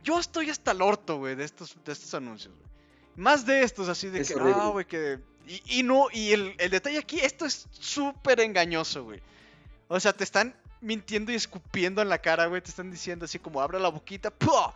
Yo 0.03 0.19
estoy 0.19 0.49
hasta 0.49 0.71
el 0.71 0.81
orto, 0.81 1.17
güey, 1.17 1.35
de 1.35 1.43
estos, 1.43 1.77
de 1.83 1.91
estos 1.91 2.13
anuncios, 2.13 2.53
güey. 2.55 2.69
Más 3.15 3.45
de 3.45 3.63
estos, 3.63 3.89
así 3.89 4.07
de 4.07 4.23
que, 4.23 4.33
ah, 4.39 4.69
güey, 4.71 4.85
que... 4.85 5.19
Y, 5.45 5.79
y 5.79 5.83
no, 5.83 6.07
y 6.11 6.31
el, 6.31 6.55
el 6.57 6.69
detalle 6.69 6.99
aquí, 6.99 7.19
esto 7.19 7.45
es 7.45 7.67
súper 7.71 8.39
engañoso, 8.39 9.03
güey. 9.03 9.21
O 9.87 9.99
sea, 9.99 10.13
te 10.13 10.23
están 10.23 10.55
mintiendo 10.81 11.31
y 11.31 11.35
escupiendo 11.35 12.01
en 12.01 12.09
la 12.09 12.19
cara, 12.19 12.45
güey, 12.45 12.61
te 12.61 12.69
están 12.69 12.91
diciendo 12.91 13.25
así 13.25 13.39
como, 13.39 13.61
abre 13.61 13.79
la 13.79 13.89
boquita, 13.89 14.29
¡pua! 14.29 14.73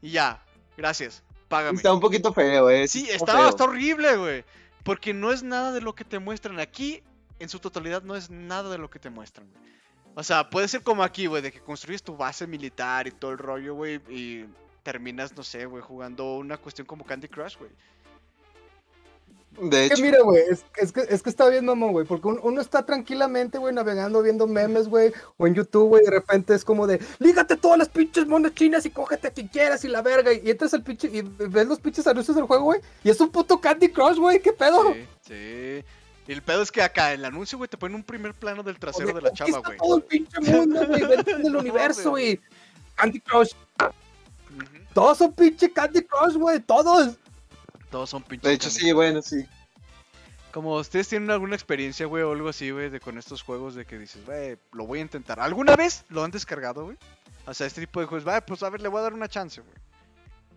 Y 0.00 0.12
ya, 0.12 0.42
gracias, 0.76 1.22
págame. 1.56 1.76
está 1.76 1.92
un 1.92 2.00
poquito 2.00 2.32
feo, 2.32 2.70
eh. 2.70 2.88
Sí, 2.88 3.02
está 3.04 3.16
está, 3.16 3.32
feo. 3.32 3.48
está 3.48 3.64
horrible, 3.64 4.16
güey. 4.16 4.44
Porque 4.82 5.14
no 5.14 5.32
es 5.32 5.42
nada 5.42 5.72
de 5.72 5.80
lo 5.80 5.94
que 5.94 6.04
te 6.04 6.18
muestran 6.18 6.60
aquí. 6.60 7.02
En 7.38 7.48
su 7.48 7.58
totalidad 7.58 8.02
no 8.02 8.14
es 8.14 8.30
nada 8.30 8.70
de 8.70 8.78
lo 8.78 8.88
que 8.88 8.98
te 8.98 9.10
muestran, 9.10 9.48
güey. 9.50 9.64
O 10.14 10.22
sea, 10.22 10.48
puede 10.48 10.68
ser 10.68 10.82
como 10.82 11.02
aquí, 11.02 11.26
güey, 11.26 11.42
de 11.42 11.50
que 11.50 11.60
construyes 11.60 12.02
tu 12.02 12.16
base 12.16 12.46
militar 12.46 13.08
y 13.08 13.10
todo 13.10 13.32
el 13.32 13.38
rollo, 13.38 13.74
güey, 13.74 14.00
y 14.08 14.44
terminas, 14.84 15.36
no 15.36 15.42
sé, 15.42 15.66
güey, 15.66 15.82
jugando 15.82 16.36
una 16.36 16.56
cuestión 16.56 16.86
como 16.86 17.04
Candy 17.04 17.26
Crush, 17.28 17.56
güey. 17.56 17.70
De 19.60 19.88
que 19.88 19.94
hecho, 19.94 20.02
mira, 20.02 20.20
güey, 20.22 20.42
es, 20.50 20.64
es 20.76 20.92
que, 20.92 21.00
es 21.08 21.22
que 21.22 21.30
está 21.30 21.48
bien, 21.48 21.64
mamón, 21.64 21.92
güey, 21.92 22.06
porque 22.06 22.26
un- 22.28 22.40
uno 22.42 22.60
está 22.60 22.84
tranquilamente, 22.84 23.58
güey, 23.58 23.74
navegando, 23.74 24.22
viendo 24.22 24.46
memes, 24.46 24.88
güey, 24.88 25.12
o 25.36 25.46
en 25.46 25.54
YouTube, 25.54 25.88
güey, 25.88 26.04
de 26.04 26.10
repente 26.10 26.54
es 26.54 26.64
como 26.64 26.86
de, 26.86 27.00
lígate 27.18 27.56
todas 27.56 27.78
las 27.78 27.88
pinches 27.88 28.26
monas 28.26 28.54
chinas 28.54 28.84
y 28.86 28.90
cógete 28.90 29.28
a 29.28 29.30
quien 29.30 29.48
quieras 29.48 29.84
y 29.84 29.88
la 29.88 30.02
verga, 30.02 30.32
y, 30.32 30.42
y 30.44 30.50
entras 30.50 30.74
al 30.74 30.82
pinche, 30.82 31.08
y 31.12 31.22
ves 31.22 31.66
los 31.66 31.78
pinches 31.80 32.06
anuncios 32.06 32.36
del 32.36 32.46
juego, 32.46 32.64
güey, 32.64 32.80
y 33.04 33.10
es 33.10 33.20
un 33.20 33.30
puto 33.30 33.60
Candy 33.60 33.88
Crush, 33.90 34.18
güey, 34.18 34.40
¿qué 34.40 34.52
pedo? 34.52 34.92
Sí, 34.92 35.06
sí. 35.26 35.84
Y 36.26 36.32
el 36.32 36.40
pedo 36.42 36.62
es 36.62 36.72
que 36.72 36.80
acá 36.82 37.12
en 37.12 37.20
el 37.20 37.26
anuncio, 37.26 37.58
güey, 37.58 37.68
te 37.68 37.76
ponen 37.76 37.96
un 37.96 38.02
primer 38.02 38.32
plano 38.34 38.62
del 38.62 38.78
trasero 38.78 39.12
de 39.12 39.20
la 39.20 39.32
chava, 39.32 39.60
güey. 39.64 39.76
todo 39.78 39.96
el 39.98 40.02
pinche 40.04 40.40
mundo, 40.40 40.86
güey, 40.86 41.02
del 41.42 41.54
universo, 41.56 42.10
güey. 42.10 42.40
Candy 42.96 43.20
Crush, 43.20 43.52
todos 44.92 45.18
son 45.18 45.32
pinche 45.32 45.70
Candy 45.72 46.02
Crush, 46.02 46.34
güey, 46.36 46.60
todos. 46.60 47.16
Todos 47.94 48.10
son 48.10 48.24
pinches. 48.24 48.48
de 48.48 48.54
hecho, 48.54 48.70
sí, 48.70 48.90
bueno, 48.90 49.22
sí. 49.22 49.46
Como 50.52 50.74
ustedes 50.74 51.06
tienen 51.06 51.30
alguna 51.30 51.54
experiencia, 51.54 52.06
güey, 52.06 52.24
o 52.24 52.32
algo 52.32 52.48
así, 52.48 52.72
güey, 52.72 52.90
de 52.90 52.98
con 52.98 53.18
estos 53.18 53.42
juegos 53.42 53.76
de 53.76 53.84
que 53.84 54.00
dices, 54.00 54.26
güey, 54.26 54.58
lo 54.72 54.84
voy 54.84 54.98
a 54.98 55.02
intentar. 55.02 55.38
¿Alguna 55.38 55.76
vez 55.76 56.04
lo 56.08 56.24
han 56.24 56.32
descargado, 56.32 56.86
güey? 56.86 56.98
O 57.46 57.54
sea, 57.54 57.68
este 57.68 57.82
tipo 57.82 58.00
de 58.00 58.06
juegos, 58.06 58.24
güey, 58.24 58.40
pues 58.44 58.64
a 58.64 58.70
ver, 58.70 58.80
le 58.80 58.88
voy 58.88 58.98
a 58.98 59.02
dar 59.02 59.12
una 59.12 59.28
chance, 59.28 59.60
güey. 59.60 59.76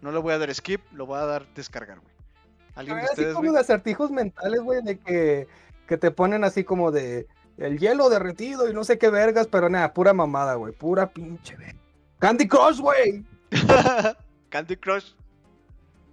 No 0.01 0.11
le 0.11 0.17
voy 0.17 0.33
a 0.33 0.39
dar 0.39 0.51
skip, 0.51 0.81
lo 0.93 1.05
voy 1.05 1.19
a 1.19 1.27
dar 1.27 1.45
descargar, 1.53 1.99
güey. 1.99 2.11
¿Alguien 2.73 2.97
de 2.97 3.03
Así 3.03 3.11
ustedes, 3.11 3.35
como 3.35 3.49
güey? 3.49 3.53
de 3.53 3.59
acertijos 3.59 4.09
mentales, 4.09 4.61
güey, 4.61 4.81
de 4.81 4.97
que, 4.97 5.47
que 5.87 5.97
te 5.97 6.09
ponen 6.09 6.43
así 6.43 6.63
como 6.63 6.91
de 6.91 7.27
el 7.57 7.77
hielo 7.77 8.09
derretido 8.09 8.67
y 8.67 8.73
no 8.73 8.83
sé 8.83 8.97
qué 8.97 9.11
vergas, 9.11 9.45
pero 9.45 9.69
nada, 9.69 9.93
pura 9.93 10.11
mamada, 10.11 10.55
güey, 10.55 10.73
pura 10.73 11.11
pinche 11.11 11.55
verga. 11.55 11.79
Candy 12.17 12.47
Crush, 12.47 12.79
güey. 12.79 13.23
Candy 14.49 14.75
Crush 14.75 15.11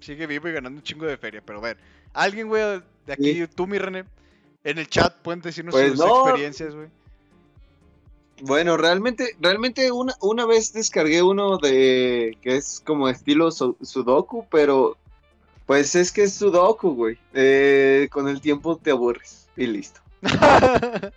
sigue 0.05 0.27
vivo 0.27 0.49
y 0.49 0.53
ganando 0.53 0.79
un 0.79 0.83
chingo 0.83 1.07
de 1.07 1.17
feria, 1.17 1.43
pero 1.45 1.59
a 1.59 1.63
ver, 1.63 1.77
alguien, 2.13 2.49
güey, 2.49 2.83
de 3.07 3.13
aquí, 3.13 3.33
Sí. 3.35 3.47
tú, 3.55 3.67
mi 3.67 3.79
René, 3.79 4.05
en 4.63 4.79
el 4.79 4.89
chat 4.89 5.15
pueden 5.23 5.41
decirnos 5.41 5.73
Pues 5.75 5.91
sus 5.93 5.99
no. 6.01 6.23
experiencias, 6.25 6.75
güey. 6.75 6.89
Bueno, 8.43 8.77
realmente, 8.77 9.37
realmente 9.41 9.93
una, 9.93 10.15
una 10.21 10.45
vez 10.45 10.73
descargué 10.73 11.23
uno 11.23 11.59
de 11.59 12.37
que 12.43 12.57
es 12.57 12.83
como 12.85 13.09
estilo 13.09 13.51
su- 13.53 13.77
Sudoku, 13.81 14.47
pero 14.51 14.97
pues 15.67 15.95
es 15.95 16.11
que 16.13 16.25
es 16.25 16.35
Sudoku, 16.35 16.95
güey. 16.95 17.17
Eh, 17.33 18.09
con 18.11 18.29
el 18.29 18.41
tiempo 18.41 18.77
te 18.77 18.91
aburres 18.91 19.49
y 19.57 19.67
listo. 19.67 20.01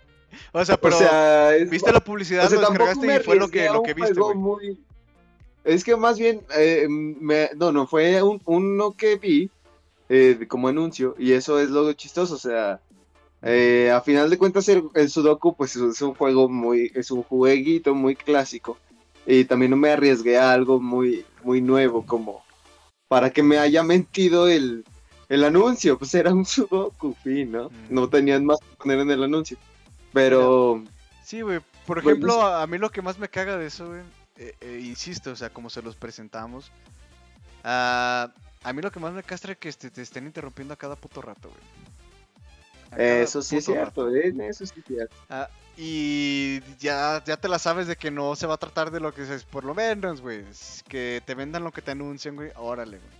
o 0.52 0.64
sea, 0.64 0.76
pero 0.76 0.94
o 0.94 0.98
sea, 0.98 1.56
es, 1.56 1.68
viste 1.68 1.90
la 1.92 2.00
publicidad, 2.00 2.46
o 2.46 2.48
sea, 2.48 2.60
lo 2.60 2.66
tampoco 2.68 2.88
descargaste 2.90 3.20
y 3.22 3.24
fue 3.24 3.36
lo 3.36 3.48
que, 3.48 3.66
lo 3.68 3.82
que 3.82 3.94
viste, 3.94 4.14
juego 4.14 4.34
güey. 4.34 4.68
muy- 4.68 4.80
Es 5.64 5.84
que 5.84 5.96
más 5.96 6.18
bien, 6.18 6.42
eh, 6.56 6.86
me- 6.88 7.50
no, 7.56 7.72
no, 7.72 7.86
fue 7.86 8.22
un- 8.22 8.40
uno 8.46 8.92
que 8.92 9.16
vi 9.16 9.50
eh, 10.08 10.46
como 10.48 10.68
anuncio 10.68 11.14
y 11.18 11.32
eso 11.32 11.58
es 11.60 11.68
lo 11.70 11.92
chistoso, 11.92 12.34
o 12.34 12.38
sea, 12.38 12.80
eh, 13.42 13.90
a 13.94 14.00
final 14.00 14.30
de 14.30 14.38
cuentas 14.38 14.68
el, 14.68 14.84
el 14.94 15.10
Sudoku 15.10 15.54
pues 15.54 15.76
es 15.76 16.00
un 16.00 16.14
juego 16.14 16.48
muy, 16.48 16.90
es 16.94 17.10
un 17.10 17.22
jueguito 17.22 17.94
muy 17.94 18.16
clásico 18.16 18.78
y 19.26 19.44
también 19.44 19.70
no 19.70 19.76
me 19.76 19.90
arriesgué 19.90 20.38
a 20.38 20.52
algo 20.52 20.80
muy, 20.80 21.24
muy 21.44 21.60
nuevo 21.60 22.06
como 22.06 22.42
para 23.06 23.30
que 23.30 23.42
me 23.42 23.58
haya 23.58 23.82
mentido 23.82 24.48
el, 24.48 24.84
el 25.28 25.44
anuncio, 25.44 25.98
pues 25.98 26.14
era 26.14 26.32
un 26.32 26.46
Sudoku, 26.46 27.14
fin, 27.22 27.52
¿no? 27.52 27.64
Mm. 27.68 27.72
No 27.90 28.08
tenían 28.08 28.46
más 28.46 28.58
que 28.60 28.76
poner 28.76 29.00
en 29.00 29.10
el 29.10 29.22
anuncio, 29.22 29.58
pero... 30.12 30.82
Sí, 31.22 31.42
güey. 31.42 31.60
Por 31.86 31.98
ejemplo, 31.98 32.40
a 32.42 32.66
mí 32.66 32.78
lo 32.78 32.88
que 32.90 33.02
más 33.02 33.18
me 33.18 33.28
caga 33.28 33.56
de 33.58 33.66
eso, 33.66 33.86
güey, 33.88 34.00
eh, 34.38 34.54
eh, 34.60 34.80
insisto, 34.84 35.30
o 35.32 35.36
sea, 35.36 35.50
como 35.50 35.68
se 35.70 35.82
los 35.82 35.96
presentamos, 35.96 36.70
ah, 37.64 38.32
a 38.62 38.72
mí 38.72 38.82
lo 38.82 38.90
que 38.90 39.00
más 39.00 39.12
me 39.12 39.22
castra 39.22 39.52
es 39.52 39.58
que 39.58 39.68
este, 39.68 39.90
te 39.90 40.02
estén 40.02 40.26
interrumpiendo 40.26 40.74
a 40.74 40.76
cada 40.76 40.96
puto 40.96 41.20
rato, 41.22 41.48
güey. 41.50 41.60
Cada 42.90 43.02
Eso 43.20 43.42
sí 43.42 43.56
es 43.58 43.66
puto 43.66 43.78
rato. 43.84 44.10
cierto, 44.10 44.42
¿eh? 44.42 44.48
eso 44.48 44.64
sí 44.66 44.74
es 44.78 44.84
cierto. 44.86 45.14
Y 45.76 46.60
ya, 46.80 47.22
ya 47.24 47.36
te 47.36 47.48
la 47.48 47.58
sabes 47.60 47.86
de 47.86 47.94
que 47.96 48.10
no 48.10 48.34
se 48.34 48.46
va 48.48 48.54
a 48.54 48.58
tratar 48.58 48.90
de 48.90 48.98
lo 48.98 49.14
que 49.14 49.22
es, 49.22 49.44
por 49.44 49.62
lo 49.64 49.74
menos, 49.74 50.20
güey. 50.20 50.44
Que 50.88 51.22
te 51.24 51.34
vendan 51.36 51.62
lo 51.62 51.70
que 51.70 51.82
te 51.82 51.92
anuncian, 51.92 52.34
güey. 52.34 52.50
Órale, 52.56 52.98
güey. 52.98 53.10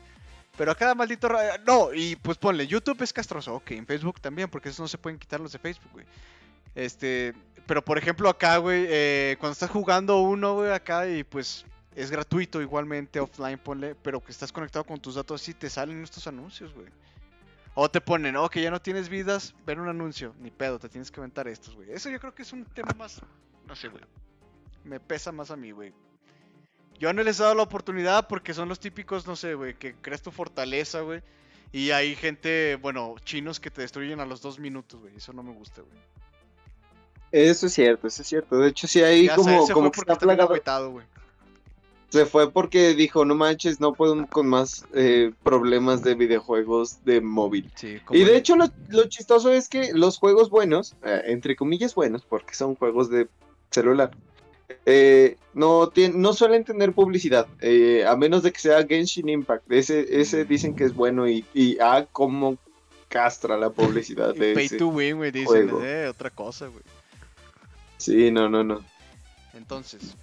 Pero 0.56 0.72
a 0.72 0.74
cada 0.74 0.96
maldito... 0.96 1.28
ra- 1.28 1.58
No, 1.64 1.94
y 1.94 2.16
pues 2.16 2.36
ponle, 2.36 2.66
YouTube 2.66 3.00
es 3.02 3.12
castroso. 3.12 3.54
Ok, 3.54 3.70
en 3.72 3.86
Facebook 3.86 4.20
también, 4.20 4.48
porque 4.50 4.70
eso 4.70 4.82
no 4.82 4.88
se 4.88 4.98
pueden 4.98 5.20
quitar 5.20 5.38
los 5.38 5.52
de 5.52 5.58
Facebook, 5.60 5.92
güey. 5.92 6.06
Este... 6.74 7.32
pero 7.68 7.84
por 7.84 7.98
ejemplo 7.98 8.30
acá, 8.30 8.56
güey, 8.56 8.86
eh, 8.88 9.36
cuando 9.38 9.52
estás 9.52 9.68
jugando 9.68 10.22
uno, 10.22 10.54
güey, 10.54 10.72
acá 10.72 11.06
y 11.06 11.22
pues 11.22 11.66
es 11.94 12.10
gratuito 12.10 12.62
igualmente, 12.62 13.20
offline, 13.20 13.58
ponle, 13.58 13.94
pero 13.94 14.24
que 14.24 14.32
estás 14.32 14.50
conectado 14.50 14.84
con 14.84 14.98
tus 14.98 15.16
datos 15.16 15.42
así, 15.42 15.52
te 15.52 15.68
salen 15.68 16.02
estos 16.02 16.26
anuncios, 16.26 16.72
güey. 16.72 16.86
O 17.74 17.90
te 17.90 18.00
ponen, 18.00 18.36
oh, 18.36 18.48
que 18.48 18.62
ya 18.62 18.70
no 18.70 18.80
tienes 18.80 19.10
vidas, 19.10 19.54
ver 19.66 19.78
un 19.78 19.88
anuncio. 19.88 20.34
Ni 20.40 20.50
pedo, 20.50 20.78
te 20.78 20.88
tienes 20.88 21.10
que 21.10 21.20
aventar 21.20 21.46
estos, 21.46 21.76
güey. 21.76 21.92
Eso 21.92 22.08
yo 22.08 22.18
creo 22.18 22.34
que 22.34 22.40
es 22.40 22.52
un 22.54 22.64
tema 22.64 22.92
más, 22.96 23.20
no 23.66 23.76
sé, 23.76 23.88
güey. 23.88 24.02
Me 24.84 24.98
pesa 24.98 25.30
más 25.30 25.50
a 25.50 25.56
mí, 25.56 25.70
güey. 25.70 25.92
Yo 26.98 27.12
no 27.12 27.22
les 27.22 27.38
he 27.38 27.42
dado 27.42 27.54
la 27.54 27.64
oportunidad 27.64 28.28
porque 28.28 28.54
son 28.54 28.70
los 28.70 28.80
típicos, 28.80 29.26
no 29.26 29.36
sé, 29.36 29.52
güey, 29.52 29.74
que 29.74 29.94
creas 29.94 30.22
tu 30.22 30.30
fortaleza, 30.30 31.02
güey. 31.02 31.22
Y 31.70 31.90
hay 31.90 32.16
gente, 32.16 32.78
bueno, 32.80 33.14
chinos 33.24 33.60
que 33.60 33.70
te 33.70 33.82
destruyen 33.82 34.20
a 34.20 34.24
los 34.24 34.40
dos 34.40 34.58
minutos, 34.58 34.98
güey. 34.98 35.14
Eso 35.16 35.34
no 35.34 35.42
me 35.42 35.52
gusta, 35.52 35.82
güey. 35.82 36.17
Eso 37.30 37.66
es 37.66 37.72
cierto, 37.74 38.06
eso 38.06 38.22
es 38.22 38.28
cierto. 38.28 38.56
De 38.58 38.68
hecho, 38.68 38.86
sí 38.86 39.02
hay 39.02 39.26
Ya 39.26 39.36
sé, 39.36 39.42
como, 39.42 39.66
se 39.66 39.72
como 39.72 39.92
fue 39.92 40.04
que 40.04 40.12
está 40.12 40.16
plagado. 40.24 40.54
Se 42.10 42.24
fue 42.24 42.50
porque 42.50 42.94
dijo, 42.94 43.26
no 43.26 43.34
manches, 43.34 43.80
no 43.80 43.92
puedo 43.92 44.26
con 44.28 44.46
más 44.48 44.86
eh, 44.94 45.30
problemas 45.42 46.02
de 46.02 46.14
videojuegos 46.14 47.04
de 47.04 47.20
móvil. 47.20 47.70
Sí, 47.74 47.98
Y 48.12 48.20
de 48.24 48.30
el- 48.30 48.36
hecho 48.38 48.56
lo, 48.56 48.68
lo 48.88 49.04
chistoso 49.08 49.52
es 49.52 49.68
que 49.68 49.92
los 49.92 50.16
juegos 50.18 50.48
buenos, 50.48 50.96
eh, 51.04 51.20
entre 51.26 51.54
comillas 51.54 51.94
buenos, 51.94 52.22
porque 52.24 52.54
son 52.54 52.76
juegos 52.76 53.10
de 53.10 53.28
celular, 53.70 54.10
eh, 54.86 55.36
no, 55.52 55.92
no 56.14 56.32
suelen 56.32 56.64
tener 56.64 56.94
publicidad, 56.94 57.46
eh, 57.60 58.06
a 58.06 58.16
menos 58.16 58.42
de 58.42 58.52
que 58.52 58.60
sea 58.60 58.86
Genshin 58.86 59.28
Impact. 59.28 59.70
Ese, 59.70 60.20
ese 60.22 60.46
dicen 60.46 60.74
que 60.74 60.84
es 60.84 60.94
bueno 60.94 61.28
y, 61.28 61.44
y 61.52 61.76
ah, 61.78 62.06
cómo 62.10 62.56
castra 63.10 63.58
la 63.58 63.68
publicidad 63.68 64.34
de 64.34 64.54
Pay 64.54 64.64
ese. 64.66 64.78
to 64.78 64.88
win, 64.88 65.18
güey, 65.18 65.30
dicen. 65.30 65.68
juego. 65.68 65.84
Eh, 65.84 66.08
otra 66.08 66.30
cosa, 66.30 66.68
güey. 66.68 66.82
Sí, 67.98 68.30
no, 68.30 68.48
no, 68.48 68.64
no. 68.64 68.82
Entonces. 69.54 70.16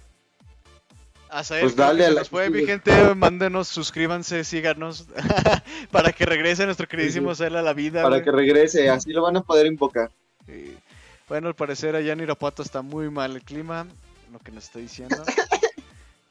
A 1.28 1.44
saber 1.44 1.64
Pues 1.64 1.76
dale 1.76 1.98
que 2.00 2.06
a 2.06 2.10
la 2.10 2.20
nos 2.20 2.30
fue, 2.30 2.50
mi 2.50 2.64
gente, 2.64 3.14
mándenos, 3.14 3.68
suscríbanse, 3.68 4.44
síganos, 4.44 5.06
para 5.90 6.12
que 6.12 6.24
regrese 6.24 6.64
nuestro 6.64 6.86
queridísimo 6.88 7.34
Cela 7.34 7.60
a 7.60 7.62
la 7.62 7.72
vida, 7.72 8.02
Para 8.02 8.16
güey. 8.16 8.24
que 8.24 8.30
regrese, 8.32 8.88
así 8.88 9.12
lo 9.12 9.22
van 9.22 9.36
a 9.36 9.42
poder 9.42 9.66
invocar. 9.66 10.10
Y, 10.48 10.76
bueno, 11.28 11.48
al 11.48 11.54
parecer 11.54 11.96
allá 11.96 12.12
en 12.12 12.20
Irapuato 12.20 12.62
está 12.62 12.82
muy 12.82 13.10
mal 13.10 13.34
el 13.34 13.42
clima, 13.42 13.86
lo 14.32 14.38
que 14.38 14.52
nos 14.52 14.64
está 14.64 14.78
diciendo. 14.78 15.16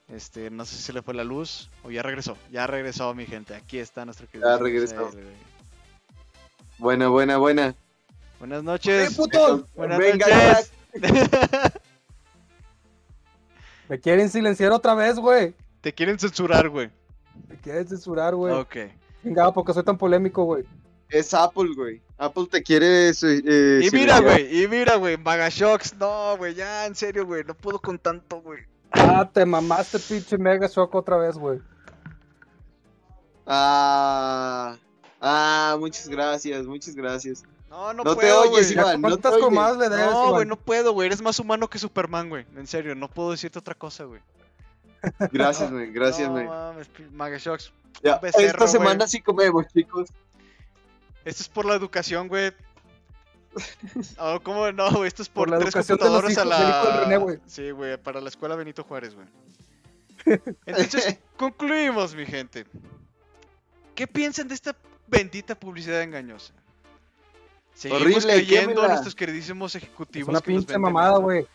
Este, 0.08 0.52
no 0.52 0.66
sé 0.66 0.76
si 0.76 0.84
se 0.84 0.94
le 0.94 1.02
fue 1.02 1.16
la 1.16 1.24
luz 1.24 1.68
o 1.84 1.90
ya 1.90 2.04
regresó. 2.04 2.38
Ya 2.52 2.68
regresó, 2.68 3.14
mi 3.16 3.26
gente. 3.26 3.56
Aquí 3.56 3.80
está 3.80 4.06
nuestro 4.06 4.28
querido. 4.28 4.58
regresó. 4.60 5.12
Buena, 6.78 7.08
buena, 7.08 7.38
buena. 7.38 7.74
Buenas 8.38 8.64
noches. 8.64 9.12
¡Eh, 9.12 9.16
puto! 9.16 9.68
Buenas 9.76 9.98
Venga, 9.98 10.28
noches. 10.28 10.72
Me 13.90 14.00
quieren 14.00 14.30
silenciar 14.30 14.72
otra 14.72 14.96
vez, 14.96 15.18
güey. 15.20 15.54
Te 15.82 15.94
quieren 15.94 16.18
censurar, 16.18 16.70
güey. 16.70 16.90
Me 17.48 17.56
quieren 17.58 17.88
censurar, 17.88 18.34
güey. 18.36 18.54
Ok. 18.54 18.76
Chingado, 19.22 19.54
porque 19.54 19.74
soy 19.74 19.84
tan 19.84 19.98
polémico, 19.98 20.44
güey. 20.46 20.64
Es 21.10 21.34
Apple, 21.34 21.70
güey. 21.76 22.02
Apple 22.18 22.48
te 22.50 22.64
quiere... 22.64 23.14
su- 23.14 23.28
eh, 23.28 23.82
Y 23.84 23.92
mira, 23.96 24.20
güey, 24.22 24.64
y 24.64 24.68
mira, 24.68 24.96
güey, 24.96 25.18
Magashocks. 25.18 25.96
No, 25.98 26.36
güey, 26.38 26.56
ya, 26.56 26.86
en 26.88 26.96
serio, 26.96 27.26
güey, 27.26 27.44
no 27.44 27.54
puedo 27.54 27.80
con 27.80 28.00
tanto, 28.00 28.42
güey. 28.42 28.62
Ah, 28.92 29.30
te 29.32 29.46
mamaste, 29.46 30.00
pinche 30.00 30.38
Mega 30.38 30.68
Shock 30.68 30.96
otra 30.96 31.18
vez, 31.18 31.38
güey. 31.38 31.60
Ah, 33.46 34.78
ah, 35.22 35.76
muchas 35.80 36.08
gracias, 36.08 36.66
muchas 36.66 36.96
gracias. 36.96 37.44
No, 37.76 37.94
no, 37.94 38.04
No 38.06 38.12
te 38.12 38.22
puedo, 38.22 38.42
oyes, 38.44 38.74
güey. 38.74 38.86
Iván. 38.86 39.02
no 39.02 39.08
¿Cuántas 39.10 39.32
te 39.34 39.36
oyes. 39.36 39.46
comadas 39.46 39.78
le 39.78 39.90
No, 39.90 40.32
güey, 40.32 40.46
no 40.46 40.56
puedo, 40.56 40.94
güey. 40.94 41.08
Eres 41.08 41.22
más 41.22 41.40
humano 41.40 41.70
que 41.70 41.78
Superman, 41.78 42.30
güey. 42.30 42.46
En 42.56 42.68
serio, 42.68 42.96
no 42.96 43.10
puedo 43.10 43.32
decirte 43.32 43.60
otra 43.60 43.76
cosa, 43.76 44.06
güey. 44.06 44.22
Gracias, 45.32 45.70
güey, 45.72 45.92
gracias, 45.92 46.28
no, 46.28 46.34
güey. 46.36 46.48
mames, 46.48 46.88
pi- 46.88 47.04
Magashocks. 47.12 47.72
Ya, 48.02 48.18
becerro, 48.18 48.48
esta 48.48 48.68
semana 48.68 48.96
güey. 48.96 49.08
sí 49.10 49.22
comemos, 49.22 49.66
chicos. 49.74 50.10
Esto 51.26 51.44
es 51.44 51.50
por 51.50 51.66
la 51.66 51.76
educación, 51.76 52.28
güey. 52.28 52.54
Oh, 54.20 54.40
¿Cómo 54.42 54.72
no, 54.72 54.92
güey? 54.92 55.08
Esto 55.08 55.22
es 55.22 55.30
por, 55.30 55.48
Por 55.48 55.52
la 55.52 55.58
tres 55.60 55.76
educación 55.76 55.98
de 55.98 56.06
los 56.06 56.22
computadoras 56.22 56.38
a 56.38 56.82
hijos 56.88 57.10
la. 57.10 57.18
René. 57.20 57.40
Sí, 57.46 57.72
güey, 57.72 57.98
para 57.98 58.20
la 58.22 58.30
escuela 58.30 58.56
Benito 58.56 58.84
Juárez, 58.84 59.16
güey. 59.16 59.28
Entonces, 60.66 61.20
concluimos, 61.38 62.16
mi 62.16 62.26
gente. 62.26 62.66
¿Qué 63.94 64.08
piensan 64.08 64.48
de 64.48 64.56
esta 64.56 64.76
bendita 65.08 65.56
publicidad 65.56 66.02
engañosa? 66.02 66.54
Seguimos 67.76 68.02
Horrible, 68.04 68.34
creyendo 68.34 68.82
a 68.84 68.88
nuestros 68.88 69.14
queridísimos 69.14 69.76
Es 69.76 69.84
ejecutivos. 69.84 70.30
una 70.30 70.40
que 70.40 70.48
pinche 70.48 70.78
mamada, 70.78 71.18
güey. 71.20 71.46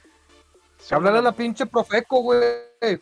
Háblale 0.91 1.19
a 1.19 1.23
la 1.23 1.33
pinche 1.33 1.67
Profeco, 1.67 2.21
güey. 2.23 2.43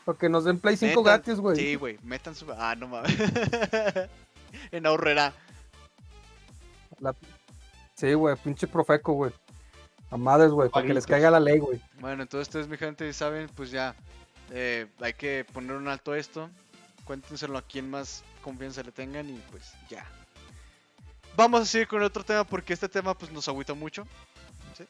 Para 0.05 0.17
que 0.19 0.29
nos 0.29 0.45
den 0.45 0.59
Play 0.59 0.77
5 0.77 1.01
Metan- 1.01 1.05
gratis, 1.05 1.37
güey. 1.39 1.57
Sí, 1.57 1.75
güey, 1.77 1.99
metan 2.03 2.35
su. 2.35 2.47
Ah, 2.53 2.75
no 2.77 2.89
mames. 2.89 3.13
en 4.73 4.87
ahorrera. 4.87 5.33
La- 7.01 7.15
Sí, 7.95 8.15
güey, 8.15 8.37
pinche 8.37 8.67
Profeco, 8.69 9.13
güey. 9.15 9.33
A 10.11 10.17
madres, 10.17 10.51
güey, 10.53 10.71
para 10.71 10.87
que 10.87 10.95
les 10.95 11.05
caiga 11.07 11.31
la 11.31 11.41
ley, 11.41 11.59
güey. 11.59 11.81
Bueno, 12.01 12.23
entonces 12.23 12.49
ustedes, 12.49 12.69
mi 12.69 12.77
gente, 12.79 13.13
saben, 13.13 13.49
pues 13.55 13.71
ya. 13.73 13.95
eh, 14.53 14.87
hay 15.01 15.13
que 15.15 15.45
poner 15.53 15.73
un 15.77 15.89
alto 15.89 16.13
a 16.13 16.19
esto. 16.19 16.49
Cuéntenselo 17.05 17.59
a 17.59 17.63
quien 17.63 17.91
más 17.91 18.23
confianza 18.43 18.83
le 18.83 18.93
tengan 18.93 19.29
y 19.29 19.39
pues 19.51 19.73
ya. 19.91 20.07
Vamos 21.39 21.61
a 21.61 21.67
seguir 21.67 21.87
con 21.87 22.03
otro 22.03 22.25
tema 22.25 22.43
porque 22.43 22.73
este 22.73 22.89
tema 22.89 23.17
pues 23.17 23.31
nos 23.31 23.47
agüita 23.47 23.73
mucho. 23.73 24.05
¿sí? 24.77 24.85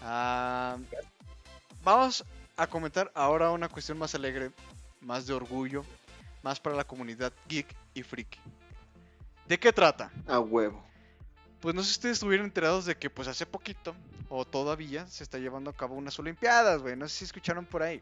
Ah, 0.00 0.78
vamos 1.84 2.24
a 2.56 2.66
comentar 2.66 3.12
ahora 3.14 3.50
una 3.50 3.68
cuestión 3.68 3.98
más 3.98 4.14
alegre, 4.14 4.52
más 5.02 5.26
de 5.26 5.34
orgullo, 5.34 5.84
más 6.42 6.58
para 6.58 6.76
la 6.76 6.84
comunidad 6.84 7.30
geek 7.46 7.66
y 7.92 8.02
freak. 8.02 8.38
¿De 9.46 9.60
qué 9.60 9.70
trata? 9.70 10.10
A 10.26 10.40
huevo. 10.40 10.82
Pues 11.60 11.74
no 11.74 11.82
sé 11.82 11.88
si 11.88 11.92
ustedes 11.98 12.16
estuvieron 12.16 12.46
enterados 12.46 12.86
de 12.86 12.96
que 12.96 13.10
pues 13.10 13.28
hace 13.28 13.44
poquito, 13.44 13.94
o 14.30 14.46
todavía, 14.46 15.06
se 15.08 15.22
está 15.22 15.36
llevando 15.36 15.68
a 15.68 15.74
cabo 15.74 15.94
unas 15.94 16.18
Olimpiadas, 16.18 16.80
güey. 16.80 16.96
No 16.96 17.06
sé 17.06 17.18
si 17.18 17.24
escucharon 17.26 17.66
por 17.66 17.82
ahí. 17.82 18.00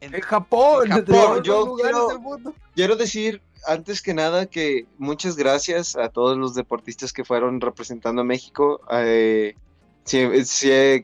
En- 0.00 0.14
En 0.14 0.20
Japón, 0.20 0.86
En 0.86 0.92
Japón, 0.92 1.42
yo 1.42 1.74
quiero- 1.76 2.08
del 2.08 2.18
mundo. 2.18 2.54
Quiero 2.74 2.96
decir, 2.96 3.40
antes 3.66 4.02
que 4.02 4.14
nada, 4.14 4.46
que 4.46 4.86
muchas 4.98 5.36
gracias 5.36 5.96
a 5.96 6.08
todos 6.10 6.36
los 6.36 6.54
deportistas 6.54 7.12
que 7.12 7.24
fueron 7.24 7.60
representando 7.60 8.20
a 8.20 8.24
México, 8.24 8.80
eh, 8.92 9.54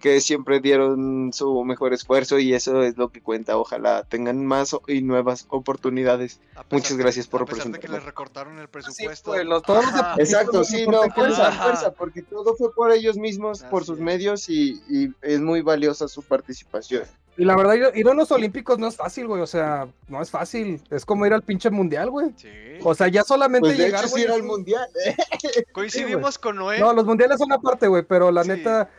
que 0.00 0.20
siempre 0.20 0.60
dieron 0.60 1.32
su 1.32 1.64
mejor 1.64 1.92
esfuerzo 1.92 2.38
y 2.38 2.54
eso 2.54 2.82
es 2.84 2.96
lo 2.96 3.08
que 3.10 3.20
cuenta. 3.20 3.56
Ojalá 3.56 4.04
tengan 4.04 4.46
más 4.46 4.76
y 4.86 5.02
nuevas 5.02 5.46
oportunidades. 5.48 6.38
muchas 6.70 6.96
gracias 6.96 7.26
por 7.26 7.42
A 7.42 7.46
pesar 7.46 7.68
de 7.72 7.80
que 7.80 7.88
les 7.88 8.04
recortaron 8.04 8.58
el 8.60 8.66
Sí, 8.66 8.70
presupuesto. 8.70 9.42
los, 9.42 9.62
todos 9.64 9.84
los 9.86 10.18
Exacto, 10.18 10.62
sí, 10.62 10.86
no, 10.86 11.02
fuerza, 11.10 11.48
Ajá. 11.48 11.62
fuerza, 11.64 11.92
porque 11.94 12.22
todo 12.22 12.54
fue 12.54 12.72
por 12.72 12.92
ellos 12.92 13.16
mismos, 13.16 13.64
por 13.64 13.84
sus 13.84 13.98
es. 13.98 14.04
medios 14.04 14.48
y, 14.48 14.80
y 14.88 15.08
es 15.22 15.40
muy 15.40 15.62
valiosa 15.62 16.06
su 16.06 16.22
participación. 16.22 17.02
Y 17.36 17.44
la 17.46 17.56
verdad, 17.56 17.74
ir, 17.74 17.90
ir 17.94 18.08
a 18.08 18.14
los 18.14 18.30
olímpicos 18.30 18.78
no 18.78 18.86
es 18.88 18.96
fácil, 18.96 19.26
güey. 19.26 19.40
O 19.40 19.46
sea, 19.46 19.88
no 20.08 20.20
es 20.20 20.30
fácil. 20.30 20.82
Es 20.90 21.06
como 21.06 21.24
ir 21.26 21.32
al 21.32 21.42
pinche 21.42 21.70
mundial, 21.70 22.10
güey. 22.10 22.30
Sí. 22.36 22.48
O 22.84 22.94
sea, 22.94 23.08
ya 23.08 23.22
solamente 23.22 23.68
Pues 23.68 23.78
de 23.78 23.84
llegar, 23.86 24.04
hecho 24.04 24.10
güey, 24.10 24.24
el 24.24 24.42
un- 24.42 24.46
mundial. 24.46 24.86
¿eh? 25.06 25.16
Coincidimos 25.72 26.38
con 26.38 26.56
Noé. 26.56 26.78
No, 26.78 26.92
los 26.92 27.04
mundiales 27.06 27.38
son 27.38 27.50
aparte, 27.52 27.88
güey, 27.88 28.02
pero 28.02 28.30
la 28.30 28.42
Sí. 28.42 28.48
neta. 28.50 28.90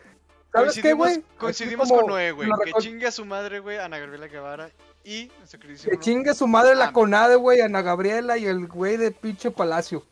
¿Sabes 0.52 0.78
qué, 0.80 0.92
güey? 0.92 1.22
Coincidimos 1.38 1.88
como 1.88 2.02
con 2.02 2.10
Noé, 2.10 2.32
güey. 2.32 2.48
Que 2.64 2.72
chingue 2.80 3.06
a 3.06 3.10
su 3.12 3.24
madre, 3.24 3.58
güey, 3.60 3.78
Ana 3.78 3.98
Gabriela 3.98 4.26
Guevara. 4.28 4.70
Y. 5.04 5.28
Que 5.28 5.98
chingue 5.98 6.32
su 6.34 6.46
madre 6.46 6.74
la 6.74 6.92
Conade, 6.92 7.36
güey, 7.36 7.60
Ana 7.60 7.82
Gabriela 7.82 8.38
y 8.38 8.46
el 8.46 8.66
güey 8.68 8.96
de 8.96 9.10
pinche 9.10 9.50
Palacio. 9.50 10.04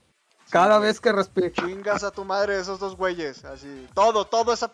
Cada 0.51 0.79
vez 0.79 1.01
que 1.01 1.12
respire. 1.12 1.51
Chingas 1.53 2.05
a 2.05 2.11
tu 2.11 2.25
madre 2.25 2.59
esos 2.61 2.79
dos 2.79 2.95
güeyes. 2.97 3.45
Así. 3.45 3.89
Todo, 3.95 4.27
todo 4.27 4.53
esa. 4.53 4.70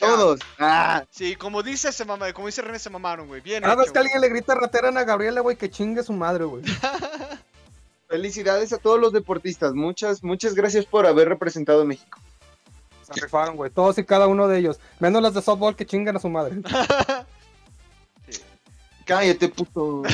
Todos. 0.00 0.40
Ah, 0.58 1.04
Sí, 1.10 1.36
como 1.36 1.62
dice, 1.62 1.92
se 1.92 2.04
mama, 2.04 2.32
como 2.32 2.46
dice 2.46 2.62
René, 2.62 2.78
se 2.78 2.90
mamaron, 2.90 3.28
güey. 3.28 3.40
Bien. 3.40 3.62
Cada 3.62 3.76
vez 3.76 3.86
hecho, 3.86 3.92
que 3.92 3.98
alguien 4.00 4.20
le 4.20 4.28
grita 4.30 4.54
ratera 4.54 4.88
a 4.88 5.04
Gabriela, 5.04 5.40
güey, 5.42 5.56
que 5.56 5.70
chingue 5.70 6.02
su 6.02 6.12
madre, 6.12 6.44
güey. 6.44 6.64
felicidades 8.08 8.72
a 8.72 8.78
todos 8.78 8.98
los 8.98 9.12
deportistas. 9.12 9.72
Muchas, 9.72 10.24
muchas 10.24 10.54
gracias 10.54 10.84
por 10.84 11.06
haber 11.06 11.28
representado 11.28 11.82
a 11.82 11.84
México. 11.84 12.18
Se 13.02 13.20
rifaron, 13.20 13.56
güey. 13.56 13.70
Todos 13.70 13.98
y 13.98 14.04
cada 14.04 14.26
uno 14.26 14.48
de 14.48 14.58
ellos. 14.58 14.80
Menos 14.98 15.22
las 15.22 15.34
de 15.34 15.42
softball 15.42 15.76
que 15.76 15.86
chingan 15.86 16.16
a 16.16 16.20
su 16.20 16.28
madre. 16.28 16.56
Sí. 18.28 18.40
Cállate, 19.06 19.48
puto. 19.48 20.02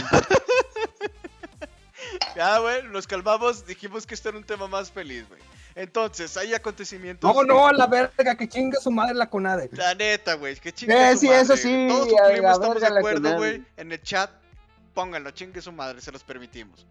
Ya, 2.34 2.58
güey, 2.58 2.82
nos 2.88 3.06
calmamos. 3.06 3.66
Dijimos 3.66 4.06
que 4.06 4.14
este 4.14 4.28
era 4.28 4.36
un 4.36 4.44
tema 4.44 4.68
más 4.68 4.90
feliz, 4.90 5.26
güey. 5.26 5.40
Entonces, 5.76 6.34
hay 6.38 6.54
acontecimientos. 6.54 7.32
No, 7.32 7.44
no, 7.44 7.66
a 7.68 7.72
la 7.74 7.86
verga, 7.86 8.34
que 8.34 8.48
chingue 8.48 8.78
su 8.80 8.90
madre 8.90 9.14
la 9.14 9.28
Conade. 9.28 9.68
La 9.72 9.94
neta, 9.94 10.32
güey, 10.34 10.56
que 10.56 10.72
chingue 10.72 10.94
Eh, 10.94 11.12
su 11.12 11.18
sí, 11.20 11.26
madre. 11.26 11.40
eso 11.42 11.56
sí, 11.56 11.86
Todos 11.88 12.08
cumplimos, 12.08 12.52
estamos 12.52 12.80
de 12.80 12.86
acuerdo, 12.86 13.36
güey. 13.36 13.64
En 13.76 13.92
el 13.92 14.00
chat, 14.02 14.30
pónganlo, 14.94 15.30
chingue 15.32 15.60
su 15.60 15.72
madre, 15.72 16.00
se 16.00 16.10
los 16.10 16.24
permitimos. 16.24 16.86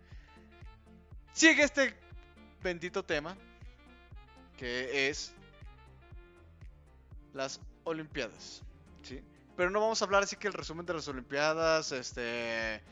Sigue 1.34 1.64
este 1.64 1.96
bendito 2.62 3.04
tema, 3.04 3.36
que 4.56 5.10
es 5.10 5.34
las 7.34 7.60
Olimpiadas. 7.86 8.62
¿sí? 9.02 9.20
Pero 9.58 9.72
no 9.72 9.82
vamos 9.82 10.00
a 10.00 10.06
hablar 10.06 10.22
así 10.24 10.36
que 10.36 10.48
el 10.48 10.54
resumen 10.54 10.86
de 10.86 10.94
las 10.94 11.08
Olimpiadas, 11.08 11.92
este 11.92 12.84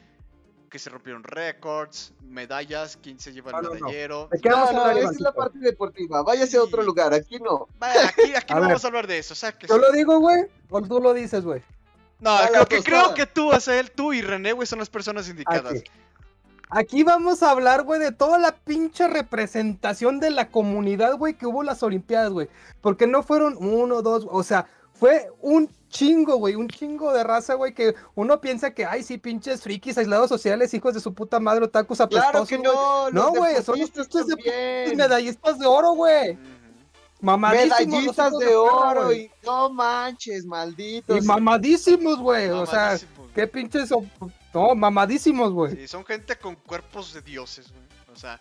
que 0.74 0.80
se 0.80 0.90
rompieron 0.90 1.24
récords, 1.24 2.14
medallas, 2.24 2.98
quién 3.00 3.20
se 3.20 3.32
lleva 3.32 3.52
el 3.52 3.58
No, 3.58 3.62
no, 3.62 3.70
no. 3.70 3.74
medallero. 3.76 4.28
¿De 4.32 4.40
qué 4.42 4.50
No, 4.50 4.56
vamos 4.56 4.70
a 4.72 4.74
no, 4.74 4.82
hablar, 4.82 4.98
esa 4.98 5.12
es 5.12 5.20
la 5.20 5.32
parte 5.32 5.60
deportiva. 5.60 6.24
Váyase 6.24 6.58
a 6.58 6.64
otro 6.64 6.82
lugar, 6.82 7.14
aquí 7.14 7.38
no. 7.38 7.68
Vaya, 7.78 8.08
aquí, 8.08 8.34
aquí 8.36 8.52
A 8.54 8.56
no 8.56 8.62
ver. 8.62 8.70
vamos 8.70 8.84
a 8.84 8.88
hablar 8.88 9.06
de 9.06 9.20
eso, 9.20 9.34
o 9.34 9.38
sea 9.38 9.52
que 9.52 9.68
¿Yo 9.68 9.78
lo 9.78 9.92
digo, 9.92 10.20
güey? 10.20 10.46
¿O 10.72 10.82
tú 10.82 11.00
lo 11.00 11.14
dices, 11.14 11.44
güey? 11.46 11.62
No, 12.20 12.32
Dale, 12.32 12.50
creo 12.54 12.66
que, 12.66 12.82
creo 12.82 13.14
que 13.14 13.28
tú, 13.28 13.52
o 13.52 13.60
sea, 13.60 13.80
él, 13.80 13.92
tú 13.92 14.14
y 14.14 14.24
René, 14.24 14.54
güey, 14.54 14.66
son 14.66 14.80
las 14.80 14.90
personas 14.90 15.30
indicadas. 15.30 15.74
Aquí. 15.74 15.84
Aquí 16.72 17.04
vamos 17.04 17.44
a 17.44 17.52
hablar, 17.52 17.84
güey, 17.84 18.00
de 18.00 18.12
toda 18.12 18.40
la 18.40 18.56
pinche 18.56 19.08
representación 19.08 20.20
de 20.20 20.32
la 20.32 20.50
comunidad, 20.50 21.18
güey, 21.18 21.36
que 21.36 21.46
hubo 21.46 21.62
en 21.62 21.68
las 21.68 21.84
Olimpiadas, 21.84 22.32
güey. 22.32 22.50
Porque 22.82 23.06
no 23.06 23.22
fueron 23.22 23.56
uno, 23.60 24.02
dos, 24.02 24.26
o 24.28 24.42
sea, 24.42 24.66
fue 24.92 25.30
un 25.40 25.68
chingo, 25.94 26.36
güey, 26.38 26.56
un 26.56 26.68
chingo 26.68 27.14
de 27.14 27.24
raza, 27.24 27.54
güey, 27.54 27.74
que 27.74 27.94
uno 28.16 28.42
piensa 28.42 28.72
que, 28.74 28.84
ay, 28.86 29.04
sí, 29.04 29.18
pinches 29.18 29.62
frikis, 29.62 29.98
aislados 29.98 30.28
sociales, 30.30 30.74
hijos 30.74 30.94
de 30.96 31.00
su 31.00 31.14
puta 31.14 31.40
madre, 31.40 31.66
otakus 31.66 32.02
apestosos, 32.02 32.32
Claro 32.32 32.46
que 32.48 32.58
güey. 32.58 32.70
no. 32.72 33.12
No, 33.12 33.30
güey, 33.32 33.62
son 33.64 33.80
los 33.80 33.90
pinches 33.92 34.28
de- 34.28 34.94
medallistas 34.98 35.60
de 35.60 35.66
oro, 35.68 35.92
güey. 35.94 36.38
Hijos 37.22 38.40
de 38.40 38.56
oro 38.56 39.06
güey. 39.06 39.22
y 39.22 39.32
no 39.46 39.70
manches, 39.70 40.46
malditos. 40.46 41.18
Y 41.18 41.22
mamadísimos, 41.26 42.18
güey. 42.20 42.50
O 42.50 42.66
sea, 42.66 43.00
qué 43.34 43.48
pinches. 43.48 43.90
son- 43.90 44.12
No, 44.54 44.76
mamadísimos, 44.76 45.52
güey. 45.54 45.76
Sí, 45.76 45.88
son 45.88 46.04
gente 46.06 46.36
con 46.36 46.56
cuerpos 46.56 47.14
de 47.14 47.22
dioses, 47.22 47.72
güey. 47.72 47.84
O 48.14 48.16
sea, 48.16 48.40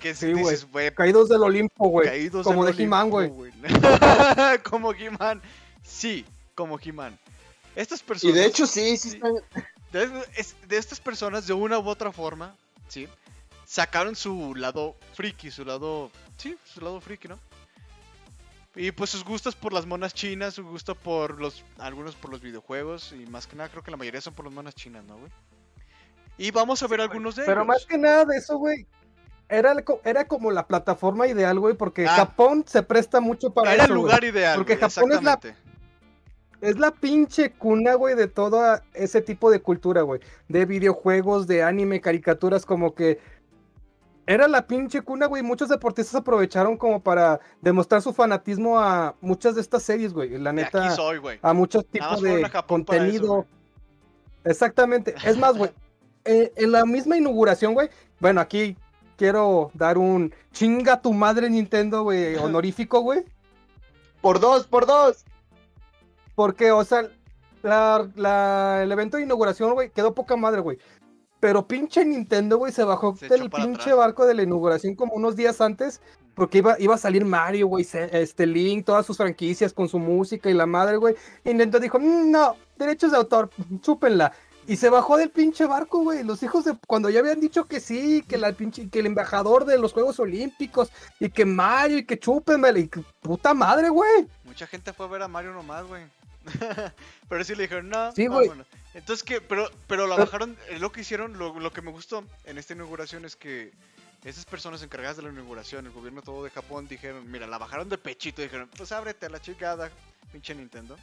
que 0.00 0.14
Sí, 0.14 0.32
dices, 0.34 0.66
güey, 0.70 0.92
Caídos 0.92 1.28
del 1.28 1.42
Olimpo, 1.42 1.88
güey. 1.88 2.08
caídos 2.08 2.44
Como 2.44 2.64
de 2.64 2.72
He-Man, 2.82 3.08
güey. 3.10 3.30
como 4.68 4.92
He-Man. 4.92 5.40
Sí, 5.82 6.24
como 6.54 6.78
He-Man. 6.82 7.18
Estas 7.76 8.00
Y 8.00 8.04
personas. 8.04 8.34
de 8.36 8.46
hecho, 8.46 8.66
sí, 8.66 8.96
sí 8.96 9.08
están. 9.08 9.32
de, 9.92 10.10
es- 10.36 10.56
de 10.68 10.76
estas 10.76 11.00
personas, 11.00 11.46
de 11.46 11.52
una 11.54 11.78
u 11.78 11.88
otra 11.88 12.12
forma, 12.12 12.54
¿sí? 12.88 13.08
Sacaron 13.66 14.14
su 14.14 14.54
lado 14.54 14.94
friki, 15.14 15.50
su 15.50 15.64
lado. 15.64 16.10
Sí, 16.36 16.56
su 16.64 16.80
lado 16.80 17.00
friki, 17.00 17.28
¿no? 17.28 17.38
Y 18.76 18.90
pues 18.90 19.10
sus 19.10 19.24
gustos 19.24 19.54
por 19.54 19.72
las 19.72 19.86
monas 19.86 20.14
chinas, 20.14 20.54
su 20.54 20.64
gusto 20.64 20.94
por 20.94 21.40
los. 21.40 21.64
Algunos 21.78 22.14
por 22.16 22.30
los 22.30 22.40
videojuegos, 22.40 23.12
y 23.12 23.24
más 23.26 23.46
que 23.46 23.56
nada 23.56 23.68
creo 23.68 23.82
que 23.82 23.90
la 23.90 23.96
mayoría 23.96 24.20
son 24.20 24.34
por 24.34 24.44
las 24.44 24.54
monas 24.54 24.74
chinas, 24.74 25.04
¿no, 25.04 25.16
güey? 25.16 25.30
Y 26.38 26.50
vamos 26.50 26.82
a 26.82 26.88
ver 26.88 27.00
algunos 27.00 27.36
de 27.36 27.44
Pero 27.44 27.60
ellos. 27.62 27.68
más 27.68 27.86
que 27.86 27.96
nada 27.98 28.24
de 28.24 28.36
eso, 28.36 28.56
güey. 28.58 28.86
Era, 29.48 29.74
era 30.04 30.26
como 30.26 30.50
la 30.50 30.66
plataforma 30.66 31.28
ideal, 31.28 31.58
güey, 31.60 31.74
porque 31.76 32.06
Ah. 32.06 32.16
Japón 32.16 32.64
se 32.66 32.82
presta 32.82 33.20
mucho 33.20 33.50
para 33.50 33.74
Era 33.74 33.84
eso. 33.84 33.92
el 33.92 33.98
güey. 33.98 34.10
lugar 34.10 34.24
ideal. 34.24 34.56
Porque 34.56 34.74
güey, 34.76 34.90
Japón 34.90 35.12
es 35.12 35.22
la- 35.22 35.34
exactamente. 35.34 35.63
Es 36.64 36.78
la 36.78 36.92
pinche 36.92 37.52
cuna, 37.52 37.92
güey, 37.92 38.14
de 38.14 38.26
todo 38.26 38.80
ese 38.94 39.20
tipo 39.20 39.50
de 39.50 39.60
cultura, 39.60 40.00
güey. 40.00 40.20
De 40.48 40.64
videojuegos, 40.64 41.46
de 41.46 41.62
anime, 41.62 42.00
caricaturas, 42.00 42.64
como 42.64 42.94
que. 42.94 43.20
Era 44.26 44.48
la 44.48 44.66
pinche 44.66 45.02
cuna, 45.02 45.26
güey. 45.26 45.42
Muchos 45.42 45.68
deportistas 45.68 46.14
aprovecharon 46.14 46.78
como 46.78 47.02
para 47.02 47.38
demostrar 47.60 48.00
su 48.00 48.14
fanatismo 48.14 48.80
a 48.80 49.14
muchas 49.20 49.56
de 49.56 49.60
estas 49.60 49.82
series, 49.82 50.14
güey. 50.14 50.38
La 50.38 50.52
De 50.52 50.62
neta. 50.62 50.86
aquí 50.86 50.96
soy, 50.96 51.18
güey. 51.18 51.38
a 51.42 51.52
muchos 51.52 51.84
tipos 51.84 52.22
de 52.22 52.40
eso, 52.40 52.66
contenido. 52.66 53.44
Exactamente. 54.42 55.14
Es 55.22 55.36
más, 55.36 55.58
güey, 55.58 55.70
eh, 56.24 56.50
en 56.56 56.72
la 56.72 56.86
misma 56.86 57.18
inauguración, 57.18 57.74
güey, 57.74 57.90
bueno, 58.20 58.40
aquí 58.40 58.74
quiero 59.18 59.70
dar 59.74 59.98
un 59.98 60.34
chinga 60.52 61.02
tu 61.02 61.12
madre 61.12 61.50
Nintendo, 61.50 62.04
güey, 62.04 62.36
honorífico, 62.36 63.00
güey. 63.00 63.22
Por 64.22 64.40
dos, 64.40 64.66
por 64.66 64.86
dos. 64.86 65.26
Porque, 66.34 66.72
o 66.72 66.84
sea, 66.84 67.08
la, 67.62 68.08
la- 68.16 68.80
el 68.82 68.92
evento 68.92 69.16
de 69.16 69.22
inauguración, 69.24 69.72
güey, 69.74 69.90
quedó 69.90 70.14
poca 70.14 70.36
madre, 70.36 70.60
güey. 70.60 70.78
Pero 71.40 71.66
pinche 71.68 72.04
Nintendo, 72.04 72.56
güey, 72.58 72.72
se 72.72 72.84
bajó 72.84 73.14
Se 73.16 73.28
del 73.28 73.50
pinche 73.50 73.82
atrás. 73.90 73.96
barco 73.96 74.26
de 74.26 74.34
la 74.34 74.42
inauguración 74.42 74.94
como 74.94 75.12
unos 75.14 75.36
días 75.36 75.60
antes. 75.60 76.00
Porque 76.34 76.58
iba, 76.58 76.74
iba 76.80 76.96
a 76.96 76.98
salir 76.98 77.24
Mario, 77.24 77.68
güey, 77.68 77.86
este 77.92 78.44
Link, 78.46 78.84
todas 78.84 79.06
sus 79.06 79.16
franquicias 79.18 79.72
con 79.72 79.88
su 79.88 80.00
música 80.00 80.50
y 80.50 80.54
la 80.54 80.66
madre, 80.66 80.96
güey. 80.96 81.14
Y 81.44 81.50
Nintendo 81.50 81.78
dijo, 81.78 82.00
"Mm, 82.00 82.32
no, 82.32 82.56
derechos 82.76 83.12
de 83.12 83.18
autor, 83.18 83.50
chúpenla. 83.82 84.32
Y 84.66 84.74
se 84.76 84.88
bajó 84.88 85.16
del 85.16 85.30
pinche 85.30 85.66
barco, 85.66 86.00
güey. 86.00 86.24
Los 86.24 86.42
hijos 86.42 86.64
de. 86.64 86.76
Cuando 86.88 87.08
ya 87.10 87.20
habían 87.20 87.38
dicho 87.38 87.66
que 87.66 87.78
sí, 87.78 88.24
que, 88.26 88.36
la 88.38 88.50
pinche, 88.52 88.88
que 88.88 88.98
el 89.00 89.06
embajador 89.06 89.64
de 89.64 89.78
los 89.78 89.92
Juegos 89.92 90.18
Olímpicos, 90.18 90.90
y 91.20 91.28
que 91.30 91.44
Mario, 91.44 91.98
y 91.98 92.04
que 92.04 92.18
chúpenmela, 92.18 92.78
y 92.80 92.88
que 92.88 93.04
puta 93.20 93.52
madre, 93.54 93.90
güey. 93.90 94.26
Mucha 94.44 94.66
gente 94.66 94.92
fue 94.92 95.06
a 95.06 95.10
ver 95.10 95.22
a 95.22 95.28
Mario 95.28 95.52
nomás, 95.52 95.86
güey. 95.86 96.02
pero 97.28 97.44
sí 97.44 97.54
le 97.54 97.62
dijeron, 97.62 97.88
no, 97.88 98.12
Sí, 98.12 98.28
vámonos. 98.28 98.66
Entonces, 98.94 99.24
que 99.24 99.40
Pero, 99.40 99.70
pero 99.86 100.06
la 100.06 100.16
bajaron, 100.16 100.56
eh, 100.68 100.78
lo 100.78 100.92
que 100.92 101.00
hicieron, 101.00 101.38
lo, 101.38 101.58
lo 101.58 101.72
que 101.72 101.82
me 101.82 101.90
gustó 101.90 102.24
en 102.44 102.58
esta 102.58 102.74
inauguración 102.74 103.24
es 103.24 103.36
que 103.36 103.72
esas 104.24 104.44
personas 104.44 104.82
encargadas 104.82 105.16
de 105.16 105.22
la 105.22 105.30
inauguración, 105.30 105.86
el 105.86 105.92
gobierno 105.92 106.22
todo 106.22 106.44
de 106.44 106.50
Japón, 106.50 106.88
dijeron, 106.88 107.30
mira, 107.30 107.46
la 107.46 107.58
bajaron 107.58 107.88
de 107.88 107.98
pechito, 107.98 108.40
dijeron, 108.40 108.70
pues 108.76 108.90
ábrete 108.92 109.26
a 109.26 109.28
la 109.28 109.40
chingada, 109.40 109.90
pinche 110.32 110.54
Nintendo. 110.54 110.96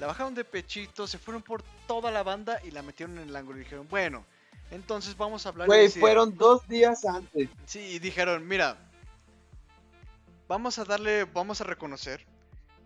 La 0.00 0.06
bajaron 0.06 0.34
de 0.34 0.44
pechito, 0.44 1.06
se 1.06 1.18
fueron 1.18 1.42
por 1.42 1.62
toda 1.86 2.10
la 2.10 2.22
banda 2.22 2.60
y 2.64 2.70
la 2.70 2.82
metieron 2.82 3.18
en 3.18 3.28
el 3.28 3.36
ángulo 3.36 3.58
y 3.58 3.64
dijeron, 3.64 3.88
bueno, 3.88 4.24
entonces 4.70 5.16
vamos 5.16 5.46
a 5.46 5.50
hablar... 5.50 5.66
Güey, 5.66 5.88
fueron 5.88 6.36
dos 6.36 6.66
días 6.68 7.04
antes. 7.04 7.48
Sí, 7.66 7.80
y 7.80 7.98
dijeron, 7.98 8.46
mira, 8.46 8.76
vamos 10.48 10.78
a 10.78 10.84
darle, 10.84 11.24
vamos 11.24 11.60
a 11.60 11.64
reconocer 11.64 12.24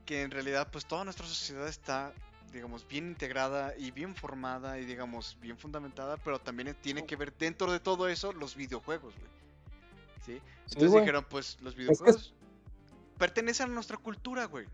que 0.09 0.22
en 0.22 0.30
realidad 0.30 0.68
pues 0.72 0.86
toda 0.86 1.04
nuestra 1.04 1.26
sociedad 1.26 1.68
está, 1.68 2.14
digamos, 2.50 2.88
bien 2.88 3.09
integrada 3.09 3.76
y 3.76 3.90
bien 3.90 4.14
formada 4.14 4.78
y 4.78 4.86
digamos, 4.86 5.36
bien 5.38 5.59
fundamentada, 5.59 6.16
pero 6.16 6.38
también 6.40 6.74
tiene 6.80 7.04
que 7.04 7.14
ver 7.14 7.36
dentro 7.36 7.70
de 7.70 7.78
todo 7.78 8.09
eso 8.09 8.32
los 8.32 8.56
videojuegos, 8.56 9.14
güey. 9.14 9.30
¿Sí? 10.24 10.40
Entonces 10.64 10.90
güey. 10.90 11.02
dijeron, 11.02 11.26
pues 11.28 11.59
los 11.61 11.74
es- 11.74 11.78
videojuegos 11.78 12.34
pertenecen 13.18 13.70
a 13.70 13.74
nuestra 13.74 13.98
cultura, 13.98 14.46
güey. 14.46 14.64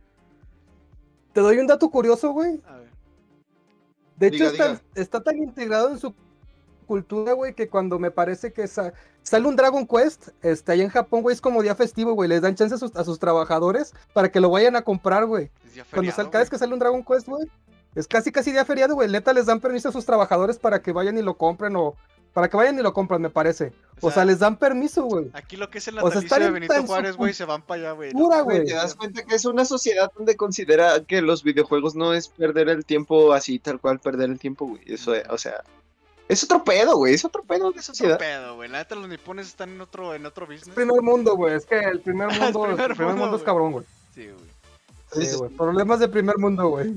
Te 1.33 1.41
doy 1.41 1.59
un 1.59 1.67
dato 1.67 1.91
curioso, 1.91 2.31
güey. 2.31 2.61
A 2.69 2.77
ver. 2.77 2.91
De 4.15 4.29
hecho, 4.29 4.53
Diga, 4.53 4.71
está, 4.75 4.83
está 4.95 5.21
tan 5.21 5.39
integrado 5.39 5.91
en 5.91 5.99
su 5.99 6.15
cultura, 6.85 7.33
güey, 7.33 7.55
que 7.55 7.69
cuando 7.69 7.99
me 7.99 8.11
parece 8.11 8.53
que 8.53 8.67
sa- 8.69 8.93
sale 9.23 9.47
un 9.49 9.57
Dragon 9.57 9.87
Quest, 9.87 10.29
este, 10.43 10.73
allá 10.73 10.85
en 10.85 10.91
Japón, 10.91 11.23
güey, 11.23 11.35
es 11.35 11.41
como 11.41 11.63
día 11.63 11.75
festivo, 11.75 12.13
güey. 12.15 12.29
Les 12.29 12.43
dan 12.43 12.55
chance 12.55 12.75
a 12.75 12.79
sus, 12.79 12.95
a 12.97 13.05
sus 13.05 13.19
trabajadores 13.19 13.93
para 14.13 14.31
que 14.31 14.41
lo 14.41 14.51
vayan 14.51 14.77
a 14.77 14.83
comprar, 14.83 15.27
güey. 15.27 15.51
Cuando 15.93 16.13
sal- 16.13 16.31
cada 16.31 16.43
vez 16.45 16.51
que 16.51 16.59
sale 16.59 16.73
un 16.73 16.79
Dragon 16.79 17.05
Quest, 17.05 17.27
güey, 17.29 17.49
es 17.95 18.07
casi 18.09 18.31
casi 18.33 18.53
día 18.53 18.65
feriado, 18.65 18.95
güey. 18.95 19.09
Neta 19.11 19.33
les 19.33 19.47
dan 19.47 19.61
permiso 19.61 19.89
a 19.89 19.93
sus 19.93 20.05
trabajadores 20.07 20.59
para 20.59 20.83
que 20.83 20.93
vayan 20.93 21.17
y 21.19 21.23
lo 21.23 21.37
compren 21.37 21.75
o 21.77 21.95
para 22.33 22.49
que 22.49 22.57
vayan 22.57 22.77
y 22.77 22.83
lo 22.83 22.93
compren, 22.93 23.23
me 23.23 23.31
parece. 23.31 23.73
O 24.01 24.11
sea, 24.11 24.25
les 24.25 24.41
dan 24.41 24.57
permiso, 24.59 25.05
güey. 25.05 25.31
Aquí 25.35 25.57
lo 25.57 25.71
que 25.71 25.79
es 25.79 25.87
el 25.87 25.95
o 25.99 26.01
sea, 26.01 26.07
natalicio 26.21 26.27
están 26.27 26.41
de 26.41 26.47
en 26.47 26.53
Benito 26.55 26.83
Juárez, 26.85 27.17
güey, 27.17 27.33
se 27.33 27.45
van 27.45 27.63
para 27.63 27.81
allá, 27.81 27.93
güey. 27.93 28.13
¿no? 28.13 28.19
Pura, 28.25 28.41
Güey, 28.41 28.57
güey. 28.59 28.69
te 28.69 28.75
das 28.75 28.97
cuenta 28.97 29.23
que 29.25 29.37
es 29.37 29.45
una 29.45 29.65
sociedad 29.65 30.11
donde 30.17 30.37
considera 30.37 31.05
que 31.05 31.23
los 31.23 31.45
videojuegos 31.45 31.95
no 31.95 32.13
es 32.13 32.27
perder 32.27 32.69
el 32.71 32.85
tiempo 32.85 33.33
así, 33.33 33.61
tal 33.61 33.79
cual 33.81 34.01
perder 34.01 34.31
el 34.31 34.41
tiempo, 34.41 34.67
güey. 34.67 34.83
Eso, 34.87 35.13
o 35.31 35.39
sea, 35.39 35.63
es 36.29 36.43
otro 36.45 36.65
pedo, 36.65 36.97
güey. 36.97 37.15
Es 37.15 37.25
otro 37.25 37.43
pedo 37.43 37.71
de 37.71 37.79
Es 37.81 37.89
otro 37.89 37.95
sociedad. 37.95 38.19
pedo, 38.19 38.57
güey. 38.57 38.69
La 38.69 38.79
neta, 38.79 38.95
los 38.95 39.09
nipones 39.09 39.47
están 39.49 39.71
en 39.71 39.81
otro, 39.81 40.15
en 40.15 40.25
otro 40.27 40.45
Es 40.45 40.61
business. 40.61 40.75
primer 40.75 41.03
mundo, 41.03 41.37
güey. 41.37 41.55
Es 41.55 41.67
que 41.67 41.79
el 41.79 42.01
primer 42.01 42.29
mundo, 42.53 42.67
el 42.67 42.75
primer 42.75 42.91
primer, 42.97 43.07
mundo, 43.09 43.23
mundo 43.23 43.37
es 43.37 43.43
cabrón, 43.43 43.73
güey. 43.73 43.85
Sí, 44.15 44.29
güey. 44.29 45.27
Sí, 45.27 45.37
güey. 45.37 45.51
Problemas 45.53 46.01
de 46.01 46.09
primer 46.09 46.39
mundo, 46.39 46.69
güey. 46.69 46.95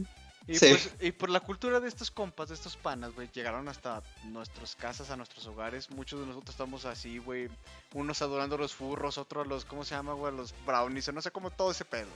Y, 0.48 0.56
Sí. 0.56 0.70
pues, 0.70 0.90
y 1.02 1.12
por 1.12 1.30
la 1.30 1.42
cultura 1.42 1.82
de 1.82 1.90
estos 1.90 2.10
compas, 2.10 2.48
de 2.48 2.56
estos 2.56 2.78
panas, 2.78 3.14
güey, 3.14 3.30
llegaron 3.34 3.68
hasta 3.68 4.02
nuestras 4.24 4.78
casas, 4.78 5.10
a 5.12 5.18
nuestros 5.18 5.46
hogares. 5.46 5.92
Muchos 5.92 6.22
de 6.22 6.26
nosotros 6.26 6.52
estamos 6.52 6.86
así, 6.86 7.18
güey. 7.18 7.50
Unos 7.94 8.22
adorando 8.22 8.56
a 8.56 8.60
los 8.60 8.74
furros, 8.74 9.18
otros 9.18 9.46
los, 9.46 9.66
¿cómo 9.66 9.84
se 9.84 9.94
llama, 9.96 10.14
güey? 10.14 10.34
Los 10.34 10.54
brownies, 10.66 11.10
o 11.10 11.12
no 11.12 11.22
sé 11.22 11.32
cómo 11.32 11.50
todo 11.52 11.72
ese 11.72 11.84
pedo. 11.84 12.08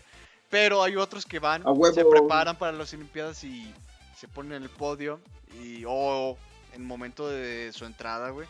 Pero 0.50 0.82
hay 0.82 0.96
otros 0.96 1.26
que 1.26 1.40
van, 1.40 1.64
se 1.94 2.06
preparan 2.06 2.58
para 2.58 2.72
las 2.72 2.94
Olimpiadas 2.94 3.44
y 3.44 3.74
se 4.18 4.30
ponen 4.30 4.54
en 4.54 4.64
el 4.64 4.70
podio. 4.70 5.20
Y, 5.62 5.84
o 5.86 6.38
en 6.74 6.86
momento 6.86 7.30
de 7.30 7.72
su 7.74 7.86
entrada, 7.86 8.30
güey. 8.30 8.48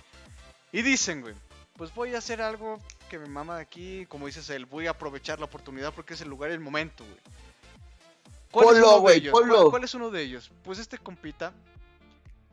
Y 0.72 0.82
dicen, 0.82 1.22
güey, 1.22 1.36
pues 1.78 1.93
voy 1.93 2.13
a 2.15 2.19
hacer 2.19 2.41
algo 2.41 2.80
que 3.09 3.19
me 3.19 3.28
mama 3.28 3.55
de 3.57 3.61
aquí. 3.63 4.05
Como 4.07 4.28
dices 4.28 4.49
él, 4.49 4.65
voy 4.65 4.88
a 4.88 4.91
aprovechar 4.91 5.39
la 5.39 5.45
oportunidad 5.45 5.93
porque 5.93 6.13
es 6.13 6.22
el 6.22 6.30
lugar 6.30 6.49
y 6.51 6.53
el 6.53 6.59
momento, 6.59 7.03
güey. 7.03 7.17
¿Cuál 8.51 8.65
es 8.67 8.72
Ponlo, 8.74 8.88
uno 8.88 8.95
de 8.95 9.01
güey, 9.01 9.17
ellos? 9.17 9.32
¿Cuál- 9.32 9.47
ponlo. 9.49 9.69
¿Cuál 9.69 9.84
es 9.84 9.93
uno 9.93 10.09
de 10.11 10.22
ellos? 10.22 10.51
Pues 10.63 10.80
este 10.80 10.97
compita 10.97 11.53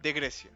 de 0.02 0.12
Grecia. 0.12 0.50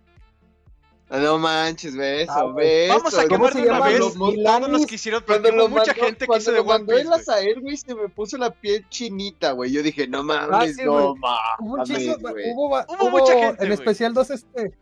Ah, 1.10 1.18
No 1.18 1.36
manches, 1.36 1.94
ve 1.94 2.22
eso, 2.22 2.32
Ah, 2.32 2.52
ve 2.54 2.86
Vamos 2.88 3.12
a 3.12 3.24
¿Cómo 3.26 3.28
quemar 3.28 3.52
se 3.52 3.60
de 3.60 3.68
una 3.68 3.80
vez 3.84 3.98
Los 3.98 4.14
todos 4.14 4.28
los 4.28 4.36
Milanis. 4.38 4.86
que 4.86 4.94
hicieron. 4.94 5.22
Cuando 5.26 5.48
Cuando 5.50 5.62
lo 5.64 5.68
mucha 5.68 5.86
mandó, 5.92 6.04
gente 6.06 6.18
que 6.20 6.26
cuando 6.26 6.42
hizo 6.42 6.52
de 6.52 6.60
One 6.60 6.84
Piece, 6.86 7.00
el 7.02 7.06
güey. 7.08 7.20
Azael, 7.20 7.60
güey, 7.60 7.76
se 7.76 7.94
me 7.94 8.08
puso 8.08 8.38
la 8.38 8.50
piel 8.50 8.88
chinita, 8.88 9.52
güey. 9.52 9.72
Yo 9.72 9.82
dije, 9.82 10.06
no 10.08 10.22
mames, 10.22 10.76
sí, 10.76 10.84
no 10.84 11.14
mames, 11.16 11.56
hubo, 11.66 12.78
Hubo 12.80 12.86
hubo 12.88 13.10
mucha 13.10 13.32
gente, 13.34 13.62
en 13.64 13.68
güey. 13.68 13.72
especial 13.72 14.14
dos 14.14 14.30
este 14.30 14.72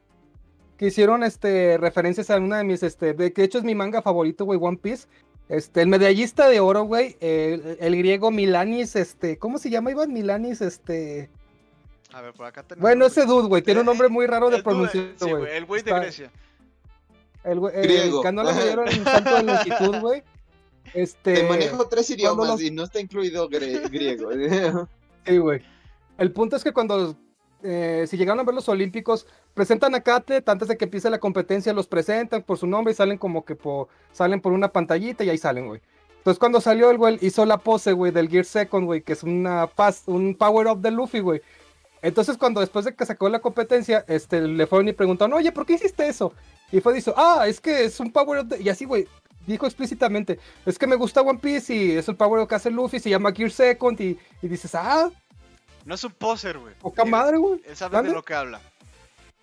que 0.80 0.86
hicieron 0.86 1.22
este 1.24 1.76
referencias 1.76 2.30
a 2.30 2.38
una 2.38 2.56
de 2.56 2.64
mis 2.64 2.82
este 2.82 3.12
de 3.12 3.34
que 3.34 3.42
de 3.42 3.46
hecho 3.46 3.58
es 3.58 3.64
mi 3.64 3.74
manga 3.74 4.00
favorito, 4.00 4.46
güey, 4.46 4.58
One 4.62 4.78
Piece. 4.78 5.06
Este, 5.50 5.82
el 5.82 5.88
medallista 5.88 6.48
de 6.48 6.58
oro, 6.60 6.84
güey, 6.84 7.18
el, 7.20 7.76
el 7.80 7.96
griego 7.98 8.30
Milanis, 8.30 8.96
este, 8.96 9.36
¿cómo 9.36 9.58
se 9.58 9.68
llama 9.68 9.90
Iván? 9.90 10.10
Milanis, 10.10 10.62
este, 10.62 11.28
A 12.14 12.22
ver, 12.22 12.32
por 12.32 12.46
acá 12.46 12.62
tenemos. 12.62 12.80
Bueno, 12.80 13.04
ese 13.04 13.26
dude, 13.26 13.48
güey, 13.48 13.60
tiene 13.60 13.80
un 13.80 13.86
nombre 13.86 14.08
muy 14.08 14.26
raro 14.26 14.48
de 14.48 14.62
pronunciar, 14.62 15.10
sí, 15.16 15.30
güey. 15.30 15.54
El 15.54 15.66
güey 15.66 15.82
de 15.82 15.90
Grecia. 15.92 16.30
El, 17.44 17.58
güey- 17.58 17.74
el 17.74 17.82
Griego. 17.82 18.22
que 18.22 18.32
no 18.32 18.42
le 18.44 18.52
dieron 18.54 18.86
de 18.86 19.42
longitud, 19.42 20.00
güey. 20.00 20.22
Este. 20.94 21.34
Te 21.34 21.42
manejo 21.48 21.86
tres 21.88 22.08
idiomas 22.08 22.48
los- 22.48 22.62
y 22.62 22.70
no 22.70 22.84
está 22.84 23.00
incluido 23.00 23.50
gre- 23.50 23.90
griego. 23.90 24.30
Sí, 25.26 25.36
güey. 25.36 25.60
El 26.16 26.32
punto 26.32 26.56
es 26.56 26.64
que 26.64 26.72
cuando, 26.72 27.14
eh, 27.62 28.06
si 28.08 28.16
llegaron 28.16 28.40
a 28.40 28.44
ver 28.44 28.54
los 28.54 28.68
Olímpicos, 28.70 29.26
presentan 29.54 29.94
a 29.94 30.00
Catet 30.00 30.48
antes 30.48 30.68
de 30.68 30.76
que 30.76 30.84
empiece 30.84 31.10
la 31.10 31.18
competencia, 31.18 31.72
los 31.72 31.86
presentan 31.86 32.42
por 32.42 32.58
su 32.58 32.66
nombre 32.66 32.92
y 32.92 32.96
salen 32.96 33.18
como 33.18 33.44
que 33.44 33.54
por, 33.56 33.88
salen 34.12 34.40
por 34.40 34.52
una 34.52 34.68
pantallita 34.68 35.24
y 35.24 35.30
ahí 35.30 35.38
salen, 35.38 35.66
güey. 35.66 35.80
Entonces 36.18 36.38
cuando 36.38 36.60
salió 36.60 36.90
el 36.90 36.98
güey, 36.98 37.18
hizo 37.22 37.46
la 37.46 37.58
pose, 37.58 37.92
güey, 37.92 38.12
del 38.12 38.28
Gear 38.28 38.44
Second, 38.44 38.84
güey, 38.86 39.02
que 39.02 39.14
es 39.14 39.22
una 39.22 39.66
pas- 39.68 40.02
un 40.06 40.34
power 40.34 40.66
up 40.68 40.80
de 40.80 40.90
Luffy, 40.90 41.20
güey. 41.20 41.40
Entonces 42.02 42.36
cuando 42.38 42.60
después 42.60 42.84
de 42.84 42.94
que 42.94 43.04
sacó 43.06 43.28
la 43.28 43.40
competencia, 43.40 44.04
este, 44.08 44.40
le 44.40 44.66
fueron 44.66 44.88
y 44.88 44.92
preguntaron, 44.92 45.34
oye, 45.34 45.52
¿por 45.52 45.66
qué 45.66 45.74
hiciste 45.74 46.06
eso? 46.08 46.32
Y 46.72 46.80
fue, 46.80 46.94
dijo, 46.94 47.12
ah, 47.16 47.44
es 47.46 47.60
que 47.60 47.84
es 47.84 47.98
un 48.00 48.10
power 48.12 48.40
up 48.40 48.48
de... 48.48 48.62
Y 48.62 48.68
así, 48.68 48.84
güey, 48.84 49.06
dijo 49.46 49.66
explícitamente, 49.66 50.38
es 50.66 50.78
que 50.78 50.86
me 50.86 50.96
gusta 50.96 51.20
One 51.22 51.38
Piece 51.40 51.74
y 51.74 51.90
es 51.92 52.08
el 52.08 52.16
power 52.16 52.42
up 52.42 52.48
que 52.48 52.54
hace 52.54 52.70
Luffy, 52.70 53.00
se 53.00 53.10
llama 53.10 53.32
Gear 53.32 53.50
Second 53.50 54.00
y, 54.00 54.18
y 54.42 54.48
dices, 54.48 54.74
ah, 54.74 55.10
No 55.84 55.94
es 55.94 56.04
un 56.04 56.12
poser, 56.12 56.58
güey. 56.58 56.74
poca 56.80 57.04
madre, 57.04 57.36
güey. 57.38 57.60
Él 57.66 57.76
sabe 57.76 58.02
de 58.02 58.12
lo 58.12 58.22
que 58.22 58.34
habla. 58.34 58.60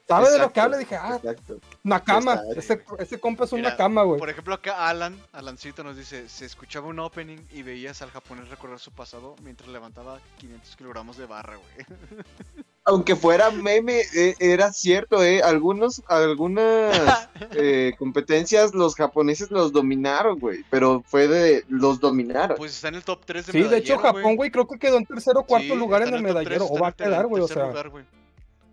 ¿Sabe 0.07 0.29
de 0.31 0.39
lo 0.39 0.53
que 0.53 0.59
habla? 0.59 0.77
Dije, 0.77 0.95
ah, 0.95 1.15
Exacto. 1.17 1.59
Nakama. 1.83 2.39
Ese, 2.55 2.81
ese 2.97 3.19
compa 3.19 3.43
es 3.43 3.51
Mira, 3.53 3.69
una 3.69 3.77
cama, 3.77 4.03
güey. 4.03 4.19
Por 4.19 4.29
ejemplo, 4.29 4.53
acá 4.53 4.87
Alan, 4.87 5.19
Alancito 5.33 5.83
nos 5.83 5.97
dice, 5.97 6.29
se 6.29 6.45
escuchaba 6.45 6.87
un 6.87 6.99
opening 6.99 7.39
y 7.51 7.61
veías 7.63 8.01
al 8.01 8.11
japonés 8.11 8.47
recordar 8.47 8.79
su 8.79 8.91
pasado 8.91 9.35
mientras 9.43 9.69
levantaba 9.69 10.19
500 10.39 10.75
kilogramos 10.77 11.17
de 11.17 11.25
barra, 11.25 11.57
güey. 11.57 11.85
Aunque 12.85 13.17
fuera 13.17 13.51
meme, 13.51 13.99
eh, 14.15 14.35
era 14.39 14.71
cierto, 14.71 15.21
¿eh? 15.21 15.41
Algunos, 15.43 16.01
algunas 16.07 17.27
eh, 17.51 17.93
competencias 17.99 18.73
los 18.73 18.95
japoneses 18.95 19.51
los 19.51 19.73
dominaron, 19.73 20.39
güey. 20.39 20.63
Pero 20.69 21.03
fue 21.05 21.27
de. 21.27 21.65
Los 21.67 21.99
dominaron. 21.99 22.55
Pues 22.55 22.75
está 22.75 22.87
en 22.87 22.95
el 22.95 23.03
top 23.03 23.25
3 23.25 23.47
de 23.47 23.51
Sí, 23.51 23.63
de 23.63 23.77
hecho, 23.77 23.97
Japón, 23.97 24.37
güey, 24.37 24.51
creo 24.51 24.65
que 24.67 24.79
quedó 24.79 24.97
en 24.97 25.05
tercero 25.05 25.41
o 25.41 25.45
cuarto 25.45 25.73
Sí, 25.73 25.75
lugar 25.75 26.03
en 26.03 26.13
el 26.13 26.23
medallero. 26.23 26.65
o 26.65 26.79
va 26.79 26.87
a 26.87 26.91
quedar, 26.93 27.27
güey, 27.27 27.43
o 27.43 27.47
sea. 27.49 27.67
lugar, 27.67 27.89
güey. 27.89 28.05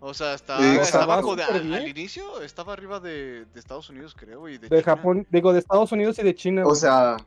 O 0.07 0.13
sea, 0.13 0.35
está, 0.35 0.59
Sí, 0.59 0.77
estaba 0.79 1.19
co- 1.21 1.35
de- 1.35 1.41
al, 1.43 1.87
inicio 1.87 2.39
estaba 2.41 2.73
arriba 2.73 2.99
de, 2.99 3.45
de 3.45 3.59
Estados 3.59 3.89
Unidos, 3.89 4.13
creo, 4.15 4.47
y 4.47 4.59
de, 4.59 4.69
De 4.69 4.81
China. 4.81 4.83
Japón, 4.95 5.25
digo, 5.31 5.51
de 5.51 5.57
Estados 5.59 5.91
Unidos 5.91 6.19
y 6.19 6.23
de 6.23 6.35
China. 6.35 6.61
O 6.61 6.65
güey. 6.67 6.75
sea. 6.79 7.17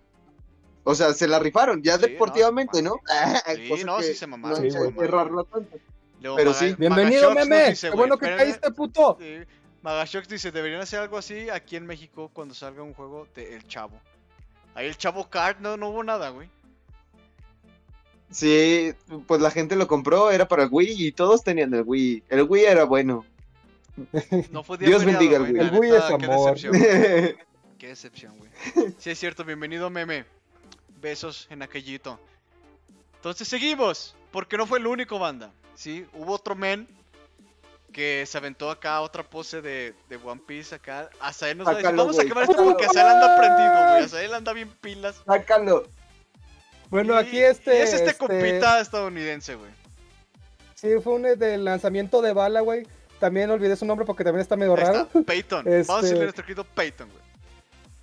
O 0.84 0.94
sea, 0.94 1.12
se 1.12 1.26
la 1.26 1.40
rifaron, 1.40 1.82
ya 1.82 1.96
Sí, 1.96 2.02
no, 2.02 2.06
deportivamente, 2.08 2.80
¿no? 2.80 2.94
Sí, 3.56 3.84
no, 3.84 4.00
sí 4.00 4.14
se 4.14 4.26
mamaron, 4.28 4.58
No 4.58 4.64
sí 4.64 4.70
se 4.70 4.78
mamaron. 4.78 5.04
errarlo 5.04 5.44
tanto. 5.44 5.76
Luego 6.20 6.36
pero 6.36 6.50
Maga- 6.52 6.58
sí. 6.60 6.74
Bienvenido, 6.78 7.34
meme. 7.34 7.70
dice, 7.70 7.88
Qué 7.88 7.90
güey, 7.90 7.98
bueno 8.08 8.16
que 8.18 8.36
caíste, 8.36 8.70
puto. 8.70 9.16
Sí. 9.20 9.38
Magashox 9.82 10.28
dice, 10.28 10.50
deberían 10.52 10.80
hacer 10.80 11.00
algo 11.00 11.18
así 11.18 11.50
aquí 11.50 11.74
en 11.76 11.84
México 11.84 12.30
cuando 12.32 12.54
salga 12.54 12.82
un 12.84 12.94
juego 12.94 13.26
de 13.34 13.54
El 13.56 13.66
Chavo. 13.66 14.00
Ahí 14.76 14.86
el 14.86 14.96
Chavo 14.96 15.28
Card 15.28 15.58
no, 15.60 15.76
no 15.76 15.88
hubo 15.90 16.04
nada, 16.04 16.30
güey. 16.30 16.48
Sí, 18.30 18.92
pues 19.26 19.40
la 19.40 19.50
gente 19.50 19.76
lo 19.76 19.86
compró, 19.86 20.30
era 20.30 20.48
para 20.48 20.64
el 20.64 20.68
Wii 20.70 21.06
y 21.06 21.12
todos 21.12 21.42
tenían 21.42 21.72
el 21.72 21.82
Wii. 21.86 22.24
El 22.28 22.42
Wii 22.42 22.64
era 22.64 22.84
bueno. 22.84 23.24
No 24.50 24.62
Dios 24.62 24.78
feriado, 24.78 25.04
bendiga 25.04 25.38
güey, 25.38 25.52
Wii. 25.52 25.60
El 25.60 25.78
Wii 25.78 25.90
es 25.90 26.04
qué 26.04 26.14
amor. 26.14 26.54
decepción. 26.54 26.74
Qué 27.78 27.86
decepción, 27.88 28.36
güey. 28.36 28.50
Sí, 28.98 29.10
es 29.10 29.18
cierto, 29.18 29.44
bienvenido, 29.44 29.88
meme. 29.88 30.24
Besos 31.00 31.46
en 31.48 31.62
aquellito. 31.62 32.18
Entonces 33.14 33.46
seguimos, 33.46 34.16
porque 34.32 34.56
no 34.56 34.66
fue 34.66 34.80
el 34.80 34.86
único 34.88 35.18
banda. 35.20 35.52
Sí, 35.76 36.04
hubo 36.12 36.32
otro 36.32 36.56
men 36.56 36.88
que 37.92 38.26
se 38.26 38.36
aventó 38.36 38.70
acá 38.70 39.00
otra 39.00 39.22
pose 39.22 39.62
de, 39.62 39.94
de 40.08 40.16
One 40.16 40.40
Piece 40.46 40.74
acá. 40.74 41.08
Hasta 41.20 41.50
él 41.50 41.58
nos 41.58 41.68
va 41.68 41.72
a 41.72 41.74
decir, 41.76 41.94
vamos 41.94 42.18
a 42.18 42.22
acabar 42.22 42.44
esto 42.44 42.64
porque 42.64 42.86
hasta 42.86 43.00
él 43.00 43.06
anda 43.06 43.38
prendido, 43.38 43.90
güey. 43.90 44.04
Hasta 44.04 44.24
él 44.24 44.34
anda 44.34 44.52
bien 44.52 44.70
pilas. 44.80 45.22
Sácalo. 45.24 45.84
Bueno, 46.90 47.14
Y- 47.14 47.16
aquí 47.18 47.38
este. 47.38 47.82
es 47.82 47.92
este, 47.92 48.10
este, 48.10 48.18
compita 48.18 48.80
estadounidense, 48.80 49.54
güey. 49.56 49.70
Sí, 50.74 50.88
fue 51.02 51.14
un 51.14 51.22
del 51.22 51.64
lanzamiento 51.64 52.22
de 52.22 52.32
bala, 52.32 52.60
güey. 52.60 52.86
También 53.18 53.50
olvidé 53.50 53.74
su 53.76 53.84
nombre 53.84 54.06
porque 54.06 54.22
también 54.24 54.42
está 54.42 54.56
medio 54.56 54.74
Ahí 54.76 54.84
raro. 54.84 55.00
está, 55.02 55.20
Peyton. 55.26 55.64
Vamos 55.64 55.76
a 55.76 55.80
Este- 55.80 56.02
decirle 56.02 56.20
a 56.20 56.24
nuestro 56.24 56.44
querido 56.44 56.64
Peyton, 56.64 57.08
güey. 57.10 57.22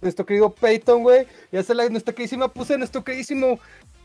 Nuestro 0.01 0.25
querido 0.25 0.53
Peyton, 0.53 1.01
güey. 1.03 1.25
Y 1.51 1.57
esa 1.57 1.71
es 1.73 1.77
la, 1.77 1.89
nuestra 1.89 2.13
queridísima 2.13 2.47
puse, 2.49 2.77
nuestro 2.77 3.03
queridísimo 3.03 3.59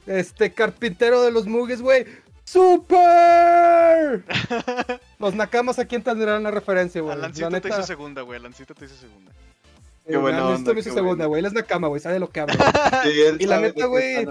este 0.07 0.53
carpintero 0.53 1.21
de 1.23 1.31
los 1.33 1.47
mugues, 1.47 1.83
güey. 1.83 2.07
¡Super! 2.45 4.25
Los 5.19 5.35
nakamas 5.35 5.79
aquí 5.79 5.97
entenderán 5.97 6.43
la 6.43 6.51
referencia, 6.51 7.01
güey. 7.01 7.13
Alancito 7.15 7.51
La 7.51 7.61
te 7.61 7.69
neta, 7.69 7.79
hizo 7.81 7.87
segunda, 7.87 8.23
güey. 8.23 8.39
Alancito 8.39 8.75
te 8.75 8.85
hizo 8.87 8.97
segunda. 8.97 9.33
Qué 10.11 10.17
buena 10.17 10.49
onda, 10.49 10.73
me 10.75 10.81
hizo 10.81 10.91
qué 10.91 10.95
segunda, 10.95 11.27
güey. 11.27 11.41
Él 11.41 11.47
es 11.47 11.53
nakama, 11.53 11.89
güey. 11.89 12.01
Sabe 12.01 12.15
de 12.15 12.21
lo 12.21 12.31
que 12.31 12.41
habla. 12.41 12.55
Y 13.39 13.47
la 13.47 13.61
neta, 13.61 13.87
güey. 13.87 14.27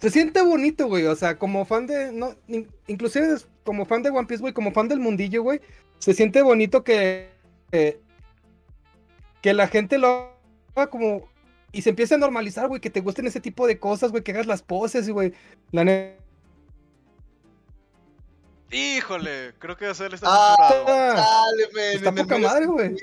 Se 0.00 0.10
siente 0.10 0.42
bonito, 0.42 0.86
güey. 0.88 1.06
O 1.06 1.14
sea, 1.16 1.38
como 1.38 1.64
fan 1.64 1.86
de. 1.86 2.12
No, 2.12 2.34
in- 2.48 2.68
inclusive 2.88 3.34
es- 3.34 3.46
como 3.64 3.84
fan 3.86 4.02
de 4.02 4.10
One 4.10 4.26
Piece, 4.26 4.40
güey, 4.40 4.52
como 4.52 4.72
fan 4.72 4.88
del 4.88 4.98
mundillo, 5.00 5.42
güey. 5.42 5.60
Se 5.98 6.14
siente 6.14 6.42
bonito 6.42 6.82
que. 6.84 7.30
eh, 7.72 8.00
que 9.40 9.54
la 9.54 9.68
gente 9.68 9.98
lo 9.98 10.30
haga 10.74 10.88
como. 10.88 11.28
Y 11.72 11.82
se 11.82 11.90
empiece 11.90 12.14
a 12.14 12.18
normalizar, 12.18 12.68
güey. 12.68 12.80
Que 12.80 12.90
te 12.90 13.00
gusten 13.00 13.26
ese 13.26 13.40
tipo 13.40 13.66
de 13.66 13.78
cosas, 13.78 14.10
güey. 14.10 14.22
Que 14.22 14.32
hagas 14.32 14.46
las 14.46 14.62
poses, 14.62 15.08
güey. 15.08 15.32
La 15.70 15.84
neta. 15.84 16.20
Híjole, 18.70 19.52
creo 19.58 19.76
que 19.76 19.86
hacerle 19.86 20.14
está 20.16 20.28
Ah, 20.30 20.56
censurado. 20.70 21.14
dale, 21.14 21.68
men, 21.74 21.96
Está 21.96 22.12
poca 22.12 22.38
madre, 22.38 22.66
güey. 22.66 22.96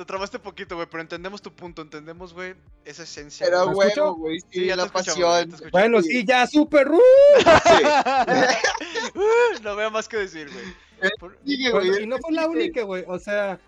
Te 0.00 0.06
trabaste 0.06 0.38
poquito, 0.38 0.76
güey, 0.76 0.88
pero 0.90 1.02
entendemos 1.02 1.42
tu 1.42 1.52
punto, 1.54 1.82
entendemos, 1.82 2.32
güey, 2.32 2.54
esa 2.86 3.02
esencia. 3.02 3.46
Era 3.46 3.64
güey. 3.64 3.76
¿Me 3.76 3.84
escucho? 3.88 4.04
huevo, 4.04 4.16
güey. 4.16 4.40
Sí, 4.40 4.46
Sí, 4.50 4.64
ya 4.66 4.74
la 4.76 4.86
pasión. 4.86 5.50
Bueno, 5.70 6.00
sí, 6.00 6.24
ya, 6.24 6.46
super. 6.46 6.88
uh, 6.90 6.98
Sí. 7.38 7.84
no 9.62 9.76
veo 9.76 9.90
más 9.90 10.08
que 10.08 10.16
decir, 10.16 10.48
güey. 10.50 11.10
Por- 11.18 11.36
Sigue, 11.44 11.70
Bueno, 11.70 11.90
güey. 11.90 12.02
y 12.04 12.06
no 12.06 12.16
fue 12.16 12.32
la 12.32 12.48
única, 12.48 12.82
güey. 12.82 13.04
O 13.08 13.18
sea, 13.18 13.60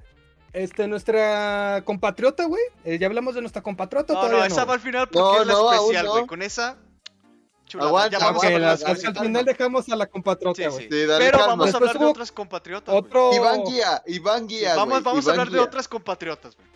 este, 0.54 0.88
nuestra 0.88 1.82
compatriota, 1.84 2.46
güey. 2.46 2.62
eh, 2.84 2.98
ya 2.98 3.08
hablamos 3.08 3.34
de 3.34 3.42
nuestra 3.42 3.60
compatriota. 3.62 4.14
No, 4.14 4.20
todavía 4.20 4.38
no, 4.40 4.46
esa 4.46 4.60
no, 4.62 4.66
va 4.68 4.72
al 4.74 4.80
final 4.80 5.08
porque 5.10 5.18
No, 5.20 5.40
es 5.42 5.46
la 5.46 5.76
especial, 5.76 6.08
güey. 6.08 6.20
no. 6.22 6.26
Con 6.26 6.40
esa 6.40 6.78
chulada. 7.72 7.88
Aguanta, 7.90 8.18
ya 8.18 8.24
vamos 8.24 8.44
a 8.44 8.50
las- 8.50 8.80
de 8.80 9.06
al 9.08 9.16
final 9.18 9.44
dejamos 9.44 9.88
a 9.88 9.96
la 9.96 10.06
compatriota, 10.06 10.62
Sí, 10.62 10.68
güey. 10.68 10.82
sí. 10.84 10.88
Sí, 10.90 11.06
dale 11.06 11.24
Pero 11.24 11.38
calma. 11.38 11.46
vamos 11.52 11.64
a 11.64 11.66
Después 11.70 11.90
hablar 11.90 11.98
de 12.04 12.10
otras 12.10 12.32
compatriotas. 12.32 12.94
Otro. 12.94 13.34
Iván 13.34 13.64
Guía, 13.64 14.02
Iván 14.06 14.46
Guía. 14.46 14.74
Vamos, 14.76 15.02
vamos 15.02 15.26
a 15.26 15.30
hablar 15.30 15.50
de 15.50 15.58
otras 15.60 15.88
compatriotas, 15.88 16.54
güey. 16.56 16.68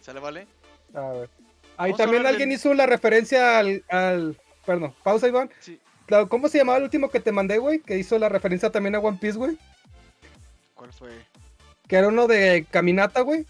¿Sale, 0.00 0.20
vale? 0.20 0.46
A 0.94 1.00
ver. 1.00 1.30
Ahí 1.76 1.94
también 1.94 2.26
alguien 2.26 2.52
hizo 2.52 2.72
la 2.74 2.86
referencia 2.86 3.58
al, 3.58 3.84
al. 3.88 4.38
Perdón, 4.66 4.94
pausa, 5.02 5.26
Iván. 5.28 5.50
Sí. 5.60 5.80
¿Cómo 6.28 6.48
se 6.48 6.58
llamaba 6.58 6.76
el 6.78 6.84
último 6.84 7.10
que 7.10 7.20
te 7.20 7.32
mandé, 7.32 7.56
güey? 7.58 7.80
Que 7.80 7.96
hizo 7.96 8.18
la 8.18 8.28
referencia 8.28 8.70
también 8.70 8.94
a 8.94 8.98
One 9.00 9.16
Piece, 9.20 9.38
güey. 9.38 9.56
¿Cuál 10.74 10.92
fue? 10.92 11.10
Que 11.88 11.96
era 11.96 12.08
uno 12.08 12.26
de 12.26 12.66
caminata, 12.70 13.22
güey. 13.22 13.46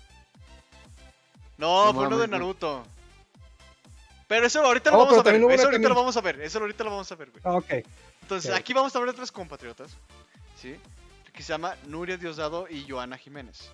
No, 1.59 1.87
No 1.87 1.95
fue 1.95 2.07
uno 2.07 2.19
de. 2.19 2.29
Naruto. 2.29 2.85
Pero 4.33 4.47
eso 4.47 4.65
ahorita 4.65 4.91
lo 4.91 4.99
Oh, 4.99 5.05
vamos 5.05 5.19
a 5.19 5.23
ver. 5.31 5.35
Eso 5.53 5.67
ahorita 5.67 5.89
lo 5.91 5.95
vamos 5.95 6.17
a 6.17 6.21
ver. 6.23 6.41
Eso 6.41 6.59
ahorita 6.59 6.85
lo 6.85 6.91
vamos 6.91 7.13
a 7.13 7.15
ver, 7.17 7.31
güey. 7.33 7.43
Ah, 7.45 7.57
ok. 7.57 7.87
Entonces, 8.23 8.51
aquí 8.51 8.73
vamos 8.73 8.95
a 8.95 8.99
hablar 8.99 9.13
de 9.13 9.17
otras 9.19 9.31
compatriotas. 9.31 9.91
¿Sí? 10.59 10.75
Que 11.35 11.43
se 11.43 11.53
llama 11.53 11.77
Nuria 11.87 12.17
Diosdado 12.17 12.67
y 12.67 12.89
Joana 12.89 13.19
Jiménez. 13.19 13.71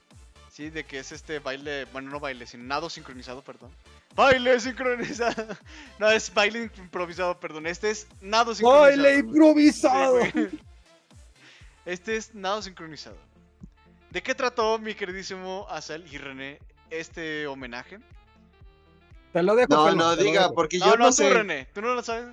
¿Sí? 0.50 0.70
De 0.70 0.82
que 0.82 0.98
es 0.98 1.12
este 1.12 1.38
baile. 1.38 1.84
Bueno, 1.92 2.10
no 2.10 2.18
baile, 2.18 2.44
sino 2.44 2.64
nado 2.64 2.90
sincronizado, 2.90 3.40
perdón. 3.40 3.70
Baile 4.16 4.58
sincronizado. 4.58 5.46
No, 6.00 6.10
es 6.10 6.34
baile 6.34 6.68
improvisado, 6.76 7.38
perdón. 7.38 7.68
Este 7.68 7.90
es 7.90 8.08
nado 8.20 8.52
sincronizado. 8.52 8.82
¡Baile 8.82 9.18
improvisado! 9.18 10.24
Sí. 10.24 10.60
Este 11.86 12.16
es 12.16 12.34
nado 12.34 12.62
sincronizado. 12.62 13.16
¿De 14.10 14.24
qué 14.24 14.34
trató 14.34 14.76
mi 14.80 14.96
queridísimo 14.96 15.68
Azel 15.70 16.04
y 16.12 16.18
René 16.18 16.58
este 16.90 17.46
homenaje? 17.46 18.00
Te 19.40 19.42
lo 19.46 19.54
dejo. 19.56 19.68
No, 19.70 19.94
no 19.94 20.16
diga, 20.16 20.42
dejo. 20.42 20.54
porque 20.54 20.78
No, 20.78 20.86
yo 20.86 20.92
no, 20.92 20.98
no 20.98 21.06
tú, 21.06 21.12
sé. 21.16 21.30
René. 21.30 21.66
¿Tú 21.74 21.80
no 21.80 21.94
lo 21.94 22.02
sabes? 22.02 22.26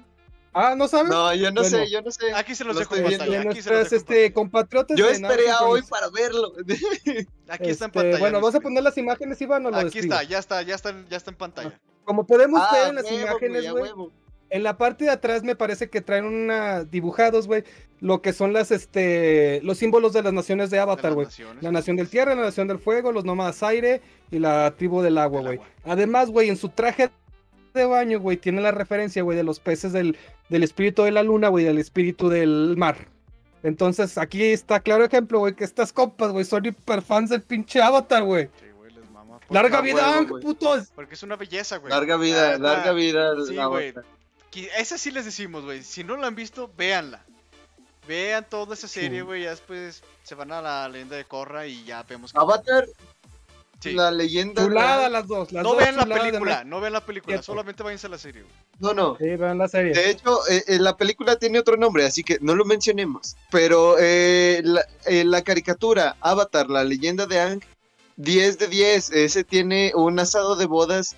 Ah, 0.58 0.74
¿no 0.78 0.88
sabes? 0.88 1.12
No, 1.12 1.34
yo 1.36 1.52
no 1.52 1.62
Bueno. 1.64 1.78
sé, 1.78 1.90
yo 1.90 2.02
no 2.02 2.12
sé. 2.12 2.34
Aquí 2.34 2.56
se 2.56 2.64
los 2.64 2.76
Lo 2.76 2.80
dejo 2.80 2.96
en 2.96 3.04
pantalla. 3.04 3.42
Aquí 3.52 3.62
se 3.62 3.72
los 3.74 3.92
este, 3.92 4.32
compatriotas. 4.32 4.98
Yo 4.98 5.10
esperé 5.10 5.50
a 5.52 5.62
hoy 5.64 5.82
para 5.82 6.10
verlo. 6.10 6.54
Aquí 7.50 7.70
está 7.70 7.86
en 7.86 7.90
Este, 7.90 7.90
pantalla. 7.90 8.20
Bueno, 8.20 8.40
¿vas 8.42 8.56
a 8.56 8.60
poner 8.62 8.82
las 8.82 8.98
imágenes, 8.98 9.42
Iván, 9.42 9.66
o 9.66 9.72
lo 9.72 9.78
Aquí 9.78 10.00
está, 10.00 10.24
ya 10.24 10.40
está, 10.40 10.62
ya 10.62 10.76
está, 10.76 10.92
en- 10.92 11.08
ya 11.10 11.18
está 11.18 11.32
en 11.32 11.38
pantalla. 11.38 11.80
Como 12.06 12.26
podemos 12.26 12.62
Ah, 12.64 12.70
ver 12.72 12.88
en 12.90 12.96
las 12.96 13.04
huevo, 13.06 13.20
imágenes, 13.20 13.72
güey, 13.72 13.92
en 14.52 14.64
la 14.64 14.78
parte 14.78 15.06
de 15.06 15.10
atrás 15.12 15.44
me 15.44 15.56
parece 15.56 15.90
que 15.90 16.02
traen 16.02 16.24
una 16.26 16.84
dibujados, 16.86 17.48
güey, 17.48 17.64
lo 18.00 18.22
que 18.22 18.32
son 18.32 18.54
las, 18.54 18.72
este, 18.72 19.60
los 19.64 19.80
símbolos 19.80 20.14
de 20.14 20.22
las 20.24 20.32
naciones 20.32 20.70
de 20.70 20.80
Avatar, 20.80 21.14
güey. 21.16 21.28
La 21.62 21.72
nación 21.72 21.98
del 21.98 22.08
tierra, 22.08 22.36
la 22.36 22.44
nación 22.44 22.68
del 22.68 22.80
fuego, 22.80 23.12
los 23.12 23.26
nómadas 23.26 23.62
aire 23.64 24.02
y 24.32 24.40
la 24.40 24.72
tribu 24.78 25.02
del 25.02 25.18
agua, 25.18 25.42
güey. 25.42 25.60
Además, 25.86 26.30
güey, 26.30 26.50
en 26.50 26.58
su 26.58 26.70
traje 26.70 27.10
de 27.74 27.86
baño, 27.86 28.20
güey, 28.20 28.38
tiene 28.38 28.62
la 28.62 28.72
referencia, 28.72 29.22
güey, 29.24 29.38
de 29.38 29.44
los 29.44 29.60
peces 29.60 29.92
del, 29.94 30.18
del 30.50 30.64
espíritu 30.64 31.04
de 31.04 31.12
la 31.12 31.24
luna, 31.24 31.50
güey, 31.50 31.66
del 31.66 31.78
espíritu 31.78 32.30
del 32.30 32.76
mar. 32.78 33.08
Entonces, 33.64 34.18
aquí 34.18 34.44
está 34.44 34.80
claro 34.80 35.04
ejemplo, 35.04 35.40
güey, 35.40 35.56
que 35.56 35.64
estas 35.64 35.92
compas, 35.92 36.32
güey, 36.32 36.46
son 36.46 36.66
hiper 36.66 37.02
fans 37.02 37.30
del 37.32 37.42
pinche 37.42 37.82
Avatar, 37.82 38.24
güey. 38.24 38.50
Sí, 38.60 38.68
güey, 38.78 38.94
les 38.94 39.10
mama. 39.10 39.40
Porque- 39.40 39.54
Larga 39.54 39.82
vida, 39.82 40.18
Ang, 40.20 40.28
putos. 40.40 40.92
Porque 40.96 41.16
es 41.16 41.24
una 41.24 41.36
belleza, 41.36 41.78
güey. 41.78 41.90
Larga 41.90 42.16
La 42.18 42.22
vida, 42.24 42.58
larga 42.58 42.94
vida. 42.94 43.34
Sí, 43.48 43.54
la 43.56 43.66
güey. 43.66 43.94
Esa 44.78 44.98
sí 44.98 45.12
les 45.12 45.26
decimos, 45.26 45.66
güey. 45.66 45.84
Si 45.84 46.04
no 46.04 46.16
la 46.16 46.28
han 46.28 46.36
visto, 46.36 46.72
véanla. 46.78 47.22
Vean 48.08 48.46
toda 48.48 48.76
esa 48.76 48.88
serie, 48.88 49.20
Sí. 49.20 49.26
güey. 49.26 49.44
Ya 49.44 49.50
después 49.50 50.04
se 50.24 50.36
van 50.36 50.52
a 50.52 50.62
la 50.62 50.88
leyenda 50.88 51.16
de 51.16 51.26
Korra 51.26 51.66
y 51.66 51.84
ya 51.86 52.04
vemos 52.04 52.32
que. 52.32 52.40
Avatar, 52.40 52.86
Sí. 53.82 53.92
la 53.94 54.10
leyenda. 54.12 54.64
Chulada 54.64 55.10
las 55.10 55.28
dos. 55.28 55.52
Las 55.52 55.64
No 55.64 55.70
dos 55.74 55.78
vean 55.80 55.96
la 55.98 56.06
de 56.06 56.16
película, 56.22 56.64
no 56.64 56.80
vean 56.82 56.94
la 56.94 57.06
película, 57.06 57.34
Cierto. 57.34 57.46
solamente 57.46 57.84
váyanse 57.84 58.08
a 58.08 58.10
la 58.10 58.18
serie, 58.18 58.42
güey. 58.44 58.54
No, 58.80 58.94
no. 58.94 59.18
Sí, 59.18 59.26
vean 59.36 59.58
la 59.58 59.68
serie. 59.68 59.94
De 59.94 60.10
hecho, 60.10 60.40
eh, 60.50 60.64
eh, 60.68 60.80
la 60.80 60.98
película 60.98 61.36
tiene 61.38 61.60
otro 61.60 61.78
nombre, 61.78 62.06
así 62.06 62.24
que 62.24 62.38
no 62.42 62.56
lo 62.56 62.66
mencionemos. 62.66 63.36
Pero 63.52 63.98
eh, 64.00 64.62
la, 64.64 64.86
eh, 65.06 65.24
la 65.24 65.44
caricatura 65.44 66.16
Avatar, 66.22 66.70
la 66.70 66.84
leyenda 66.84 67.26
de 67.28 67.40
Ang, 67.40 67.62
10 68.18 68.58
de 68.60 68.68
10. 68.68 69.12
Ese 69.12 69.44
tiene 69.44 69.92
un 69.94 70.18
asado 70.20 70.56
de 70.56 70.66
bodas 70.66 71.16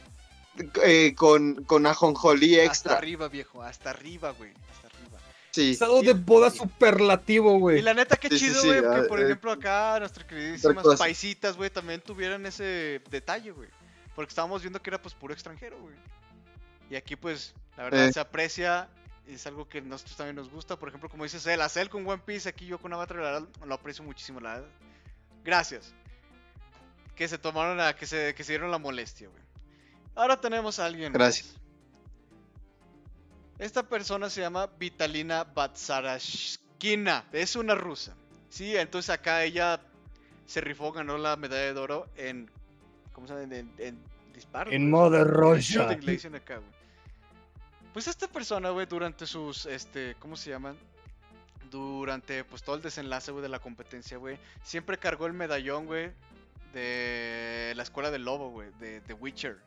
eh, 0.83 1.13
con, 1.15 1.63
con 1.65 1.85
ajonjolí 1.85 2.55
Hasta 2.55 2.65
extra. 2.65 2.97
arriba, 2.97 3.27
viejo, 3.27 3.61
hasta 3.61 3.91
arriba, 3.91 4.31
güey. 4.31 4.49
Hasta 4.51 4.86
arriba. 4.86 4.86
Sí. 5.57 5.71
Estado 5.71 6.01
de 6.01 6.13
boda 6.13 6.49
superlativo, 6.51 7.55
Y 7.55 7.59
güey. 7.59 7.81
la 7.81 7.93
neta, 7.93 8.15
qué 8.17 8.29
Sí, 8.29 8.37
sí, 8.39 8.45
chido, 8.45 8.61
sí, 8.61 8.67
güey, 8.67 8.81
que 8.81 8.87
ah, 8.87 9.05
por 9.07 9.19
eh, 9.19 9.23
ejemplo 9.25 9.51
acá 9.51 9.97
nuestras 9.99 10.25
queridísimas 10.27 10.85
paisitas, 10.97 11.57
güey, 11.57 11.69
también 11.69 11.99
tuvieran 12.01 12.45
ese 12.45 13.01
detalle, 13.09 13.51
güey. 13.51 13.69
Porque 14.15 14.29
estábamos 14.29 14.61
viendo 14.61 14.81
que 14.81 14.89
era 14.89 15.01
pues 15.01 15.13
puro 15.15 15.33
extranjero, 15.33 15.79
güey. 15.79 15.95
Y 16.89 16.95
aquí 16.95 17.15
pues, 17.15 17.53
la 17.75 17.83
verdad 17.85 18.07
Eh. 18.07 18.13
se 18.13 18.19
aprecia, 18.19 18.87
es 19.27 19.45
algo 19.47 19.67
que 19.67 19.79
a 19.79 19.81
nosotros 19.81 20.15
también 20.15 20.35
nos 20.35 20.49
gusta. 20.49 20.77
Por 20.77 20.89
ejemplo, 20.89 21.09
como 21.09 21.23
dices 21.23 21.45
él, 21.47 21.59
a 21.61 21.69
Cell 21.69 21.87
con 21.89 22.07
One 22.07 22.21
Piece, 22.25 22.47
aquí 22.47 22.65
yo 22.67 22.77
con 22.79 22.93
Avatar, 22.93 23.17
la 23.17 23.23
verdad, 23.31 23.47
lo 23.65 23.73
aprecio 23.73 24.03
muchísimo, 24.03 24.39
la 24.39 24.53
verdad. 24.55 24.69
Gracias. 25.43 25.93
Que 27.15 27.27
se 27.27 27.37
tomaron 27.37 27.79
a, 27.79 27.95
que 27.95 28.05
se, 28.05 28.35
que 28.35 28.43
se 28.43 28.51
dieron 28.53 28.69
la 28.71 28.77
molestia, 28.77 29.27
güey. 29.27 29.41
Ahora 30.15 30.39
tenemos 30.39 30.79
a 30.79 30.85
alguien. 30.85 31.11
más. 31.11 31.55
Esta 33.59 33.83
persona 33.83 34.29
se 34.29 34.41
llama 34.41 34.67
Vitalina 34.79 35.43
Batsarashkina. 35.43 37.25
Es 37.31 37.55
una 37.55 37.73
rusa. 37.73 38.15
Sí, 38.49 38.75
entonces 38.75 39.09
acá 39.09 39.43
ella 39.43 39.81
se 40.45 40.61
rifó, 40.61 40.91
ganó 40.91 41.17
la 41.17 41.35
medalla 41.35 41.73
de 41.73 41.79
oro 41.79 42.07
en. 42.15 42.49
¿Cómo 43.13 43.27
se 43.27 43.33
llama? 43.33 43.55
En, 43.55 43.71
en 43.77 43.99
disparo. 44.33 44.71
En. 44.71 44.89
Mother 44.89 45.27
En 45.27 46.05
le 46.05 46.11
dicen 46.11 46.35
acá, 46.35 46.57
güey. 46.57 46.77
Pues 47.93 48.07
esta 48.07 48.27
persona, 48.27 48.69
güey, 48.69 48.85
durante 48.85 49.25
sus. 49.25 49.65
este 49.65 50.15
¿Cómo 50.19 50.35
se 50.35 50.51
llaman? 50.51 50.77
Durante 51.71 52.43
pues 52.43 52.63
todo 52.63 52.75
el 52.75 52.81
desenlace, 52.81 53.31
güey, 53.31 53.41
de 53.41 53.49
la 53.49 53.59
competencia, 53.59 54.17
güey. 54.17 54.37
Siempre 54.63 54.97
cargó 54.97 55.25
el 55.25 55.33
medallón, 55.33 55.87
güey. 55.87 56.11
De 56.73 57.73
la 57.75 57.81
escuela 57.83 58.11
del 58.11 58.23
lobo, 58.23 58.51
güey. 58.51 58.69
De 58.79 59.01
The 59.01 59.13
Witcher. 59.13 59.57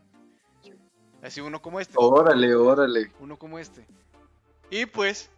Así 1.22 1.40
uno 1.40 1.60
como 1.60 1.80
este 1.80 1.94
Órale, 1.96 2.54
órale. 2.54 3.12
uno 3.20 3.36
como 3.36 3.58
este. 3.58 3.86
Y 4.70 4.86
pues, 4.86 5.30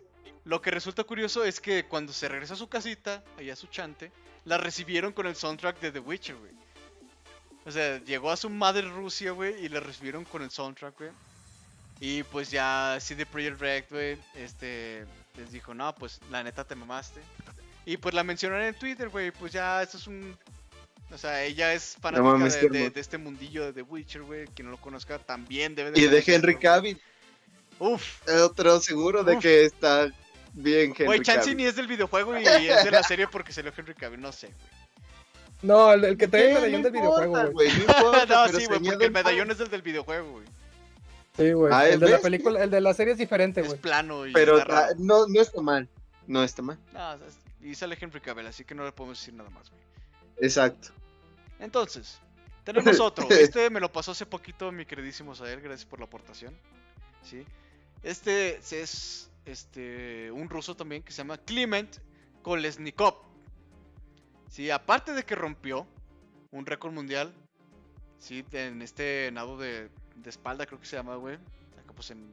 lo 0.45 0.61
que 0.61 0.71
resulta 0.71 1.05
curioso 1.05 1.45
es 1.45 1.61
que 1.61 1.85
cuando 1.87 2.13
se 2.13 2.29
regresa 2.29 2.55
a 2.55 2.57
su 2.59 2.69
casita, 2.69 3.25
allá 3.39 3.55
a 3.55 3.57
su 3.57 3.67
chante, 3.67 4.13
la 4.45 4.59
recibieron 4.59 5.13
con 5.13 5.27
el 5.27 5.37
soundtrack 5.37 5.81
de 5.81 5.93
The 5.93 6.01
Witcher, 6.01 6.37
güey. 6.37 6.53
O 7.65 7.71
sea, 7.71 7.99
llegó 8.05 8.31
a 8.31 8.37
su 8.37 8.51
madre 8.51 8.83
Rusia, 8.83 9.33
güey, 9.33 9.65
y 9.65 9.69
la 9.69 9.81
recibieron 9.81 10.25
con 10.25 10.43
el 10.43 10.51
soundtrack, 10.51 10.99
güey. 10.99 11.11
Y 12.01 12.25
pues 12.25 12.51
ya 12.51 12.99
CD 13.01 13.25
Projekt 13.25 13.61
Red, 13.61 13.85
güey, 13.91 14.19
este, 14.35 15.07
les 15.37 15.53
dijo, 15.53 15.73
no, 15.73 15.95
pues 15.95 16.21
la 16.31 16.43
neta 16.43 16.65
te 16.65 16.75
mamaste. 16.75 17.21
Y 17.87 17.97
pues 17.97 18.15
la 18.15 18.25
mencionaron 18.25 18.67
en 18.67 18.75
Twitter, 18.75 19.09
güey, 19.09 19.31
pues 19.31 19.53
ya 19.53 19.83
esto 19.83 19.97
es 19.97 20.07
un... 20.07 20.37
O 21.13 21.19
sea, 21.19 21.45
ella 21.45 21.75
es 21.75 21.97
fanática 22.01 22.23
mames, 22.23 22.61
de, 22.61 22.93
este 22.95 23.19
mundillo 23.19 23.67
de 23.67 23.73
The 23.73 23.83
Witcher, 23.83 24.23
güey. 24.23 24.47
Quien 24.47 24.67
no 24.67 24.73
lo 24.73 24.79
conozca 24.79 25.19
también 25.19 25.75
debe 25.75 25.91
de 25.91 26.01
Y 26.01 26.07
de 26.07 26.23
Henry. 26.27 26.57
Cavill, 26.57 27.01
Uf, 27.79 28.27
otro 28.45 28.81
seguro 28.81 29.23
de 29.23 29.37
Uf. 29.37 29.43
que 29.43 29.65
está 29.65 30.11
bien 30.55 30.91
Henry 30.91 31.05
Güey, 31.05 31.21
Chansey 31.21 31.55
ni 31.55 31.65
es 31.65 31.77
del 31.77 31.87
videojuego 31.87 32.39
y 32.39 32.45
es 32.45 32.85
de 32.85 32.91
la 32.91 33.03
serie 33.03 33.29
porque 33.29 33.53
salió 33.53 33.73
Henry 33.77 33.95
Cavill, 33.95 34.21
no 34.21 34.33
sé, 34.33 34.47
güey. 34.47 34.83
No, 35.63 35.93
el, 35.93 36.05
el 36.05 36.17
que 36.19 36.27
trae 36.29 36.49
el 36.49 36.55
medallón 36.55 36.83
No 36.83 36.91
del 36.91 36.93
videojuego, 36.93 37.53
güey. 37.53 37.69
No 37.87 38.13
no, 38.27 38.49
sí, 38.49 38.61
se 38.61 38.67
güey, 38.67 38.81
porque 38.81 39.05
el 39.05 39.11
medallón 39.13 39.51
es 39.51 39.59
del 39.59 39.71
del 39.71 39.83
videojuego, 39.83 40.33
güey. 40.33 40.47
Sí, 41.37 41.53
güey. 41.53 41.73
Ah, 41.73 41.89
el 41.89 42.01
de 42.01 42.11
la 42.11 42.19
película, 42.19 42.63
el 42.65 42.71
de 42.71 42.81
la 42.81 42.95
serie 42.95 43.13
es 43.13 43.19
diferente, 43.19 43.61
Es 43.61 43.67
güey. 43.69 43.79
plano 43.79 44.27
y 44.27 44.33
Pero 44.33 44.59
está 44.59 44.87
ah, 44.87 44.89
no, 44.99 45.27
no 45.29 45.41
está 45.41 45.61
mal. 45.61 45.89
No 46.27 46.43
está 46.43 46.63
mal. 46.63 46.79
No, 46.93 47.15
es- 47.15 47.39
y 47.63 47.75
sale 47.77 47.97
Henry 48.01 48.21
Cavill, 48.21 48.47
así 48.47 48.65
que 48.65 48.75
no 48.75 48.85
le 48.85 48.93
podemos 48.93 49.19
decir 49.19 49.35
nada 49.35 49.49
más, 49.51 49.71
güey. 49.71 49.81
Exacto. 50.41 50.89
Entonces, 51.63 52.21
tenemos 52.65 52.99
otro. 53.01 53.29
Este 53.31 53.71
me 53.71 53.81
lo 53.81 53.91
pasó 53.91 54.11
hace 54.11 54.27
poquito 54.27 54.71
mi 54.73 54.85
queridísimo 54.85 55.35
Sael, 55.35 55.61
gracias 55.61 55.89
por 55.89 56.01
la 56.01 56.07
aportación. 56.07 56.55
¿Sí? 57.23 57.47
Este 58.03 58.57
es 58.59 59.31
este 59.45 60.31
un 60.33 60.49
ruso 60.49 60.77
también 60.77 61.03
que 61.03 61.13
se 61.13 61.19
llama 61.19 61.39
Kliment 61.39 61.99
Kolesnikov. 62.43 63.15
Sí, 64.49 64.71
aparte 64.71 65.13
de 65.13 65.25
que 65.25 65.35
rompió 65.35 65.87
un 66.51 66.67
récord 66.67 66.93
mundial, 66.93 67.33
sí, 68.19 68.45
en 68.53 68.83
este 68.83 69.31
nado 69.33 69.57
de, 69.57 69.89
de 70.17 70.31
espalda 70.31 70.67
creo 70.67 70.81
que 70.81 70.87
se 70.87 70.97
llama, 70.97 71.15
güey. 71.15 71.37
Acá 71.37 71.93
pues 71.95 72.11
en 72.11 72.27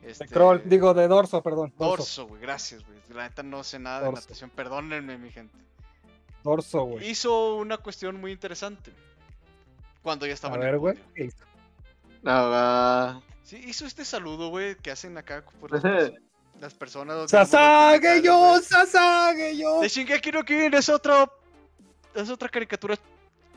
De 0.00 0.10
este, 0.10 0.26
crawl, 0.26 0.62
digo, 0.64 0.94
de 0.94 1.06
dorso, 1.06 1.42
perdón. 1.42 1.72
Dorso, 1.78 2.26
güey. 2.26 2.40
Gracias, 2.40 2.84
güey. 2.84 2.98
La 3.10 3.28
neta 3.28 3.42
no 3.42 3.62
sé 3.62 3.78
nada 3.78 4.00
de 4.00 4.12
natación. 4.12 4.50
Perdónenme, 4.50 5.18
mi 5.18 5.30
gente 5.30 5.64
dorso, 6.44 6.84
güey. 6.84 7.10
hizo 7.10 7.56
una 7.56 7.78
cuestión 7.78 8.20
muy 8.20 8.30
interesante. 8.30 8.92
Cuando 10.02 10.26
ya 10.26 10.34
estaba 10.34 10.54
A. 12.24 13.18
Ah, 13.18 13.20
Sí, 13.42 13.56
hizo 13.66 13.84
este 13.86 14.04
saludo, 14.04 14.48
güey, 14.48 14.76
que 14.76 14.90
hacen 14.90 15.18
acá 15.18 15.44
por 15.60 15.70
las, 15.72 15.82
pers- 15.82 16.18
las 16.60 16.72
personas. 16.74 17.30
digamos, 17.30 17.50
¡Sasage 17.50 18.22
yo! 18.22 18.60
¡Sasage 18.62 19.56
yo! 19.58 19.80
De 19.80 19.88
Shingeki 19.88 20.32
no 20.32 20.44
Kyojin 20.44 20.72
es 20.74 20.88
otro... 20.88 21.30
Es 22.14 22.30
otra 22.30 22.48
caricatura 22.48 22.96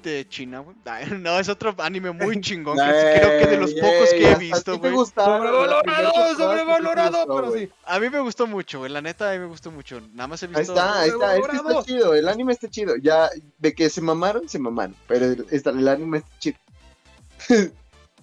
de 0.04 0.28
China, 0.30 0.60
güey. 0.60 0.76
No, 1.20 1.40
es 1.40 1.50
otro 1.50 1.76
anime 1.80 2.12
muy 2.12 2.40
chingón. 2.42 2.78
que 2.78 2.84
creo 3.20 3.40
que 3.40 3.46
de 3.48 3.58
los 3.58 3.74
pocos 3.74 4.10
que 4.12 4.32
he 4.32 4.36
visto, 4.36 4.78
güey. 4.80 4.94
¡Sobrevalorado! 4.94 6.36
¡Sobrevalorado! 6.38 7.26
Pero 7.28 7.52
sí. 7.54 7.70
A 7.86 8.00
mí 8.00 8.10
me 8.10 8.20
gustó 8.20 8.48
mucho, 8.48 8.80
güey. 8.80 8.92
La 8.92 9.02
neta, 9.02 9.30
a 9.30 9.34
mí 9.34 9.40
me 9.40 9.46
gustó 9.48 9.72
mucho. 9.72 10.02
Nada 10.14 10.28
más 10.28 10.42
he 10.44 10.46
Ahí 10.48 10.54
visto... 10.56 10.74
está, 10.74 11.00
ahí 11.02 11.10
está, 11.10 11.36
es 11.36 11.42
que 11.42 11.46
está 11.46 11.54
Sobrevalorado. 11.58 11.86
chido, 11.86 12.14
el 12.16 12.28
anime 12.28 12.54
está 12.54 12.70
chido, 12.70 12.96
ya 12.98 13.30
de 13.58 13.74
que 13.74 13.90
se 13.90 14.02
mamaron, 14.02 14.48
se 14.48 14.60
mamaron, 14.60 14.96
pero 15.08 15.26
el, 15.26 15.46
está- 15.52 15.72
el 15.72 15.88
anime 15.88 16.20
está 16.20 16.40
chido. 16.40 16.58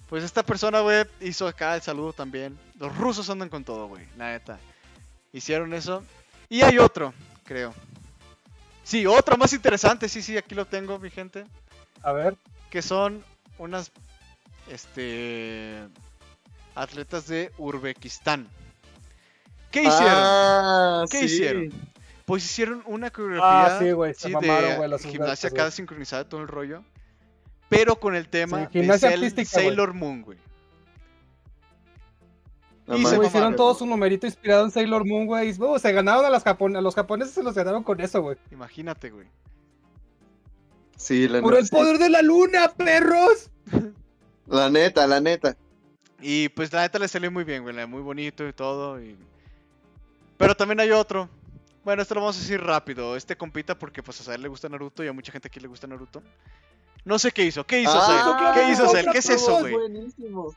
Pues 0.07 0.23
esta 0.23 0.43
persona, 0.43 0.81
güey, 0.81 1.03
hizo 1.19 1.47
acá 1.47 1.73
el 1.75 1.81
saludo 1.81 2.13
también. 2.13 2.55
Los 2.79 2.95
rusos 2.95 3.27
andan 3.31 3.49
con 3.49 3.63
todo, 3.63 3.87
güey, 3.87 4.05
la 4.17 4.31
neta. 4.33 4.59
Hicieron 5.33 5.73
eso. 5.73 6.03
Y 6.47 6.61
hay 6.61 6.77
otro, 6.77 7.11
creo. 7.43 7.73
Sí, 8.83 9.07
otro 9.07 9.35
más 9.35 9.51
interesante, 9.53 10.07
sí, 10.07 10.21
sí, 10.21 10.37
aquí 10.37 10.53
lo 10.53 10.65
tengo, 10.65 10.99
mi 10.99 11.09
gente. 11.09 11.43
A 12.03 12.11
ver. 12.11 12.35
Que 12.69 12.81
son 12.81 13.23
unas, 13.57 13.91
este, 14.69 15.79
atletas 16.75 17.27
de 17.27 17.51
Uzbekistán. 17.57 18.47
¿Qué 19.71 19.81
hicieron? 19.81 20.09
Ah, 20.09 21.05
¿Qué 21.09 21.19
sí. 21.19 21.25
hicieron? 21.25 21.69
Pues 22.25 22.43
hicieron 22.45 22.81
una 22.85 23.11
coreografía 23.11 23.75
Ah, 23.75 23.79
sí, 23.79 23.85
sí, 24.17 24.29
mamaron, 24.31 24.81
de 24.81 24.87
los 24.87 25.01
gimnasia 25.03 25.49
güey. 25.49 25.71
sincronizada, 25.71 26.27
todo 26.27 26.41
el 26.41 26.47
rollo. 26.47 26.83
Pero 27.69 27.99
con 27.99 28.15
el 28.15 28.27
tema 28.29 28.57
Sí, 28.57 28.63
de 28.65 28.69
gimnasia 28.81 29.09
Sail-. 29.11 29.45
Sailor 29.45 29.93
Moon, 29.93 30.21
güey. 30.23 30.37
No 32.87 32.95
Y 32.97 33.05
se. 33.05 33.15
Güey, 33.15 33.27
hicieron 33.27 33.31
mamaron. 33.51 33.55
todo 33.55 33.73
su 33.75 33.85
numerito 33.85 34.25
inspirado 34.27 34.63
en 34.65 34.71
Sailor 34.71 35.05
Moon, 35.05 35.25
güey. 35.25 35.49
y, 35.49 35.53
se 35.53 35.91
ganaron 35.91 36.25
a, 36.25 36.29
las 36.29 36.43
japon- 36.45 36.77
a 36.77 36.81
los 36.81 36.93
japoneses, 36.95 37.33
se 37.33 37.43
los 37.43 37.55
ganaron 37.55 37.83
con 37.83 37.99
eso, 37.99 38.21
güey. 38.21 38.37
Imagínate, 38.51 39.09
güey. 39.09 39.27
Sí, 40.95 41.27
la 41.27 41.41
¡Por 41.41 41.53
neta. 41.53 41.63
el 41.63 41.69
poder 41.69 41.97
de 41.97 42.09
la 42.09 42.21
luna, 42.21 42.71
perros! 42.73 43.49
La 44.47 44.69
neta, 44.69 45.05
la 45.07 45.19
neta. 45.19 45.57
Y 46.21 46.49
pues 46.49 46.71
la 46.71 46.81
neta 46.81 46.99
le 46.99 47.07
salió 47.07 47.31
muy 47.31 47.43
bien, 47.43 47.63
güey. 47.63 47.85
Muy 47.87 48.01
bonito 48.01 48.47
y 48.47 48.53
todo. 48.53 49.01
y- 49.01 49.17
Pero 50.37 50.55
también 50.55 50.79
hay 50.79 50.91
otro. 50.91 51.29
Bueno, 51.83 52.01
esto 52.01 52.15
lo 52.15 52.21
vamos 52.21 52.37
a 52.37 52.39
decir 52.41 52.61
rápido. 52.61 53.15
Este 53.15 53.35
compita 53.35 53.77
porque 53.77 54.01
pues 54.01 54.27
a 54.27 54.33
él 54.35 54.41
le 54.41 54.47
gusta 54.47 54.69
Naruto 54.69 55.03
y 55.03 55.07
a 55.07 55.13
mucha 55.13 55.31
gente 55.31 55.47
aquí 55.47 55.59
le 55.59 55.67
gusta 55.67 55.85
Naruto. 55.87 56.21
No 57.03 57.19
sé 57.19 57.31
qué 57.31 57.43
hizo. 57.45 57.65
¿Qué 57.65 57.81
hizo 57.81 57.91
Ah? 57.93 58.51
¿Qué 58.55 58.71
hizo 58.71 58.89
Sael? 58.89 59.07
¿Qué 59.11 59.19
es 59.19 59.29
eso, 59.29 59.59
güey? 59.59 59.73
Buenísimo. 59.73 60.55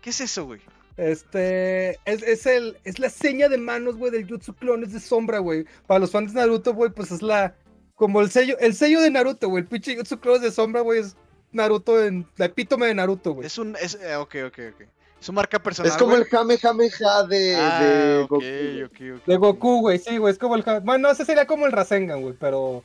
¿Qué 0.00 0.10
es 0.10 0.20
eso, 0.20 0.44
güey? 0.46 0.60
Este, 0.96 1.92
es, 2.04 2.22
es, 2.22 2.46
el, 2.46 2.78
es 2.84 2.98
la 2.98 3.10
seña 3.10 3.48
de 3.48 3.58
manos, 3.58 3.96
güey, 3.96 4.12
del 4.12 4.28
Jutsu 4.28 4.54
Clones 4.54 4.92
de 4.92 5.00
Sombra, 5.00 5.38
güey. 5.38 5.64
Para 5.86 6.00
los 6.00 6.10
fans 6.10 6.32
de 6.32 6.40
Naruto, 6.40 6.74
güey, 6.74 6.90
pues 6.90 7.10
es 7.10 7.22
la, 7.22 7.54
como 8.00 8.22
el 8.22 8.30
sello, 8.30 8.56
el 8.60 8.74
sello 8.74 9.02
de 9.02 9.10
Naruto, 9.10 9.50
güey. 9.50 9.60
El 9.62 9.68
pinche 9.68 9.94
Jutsu 9.94 10.18
Clones 10.18 10.40
de 10.40 10.50
Sombra, 10.50 10.80
güey, 10.80 11.00
es 11.00 11.16
Naruto, 11.52 12.02
en, 12.02 12.26
la 12.38 12.46
epítome 12.46 12.86
de 12.86 12.94
Naruto, 12.94 13.34
güey. 13.34 13.46
Es 13.46 13.58
un... 13.58 13.76
Es, 13.78 13.94
eh, 14.00 14.16
ok, 14.16 14.36
ok, 14.46 14.58
ok. 14.74 14.86
Su 15.20 15.34
marca 15.34 15.58
personal. 15.62 15.92
Es 15.92 15.98
como 15.98 16.16
el 16.16 16.24
Jame 16.24 16.56
Jame 16.56 16.88
Ja 16.88 17.24
de, 17.24 17.54
Ah, 17.56 17.78
de 17.82 18.22
ok, 18.22 18.30
Goku. 18.30 18.44
ok, 18.86 19.18
ok. 19.20 19.26
De 19.26 19.36
Goku, 19.36 19.80
güey, 19.82 19.98
sí, 19.98 20.16
güey, 20.16 20.32
es 20.32 20.38
como 20.38 20.56
el... 20.56 20.62
ja- 20.62 20.80
Bueno, 20.80 21.10
ese 21.10 21.26
sería 21.26 21.46
como 21.46 21.66
el 21.66 21.72
Rasengan, 21.72 22.22
güey, 22.22 22.32
pero 22.40 22.82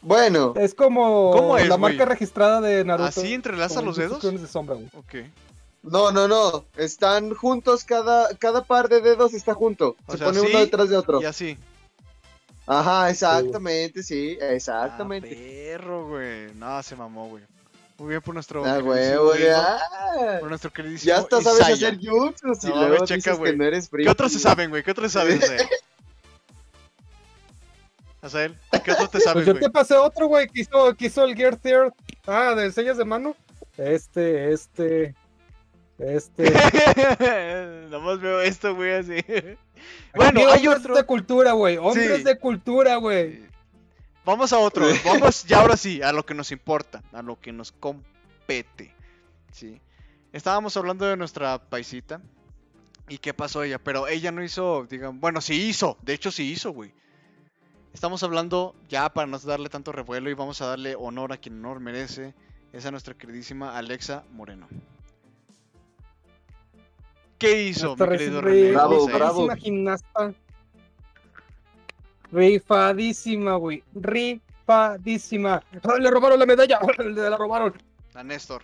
Bueno, 0.00 0.54
es 0.56 0.74
como 0.76 1.32
¿Cómo 1.32 1.58
es, 1.58 1.68
la 1.68 1.76
marca 1.76 2.04
registrada 2.04 2.60
de 2.60 2.84
Naruto. 2.84 3.08
¿Así 3.08 3.34
entrelaza 3.34 3.82
los 3.82 3.96
dedos? 3.96 4.20
clones 4.20 4.42
de 4.42 4.46
sombra, 4.46 4.76
güey. 4.76 4.88
Ok. 4.94 5.26
no, 5.82 6.12
no, 6.12 6.28
no. 6.28 6.64
Están 6.76 7.34
juntos, 7.34 7.82
cada, 7.82 8.28
cada 8.36 8.62
par 8.62 8.88
de 8.88 9.00
dedos 9.00 9.34
está 9.34 9.54
junto. 9.54 9.96
O 10.06 10.12
Se 10.12 10.18
sea, 10.18 10.28
pone 10.28 10.40
uno 10.40 10.60
detrás 10.60 10.88
de 10.88 10.96
otro. 10.96 11.20
Y 11.20 11.24
así. 11.24 11.58
Ajá, 12.66 13.10
exactamente, 13.10 14.02
sí, 14.02 14.38
exactamente. 14.40 15.28
Ah, 15.32 15.78
perro, 15.78 16.06
güey. 16.08 16.52
No, 16.54 16.82
se 16.82 16.94
mamó, 16.96 17.28
güey. 17.28 17.44
Muy 17.98 18.08
bien 18.10 18.22
por 18.22 18.34
nuestro. 18.34 18.64
Ah, 18.64 18.78
queridísimo 18.80 19.24
güey, 19.24 19.48
ah. 19.50 19.78
Por 20.40 20.48
nuestro 20.48 20.72
queridísimo. 20.72 21.08
Ya 21.14 21.18
hasta 21.18 21.40
sabes 21.42 21.60
Isaiah. 21.68 21.88
hacer 21.88 21.98
jutsu. 22.00 22.54
Si 22.54 22.68
No, 22.68 22.88
luego 22.88 23.04
checa, 23.04 23.16
dices 23.16 23.38
güey. 23.38 23.52
que 23.52 23.58
no 23.58 23.64
eres 23.64 23.88
¿Qué 23.88 24.08
otros 24.08 24.32
se 24.32 24.38
saben, 24.38 24.70
güey? 24.70 24.82
¿Qué 24.82 24.90
otros 24.92 25.12
se 25.12 25.18
saben, 25.18 25.42
Azael? 25.42 25.68
Azael, 28.22 28.56
¿qué 28.84 28.92
otros 28.92 29.10
te 29.10 29.18
Pues 29.18 29.24
sabes, 29.24 29.46
yo 29.46 29.52
güey? 29.52 29.64
te 29.64 29.70
pasé 29.70 29.94
otro, 29.96 30.28
güey, 30.28 30.46
que 30.46 30.60
hizo, 30.60 30.94
que 30.96 31.06
hizo 31.06 31.24
el 31.24 31.34
Gear 31.34 31.56
Third. 31.56 31.92
Ah, 32.26 32.54
de 32.54 32.70
sellas 32.70 32.96
de 32.96 33.04
mano. 33.04 33.34
Este, 33.76 34.52
este, 34.52 35.14
este. 35.98 36.50
Nomás 37.90 38.20
veo 38.20 38.40
esto, 38.40 38.74
güey, 38.74 38.92
así. 38.94 39.16
Bueno, 40.14 40.40
hay 40.52 40.66
hombres 40.68 40.84
otro. 40.84 40.94
de 40.94 41.04
cultura, 41.04 41.52
güey. 41.52 41.76
Hombres 41.76 42.18
Sí. 42.18 42.22
de 42.22 42.38
cultura, 42.38 42.96
güey. 42.96 43.42
Vamos 44.24 44.52
a 44.52 44.58
otro. 44.58 44.86
Vamos 45.04 45.44
ya 45.44 45.60
ahora 45.60 45.76
sí, 45.76 46.00
a 46.02 46.12
lo 46.12 46.24
que 46.24 46.34
nos 46.34 46.52
importa, 46.52 47.02
a 47.12 47.20
lo 47.22 47.40
que 47.40 47.52
nos 47.52 47.72
compete. 47.72 48.94
Sí. 49.50 49.80
Estábamos 50.32 50.76
hablando 50.76 51.04
de 51.06 51.16
nuestra 51.16 51.58
paisita. 51.58 52.20
¿Y 53.08 53.18
qué 53.18 53.34
pasó 53.34 53.64
ella? 53.64 53.78
Pero 53.80 54.06
ella 54.06 54.30
no 54.30 54.44
hizo, 54.44 54.86
digan, 54.88 55.18
bueno, 55.20 55.40
sí 55.40 55.54
hizo. 55.68 55.98
De 56.02 56.14
hecho, 56.14 56.30
sí 56.30 56.50
hizo, 56.52 56.70
güey. 56.70 56.92
Estamos 57.92 58.22
hablando 58.22 58.76
ya 58.88 59.08
para 59.12 59.26
no 59.26 59.38
darle 59.40 59.68
tanto 59.68 59.90
revuelo 59.90 60.30
y 60.30 60.34
vamos 60.34 60.62
a 60.62 60.66
darle 60.66 60.94
honor 60.94 61.32
a 61.32 61.36
quien 61.38 61.58
honor 61.58 61.80
merece. 61.80 62.34
Es 62.72 62.86
a 62.86 62.90
nuestra 62.92 63.14
queridísima 63.14 63.76
Alexa 63.76 64.22
Moreno. 64.30 64.68
¿Qué 67.42 67.62
hizo, 67.64 67.96
mi 67.96 68.06
querido 68.06 68.40
René? 68.40 68.70
Bravo, 68.70 69.06
bravo. 69.08 69.42
rifadísima 69.42 69.56
gimnasta. 69.56 70.34
Rifadísima, 72.30 73.56
güey. 73.56 73.82
Rifadísima. 73.94 75.62
¡Ah, 75.82 75.96
Le 75.98 76.10
robaron 76.10 76.38
la 76.38 76.46
medalla. 76.46 76.78
Le 76.98 77.30
la 77.30 77.36
robaron. 77.36 77.74
A 78.14 78.22
Néstor. 78.22 78.62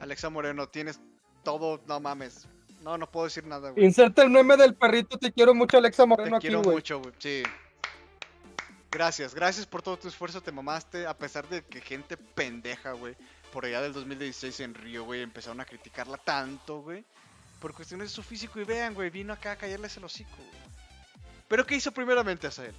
Alexa 0.00 0.28
Moreno, 0.28 0.68
tienes 0.68 1.00
todo, 1.42 1.80
no 1.86 2.00
mames. 2.00 2.46
No, 2.82 2.98
no 2.98 3.10
puedo 3.10 3.24
decir 3.26 3.46
nada, 3.46 3.70
güey. 3.70 3.84
Inserta 3.84 4.22
el 4.22 4.30
meme 4.30 4.56
del 4.56 4.74
perrito. 4.74 5.16
Te 5.18 5.32
quiero 5.32 5.54
mucho, 5.54 5.78
Alexa 5.78 6.02
Te 6.02 6.08
Moreno, 6.08 6.36
aquí, 6.36 6.48
quiero 6.48 6.62
güey. 6.62 6.76
mucho, 6.76 7.00
güey. 7.00 7.14
Sí. 7.18 7.42
Gracias, 8.90 9.34
gracias 9.34 9.64
por 9.64 9.80
todo 9.80 9.96
tu 9.96 10.08
esfuerzo, 10.08 10.42
te 10.42 10.52
mamaste, 10.52 11.06
a 11.06 11.16
pesar 11.16 11.48
de 11.48 11.62
que 11.64 11.80
gente 11.80 12.18
pendeja, 12.18 12.92
güey, 12.92 13.16
por 13.50 13.64
allá 13.64 13.80
del 13.80 13.94
2016 13.94 14.60
en 14.60 14.74
Río, 14.74 15.04
güey, 15.04 15.22
empezaron 15.22 15.62
a 15.62 15.64
criticarla 15.64 16.18
tanto, 16.18 16.82
güey, 16.82 17.02
por 17.62 17.72
cuestiones 17.72 18.08
de 18.08 18.14
su 18.14 18.24
físico 18.24 18.60
y 18.60 18.64
vean, 18.64 18.92
güey, 18.92 19.08
vino 19.08 19.32
acá 19.32 19.52
a 19.52 19.56
callarles 19.56 19.96
el 19.96 20.04
hocico, 20.04 20.36
güey. 20.36 20.62
Pero 21.46 21.64
¿qué 21.64 21.76
hizo 21.76 21.92
primeramente 21.92 22.48
Azael? 22.48 22.74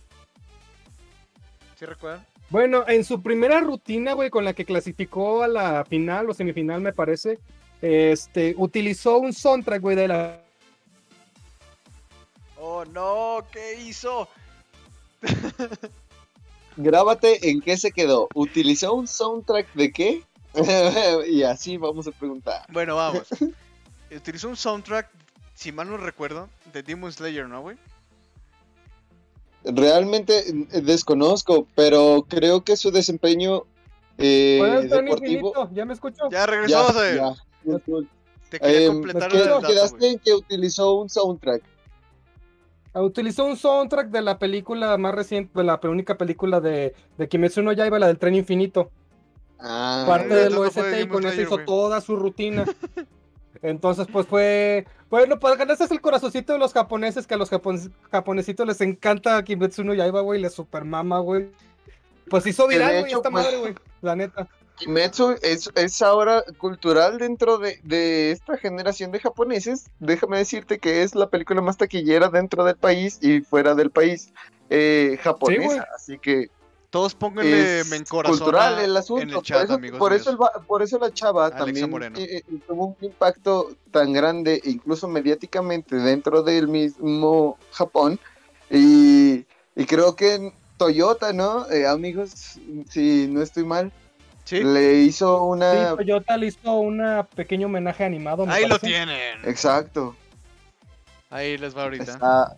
¿Sí 1.80 1.86
recuerdan? 1.86 2.26
Bueno, 2.50 2.84
en 2.88 3.06
su 3.06 3.22
primera 3.22 3.62
rutina, 3.62 4.12
güey, 4.12 4.30
con 4.30 4.44
la 4.44 4.52
que 4.54 4.66
clasificó 4.66 5.42
a 5.42 5.48
la 5.48 5.86
final 5.86 6.30
o 6.30 6.34
semifinal, 6.34 6.82
me 6.82 6.92
parece, 6.92 7.40
este, 7.82 8.54
utilizó 8.58 9.20
un 9.20 9.32
soundtrack, 9.32 9.82
güey, 9.82 9.96
de 9.96 10.08
la 10.10 10.44
Oh, 12.60 12.84
no, 12.86 13.46
¿qué 13.52 13.82
hizo? 13.82 14.28
Grábate 16.78 17.50
en 17.50 17.62
qué 17.62 17.78
se 17.78 17.92
quedó. 17.92 18.28
¿Utilizó 18.36 18.94
un 18.94 19.08
soundtrack 19.08 19.74
de 19.74 19.92
qué? 19.92 20.24
y 21.30 21.44
así 21.44 21.78
vamos 21.78 22.08
a 22.08 22.12
preguntar. 22.12 22.66
Bueno, 22.70 22.98
vamos. 22.98 23.28
Utilizó 24.16 24.50
un 24.50 24.56
soundtrack, 24.58 25.10
si 25.56 25.72
mal 25.72 25.90
no 25.90 25.98
recuerdo, 25.98 26.50
de 26.74 26.84
Demon 26.84 27.12
Slayer, 27.12 27.48
¿no, 27.48 27.62
güey? 27.62 27.78
Realmente 29.64 30.40
eh, 30.50 30.82
desconozco, 30.82 31.68
pero 31.76 32.26
creo 32.28 32.64
que 32.64 32.76
su 32.76 32.92
desempeño 32.92 33.64
eh, 34.18 34.58
Fue 34.60 34.78
el 34.78 34.90
tren 34.90 35.06
deportivo. 35.06 35.32
infinito, 35.48 35.70
¿ya 35.74 35.86
me 35.86 35.94
escucho? 35.94 36.30
Ya 36.30 36.46
regresamos 36.46 36.96
ya, 36.96 37.14
ya. 37.16 37.80
Te 38.50 38.60
quería 38.60 38.80
Eh, 38.82 38.88
completar 38.88 39.32
¿qué 39.32 39.38
el 39.38 39.44
¿qué- 39.44 39.50
dato, 39.50 39.68
quedaste 39.68 40.10
en 40.12 40.20
que 40.20 40.34
utilizó 40.34 40.94
un 40.96 41.10
soundtrack. 41.10 41.64
Ah, 42.94 43.02
Utilizó 43.02 43.46
un 43.46 43.58
soundtrack 43.58 44.10
de 44.10 44.22
la 44.22 44.38
película 44.38 44.96
más 44.98 45.16
reciente, 45.16 45.52
de 45.58 45.64
la 45.64 45.80
única 45.86 46.16
película 46.18 46.60
de, 46.60 46.94
de 47.18 47.28
Kimetsu 47.28 47.64
no 47.64 47.72
Yaiba, 47.72 47.98
la 47.98 48.08
del 48.08 48.20
tren 48.20 48.36
infinito. 48.36 48.92
Ah, 49.60 50.04
parte 50.06 50.36
del 50.36 50.56
OST 50.58 51.02
y 51.04 51.08
con 51.08 51.26
eso 51.26 51.42
hizo 51.42 51.58
toda 51.60 52.02
su 52.02 52.16
rutina. 52.18 52.66
Entonces, 53.64 54.06
pues 54.12 54.28
fue. 54.28 54.86
Bueno, 55.10 55.40
pues 55.40 55.58
ganarse 55.58 55.86
es 55.86 55.92
el 55.92 56.02
corazoncito 56.02 56.54
de 56.54 56.60
los 56.60 56.74
japoneses, 56.74 57.26
que 57.26 57.34
a 57.34 57.38
los 57.38 57.50
japon- 57.50 57.92
japonesitos 58.12 58.68
les 58.68 58.82
encanta 58.82 59.42
Kimetsu 59.44 59.84
no 59.84 59.94
Yaiba, 59.94 60.22
güey, 60.22 60.40
les 60.40 60.54
super 60.54 60.84
mama, 60.86 61.20
güey. 61.20 61.50
Pues 62.30 62.46
hizo 62.46 62.68
viral, 62.68 63.00
güey, 63.00 63.14
esta 63.14 63.30
pues, 63.30 63.34
madre, 63.34 63.58
güey, 63.58 63.74
la 64.02 64.16
neta. 64.16 64.48
Kimetsu 64.76 65.36
es, 65.44 65.70
es 65.76 66.02
ahora 66.02 66.44
cultural 66.58 67.20
dentro 67.20 67.58
de, 67.58 67.80
de 67.84 68.32
esta 68.32 68.58
generación 68.58 69.12
de 69.12 69.20
japoneses. 69.20 69.90
Déjame 70.00 70.40
decirte 70.40 70.80
que 70.80 71.04
es 71.04 71.16
la 71.16 71.30
película 71.30 71.62
más 71.62 71.78
taquillera 71.78 72.30
dentro 72.30 72.64
del 72.64 72.76
país 72.76 73.20
y 73.22 73.42
fuera 73.42 73.76
del 73.76 73.92
país 73.92 74.34
eh, 74.70 75.20
japonesa. 75.22 75.88
Así 75.96 76.18
que 76.18 76.50
Todos 76.94 77.16
pónganle 77.16 77.84
mencorazón 77.90 78.38
cultural 78.38 78.78
el 78.78 78.92
en 78.92 78.98
asunto. 78.98 79.40
el 79.40 79.42
chat, 79.42 79.58
por 79.58 79.64
eso, 79.66 79.74
amigos 79.74 79.98
por, 80.00 80.14
eso 80.14 80.30
el 80.30 80.40
va- 80.40 80.52
por 80.68 80.84
eso 80.84 81.00
la 81.00 81.12
chava 81.12 81.48
Alexa 81.48 81.58
también 81.66 82.14
eh, 82.18 82.36
eh, 82.38 82.44
tuvo 82.68 82.86
un 82.90 82.98
impacto 83.02 83.76
tan 83.90 84.14
grande, 84.14 84.62
incluso 84.64 85.08
mediáticamente, 85.08 85.96
dentro 85.96 86.44
del 86.44 86.68
mismo 86.68 87.58
Japón. 87.72 88.20
Y, 88.70 89.44
y 89.76 89.86
creo 89.88 90.16
que 90.16 90.36
en 90.36 90.54
Toyota, 90.78 91.34
¿no? 91.34 91.68
Eh, 91.72 91.88
amigos, 91.88 92.60
si 92.92 93.28
no 93.28 93.42
estoy 93.42 93.64
mal, 93.66 93.92
¿Sí? 94.44 94.64
le 94.64 94.98
hizo 95.02 95.36
Sí, 95.40 95.44
una... 95.50 95.96
Toyota 95.96 96.38
le 96.38 96.46
hizo 96.46 96.76
un 96.76 97.02
pequeño 97.36 97.66
homenaje 97.66 98.04
animado. 98.04 98.46
me 98.46 98.54
Ahí 98.54 98.68
lo 98.68 98.78
tienen. 98.78 99.40
Exacto. 99.46 100.16
Ahí 101.32 101.58
les 101.58 101.76
va 101.76 101.86
ahorita. 101.86 102.12
Está, 102.12 102.56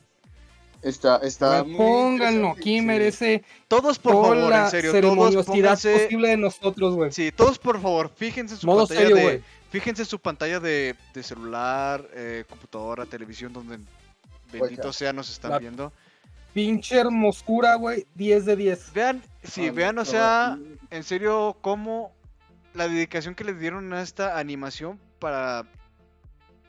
está, 0.81 1.17
está 1.17 1.63
Pónganlo, 1.63 2.49
aquí 2.51 2.79
sí. 2.79 2.81
merece 2.81 3.43
Todos 3.67 3.97
por 3.99 4.13
toda 4.13 4.35
favor, 4.35 4.49
la 4.49 4.65
en 4.65 4.71
serio, 4.71 4.91
todos 5.01 5.45
pónganse. 5.45 5.93
posible 6.03 6.29
de 6.29 6.37
nosotros, 6.37 6.95
güey. 6.95 7.11
Sí, 7.11 7.31
todos 7.31 7.57
por 7.59 7.81
favor, 7.81 8.11
fíjense 8.15 8.55
en 8.55 8.59
su 8.59 8.67
Modo 8.67 8.87
pantalla 8.87 9.07
serio, 9.09 9.15
de. 9.27 9.43
Fíjense 9.71 10.03
en 10.03 10.07
su 10.07 10.19
pantalla 10.19 10.59
de, 10.59 10.95
de 11.13 11.23
celular, 11.23 12.07
eh, 12.13 12.45
computadora, 12.49 13.05
televisión, 13.05 13.51
donde 13.51 13.77
bendito 14.51 14.81
Oiga. 14.83 14.93
sea 14.93 15.11
nos 15.13 15.29
están 15.29 15.51
La- 15.51 15.59
viendo. 15.59 15.91
Pinche 16.53 16.97
hermosura, 16.97 17.75
güey, 17.75 18.05
10 18.15 18.45
de 18.45 18.55
10. 18.55 18.93
Vean, 18.93 19.21
sí, 19.43 19.67
Ah, 19.67 19.71
vean, 19.73 19.97
o 19.97 20.05
sea, 20.05 20.57
en 20.89 21.03
serio, 21.03 21.57
cómo 21.59 22.13
la 22.73 22.87
dedicación 22.87 23.35
que 23.35 23.43
le 23.43 23.53
dieron 23.53 23.91
a 23.91 24.01
esta 24.01 24.39
animación 24.39 24.97
para 25.19 25.65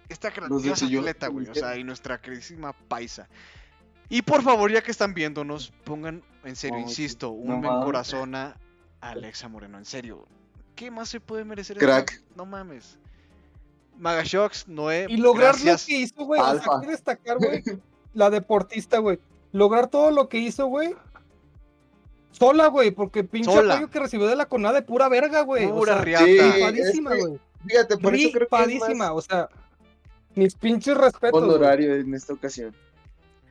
esta 0.09 0.31
grandiosa 0.31 0.75
selló 0.77 1.01
atleta, 1.01 1.29
güey. 1.29 1.49
O 1.49 1.55
sea, 1.55 1.77
y 1.77 1.85
nuestra 1.85 2.21
queridísima 2.21 2.73
paisa. 2.73 3.29
Y 4.09 4.23
por 4.23 4.43
favor, 4.43 4.71
ya 4.71 4.83
que 4.83 4.91
están 4.91 5.15
viéndonos, 5.15 5.73
pongan, 5.85 6.23
en 6.45 6.57
serio, 6.57 6.77
No, 6.79 6.83
insisto, 6.83 7.31
un 7.31 7.61
no 7.61 7.85
corazón 7.85 8.35
a 8.35 8.57
Alexa 9.01 9.49
Moreno. 9.49 9.79
En 9.79 9.85
serio, 9.85 10.27
¿qué 10.77 10.91
más 10.91 11.09
se 11.09 11.21
puede 11.21 11.45
merecer? 11.45 11.77
Crack. 11.79 12.13
esta? 12.13 12.25
No 12.37 12.47
mames. 12.47 12.99
Magashox, 13.99 14.69
Noé, 14.69 15.07
Y 15.09 15.17
lograr 15.17 15.55
gracias. 15.55 15.83
lo 15.83 15.87
que 15.87 16.01
hizo, 16.01 16.25
güey. 16.25 16.41
O 16.41 16.45
sea, 16.45 16.53
Alfa. 16.53 16.75
hay 16.77 16.81
que 16.83 16.91
destacar, 16.93 17.39
güey, 17.39 17.63
la 18.15 18.31
deportista, 18.31 18.99
güey. 18.99 19.19
Lograr 19.53 19.89
todo 19.89 20.11
lo 20.11 20.29
que 20.29 20.39
hizo, 20.39 20.67
güey. 20.67 20.95
Sola, 22.31 22.67
güey, 22.67 22.91
porque 22.91 23.25
pinche 23.25 23.51
Sola. 23.51 23.75
apoyo 23.75 23.91
que 23.91 23.99
recibió 23.99 24.27
de 24.27 24.37
la 24.37 24.47
CONADE 24.47 24.81
de 24.81 24.83
pura 24.83 25.09
verga, 25.09 25.41
güey. 25.41 25.67
Pura 25.69 25.93
o 25.93 25.97
sea, 25.97 26.05
riata. 26.05 26.25
Sí, 26.27 26.39
ripadísima, 26.39 27.15
güey. 27.17 27.41
Fíjate, 27.67 27.97
por 27.97 28.15
eso 28.15 28.29
creo 28.31 28.47
que 28.49 28.57
es 28.57 28.67
Ripadísima, 28.67 29.07
más 29.07 29.11
o 29.13 29.21
sea, 29.23 29.49
mis 30.35 30.55
pinches 30.55 30.97
respetos. 30.97 31.43
honorario 31.43 31.95
en 31.97 32.15
esta 32.15 32.35
ocasión. 32.35 32.75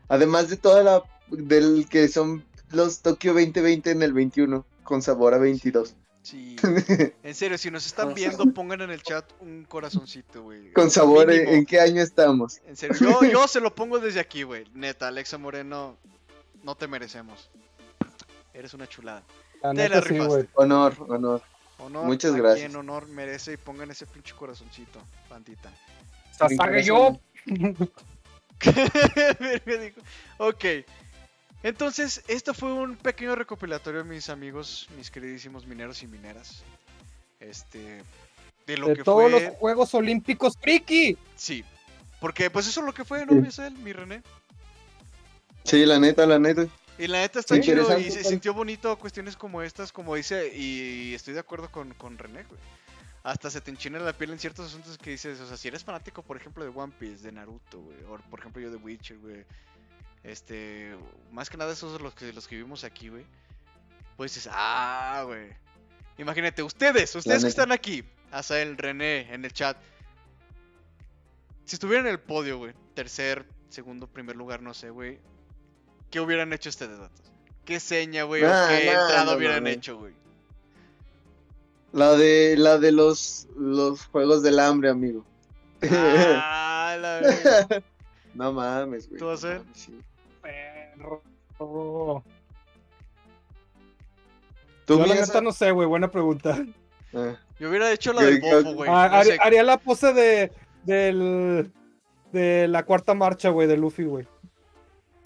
Además 0.08 0.50
de 0.50 0.58
toda 0.58 0.84
la 0.84 1.04
del 1.30 1.88
que 1.90 2.08
son 2.08 2.46
los 2.72 3.02
Tokio 3.02 3.34
2020 3.34 3.92
en 3.92 4.04
el 4.04 4.14
21 4.14 4.66
con 4.84 5.02
sabor 5.02 5.34
a 5.34 5.38
22. 5.38 5.96
Sí. 6.24 6.56
En 7.24 7.36
serio, 7.36 7.58
si 7.58 7.70
nos 7.72 7.86
están 7.86 8.14
viendo, 8.14 8.46
pongan 8.54 8.82
en 8.82 8.92
el 8.92 9.02
chat 9.04 9.26
un 9.42 9.66
corazoncito, 9.66 10.44
güey. 10.44 10.72
Con 10.74 10.90
sabor 10.90 11.28
Mínimo. 11.28 11.50
en, 11.50 11.56
en 11.58 11.66
qué 11.66 11.80
año 11.80 12.02
estamos. 12.02 12.60
En 12.68 12.76
serio, 12.76 12.96
yo, 13.00 13.24
yo 13.24 13.48
se 13.48 13.60
lo 13.60 13.74
pongo 13.76 14.00
desde 14.00 14.20
aquí, 14.20 14.44
güey. 14.44 14.66
Neta, 14.74 15.08
Alexa 15.08 15.38
Moreno, 15.38 15.98
no 16.64 16.76
te 16.76 16.88
merecemos. 16.88 17.50
Eres 18.54 18.74
una 18.74 18.88
chulada. 18.88 19.24
La 19.62 19.74
Te 19.74 19.90
la 19.90 20.02
sí. 20.02 20.18
Honor, 20.54 20.96
honor. 21.08 21.42
Honor 21.78 22.06
Muchas 22.06 22.34
a 22.34 22.38
gracias. 22.38 22.68
quien 22.68 22.76
honor 22.78 23.08
merece 23.08 23.54
y 23.54 23.58
pongan 23.58 23.92
ese 23.92 24.06
pinche 24.06 24.34
corazoncito, 24.34 25.00
bandita. 25.30 25.72
Sasage 26.32 26.84
yo. 26.84 27.20
Verga, 29.40 29.78
dijo. 29.82 30.02
ok. 30.38 30.66
Entonces, 31.64 32.24
esto 32.28 32.54
fue 32.54 32.72
un 32.74 32.96
pequeño 32.96 33.36
recopilatorio, 33.36 34.04
mis 34.06 34.30
amigos, 34.30 34.88
mis 34.96 35.10
queridísimos 35.10 35.66
mineros 35.66 36.04
y 36.04 36.08
mineras. 36.08 36.64
Este. 37.40 38.04
De 38.68 38.78
lo 38.78 38.88
De 38.88 38.96
que 38.98 39.04
todos 39.04 39.32
fue. 39.32 39.42
los 39.42 39.58
Juegos 39.58 39.94
Olímpicos 39.96 40.58
friki. 40.60 41.18
Sí. 41.36 41.64
Porque, 42.20 42.50
pues 42.50 42.68
eso 42.68 42.80
es 42.82 42.86
lo 42.86 42.94
que 42.94 43.04
fue, 43.06 43.26
¿no? 43.26 43.50
Sí. 43.52 43.62
Mi 43.84 43.94
René. 43.94 44.22
Sí, 45.64 45.86
la 45.86 46.00
neta, 46.00 46.26
la 46.26 46.40
neta. 46.40 46.68
Y 46.98 47.08
la 47.08 47.20
neta 47.22 47.40
está 47.40 47.56
Sí, 47.56 47.62
chido 47.62 48.00
y 48.00 48.10
se 48.10 48.24
sintió 48.24 48.54
bonito 48.54 48.98
cuestiones 48.98 49.36
como 49.36 49.62
estas, 49.62 49.92
como 49.92 50.16
dice, 50.16 50.56
y 50.56 51.14
estoy 51.14 51.34
de 51.34 51.42
acuerdo 51.42 51.70
con, 51.70 51.94
con 51.96 52.18
René, 52.18 52.44
güey. 52.44 52.60
Hasta 53.26 53.50
se 53.50 53.60
te 53.60 53.72
enchina 53.72 53.98
la 53.98 54.14
piel 54.14 54.30
en 54.30 54.38
ciertos 54.38 54.68
asuntos 54.68 55.00
que 55.00 55.10
dices, 55.10 55.40
o 55.40 55.48
sea, 55.48 55.58
si 55.58 55.68
eres 55.68 55.84
fanático, 55.84 56.22
por 56.22 56.38
ejemplo, 56.38 56.64
de 56.64 56.70
One 56.70 56.94
Piece, 57.00 57.24
de 57.24 57.32
Naruto, 57.32 57.82
güey, 57.82 57.98
o 58.04 58.20
por 58.30 58.40
ejemplo 58.40 58.62
yo 58.62 58.70
de 58.70 58.78
Witcher, 58.78 59.18
güey, 59.18 59.44
este, 60.24 60.96
más 61.32 61.50
que 61.50 61.58
nada 61.58 61.74
esos 61.74 61.92
son 61.92 62.04
los 62.04 62.14
que, 62.14 62.32
los 62.34 62.48
que 62.48 62.56
vimos 62.56 62.84
aquí, 62.84 63.10
güey, 63.10 63.26
pues 64.16 64.36
dices, 64.36 64.52
ah, 64.54 65.24
güey. 65.26 65.48
Imagínate, 66.20 66.62
ustedes, 66.62 67.16
ustedes 67.16 67.42
que 67.42 67.50
están 67.50 67.72
aquí, 67.72 68.04
el 68.52 68.78
René, 68.78 69.34
en 69.34 69.44
el 69.44 69.52
chat, 69.52 69.76
si 71.64 71.78
estuvieran 71.78 72.06
en 72.06 72.12
el 72.12 72.20
podio, 72.20 72.60
güey, 72.60 72.76
tercer, 72.94 73.44
segundo, 73.70 74.06
primer 74.06 74.36
lugar, 74.36 74.62
no 74.62 74.76
sé, 74.76 74.92
güey, 74.92 75.20
¿qué 76.12 76.20
hubieran 76.20 76.54
hecho 76.54 76.70
ustedes, 76.70 77.00
datos? 77.00 77.32
¿Qué 77.66 77.80
seña, 77.80 78.22
güey, 78.22 78.44
qué 78.44 78.92
entrada 78.92 79.26
no 79.26 79.32
hubieran 79.32 79.66
hecho, 79.66 79.98
güey? 79.98 80.14
La 81.96 82.18
de, 82.18 82.56
la 82.58 82.78
de 82.78 82.92
los, 82.92 83.48
los 83.56 84.06
juegos 84.08 84.44
del 84.44 84.60
hambre, 84.60 84.90
amigo. 84.90 85.24
Ah, 85.90 86.98
la 87.00 87.22
no 88.34 88.52
mames, 88.52 89.08
güey. 89.08 89.18
¿Tú 89.18 89.28
vas 89.28 89.46
a 89.46 89.48
mames, 89.54 89.64
sí. 89.72 89.98
Perro. 90.42 91.22
Yo 91.58 92.24
¿Tú, 94.86 95.00
la 95.00 95.06
Miyasa? 95.06 95.26
neta 95.28 95.42
no 95.42 95.54
sé, 95.54 95.72
güey. 95.72 95.88
Buena 95.88 96.12
pregunta. 96.12 96.66
Ah, 97.14 97.38
Yo 97.62 97.70
hubiera 97.70 97.90
hecho 97.94 98.12
la 98.12 98.24
del 98.24 98.42
bofo, 98.42 98.74
güey. 98.74 98.90
Ah, 98.94 99.08
no 99.10 99.16
haría, 99.16 99.36
sé, 99.36 99.40
haría 99.42 99.64
la 99.64 99.78
pose 99.78 100.12
de, 100.12 100.52
del, 100.84 101.72
de 102.34 102.68
la 102.68 102.84
cuarta 102.84 103.14
marcha, 103.14 103.52
güey, 103.52 103.70
de 103.70 103.78
Luffy, 103.78 104.04
güey. 104.04 104.28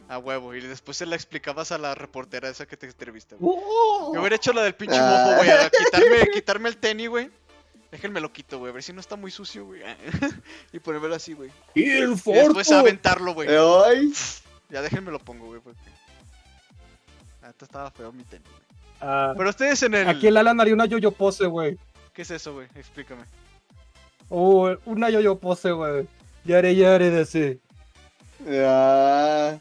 A 0.10 0.18
huevo, 0.18 0.54
y 0.56 0.60
después 0.62 0.98
se 0.98 1.06
la 1.06 1.16
explicabas 1.16 1.72
a 1.72 1.78
la 1.78 1.94
reportera 1.94 2.50
esa 2.50 2.66
que 2.66 2.76
te 2.76 2.88
entrevista, 2.88 3.36
güey. 3.40 3.56
¡Oh! 3.64 4.12
Yo 4.14 4.20
hubiera 4.20 4.36
hecho 4.36 4.52
la 4.54 4.64
del 4.64 4.74
pinche 4.74 4.98
Ah. 5.00 5.24
bofo, 5.26 5.38
güey. 5.38 5.50
a 5.52 5.70
Quitarme, 5.86 6.28
quitarme 6.34 6.70
el 6.70 6.78
tenis, 6.78 7.10
güey. 7.10 7.30
Déjenme 7.92 8.20
lo 8.20 8.32
quito, 8.34 8.58
güey. 8.58 8.72
A 8.72 8.74
ver 8.74 8.82
si 8.84 8.92
no 8.92 9.02
está 9.02 9.16
muy 9.16 9.30
sucio, 9.32 9.66
güey. 9.66 9.82
y 10.74 10.80
ponérmelo 10.80 11.14
así, 11.16 11.34
güey. 11.34 11.52
Y 11.76 11.90
el 11.92 12.14
Y 12.26 12.32
después 12.34 12.72
aventarlo, 12.72 13.34
güey. 13.36 13.48
eh, 13.52 14.12
Ya 14.70 14.82
déjenme 14.82 15.12
lo 15.12 15.20
pongo, 15.20 15.46
güey. 15.46 15.62
Porque... 15.62 15.80
Ah, 17.44 17.50
esto 17.52 17.66
estaba 17.66 17.92
feo 17.92 18.12
mi 18.12 18.24
tenis, 18.24 18.48
güey. 18.50 18.62
Ah, 19.02 19.34
Pero 19.38 19.50
ustedes 19.50 19.82
en 19.84 19.94
el... 19.94 20.08
Aquí 20.10 20.28
el 20.28 20.38
Alan 20.38 20.60
haría 20.60 20.74
una 20.74 20.86
yo-yo 20.88 21.12
pose, 21.12 21.46
güey. 21.46 21.78
¿Qué 22.14 22.24
es 22.24 22.32
eso, 22.32 22.54
güey? 22.54 22.68
Explícame. 22.76 23.24
Oh, 24.30 24.76
una 24.86 25.10
yo-yo 25.10 25.38
pose, 25.40 25.72
güey. 25.72 26.08
Yare, 26.46 26.76
yare, 26.76 27.10
de 27.12 27.26
sí. 27.26 27.60
ah, 28.66 29.58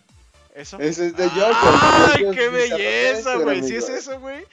¿Eso? 0.58 0.76
Ese 0.80 1.06
es 1.06 1.16
de 1.16 1.22
¡Ay, 1.22 2.22
Yoko. 2.24 2.32
qué 2.32 2.48
belleza, 2.48 3.36
güey! 3.36 3.62
Si 3.62 3.76
es 3.76 3.88
eso, 3.88 4.18
güey. 4.18 4.44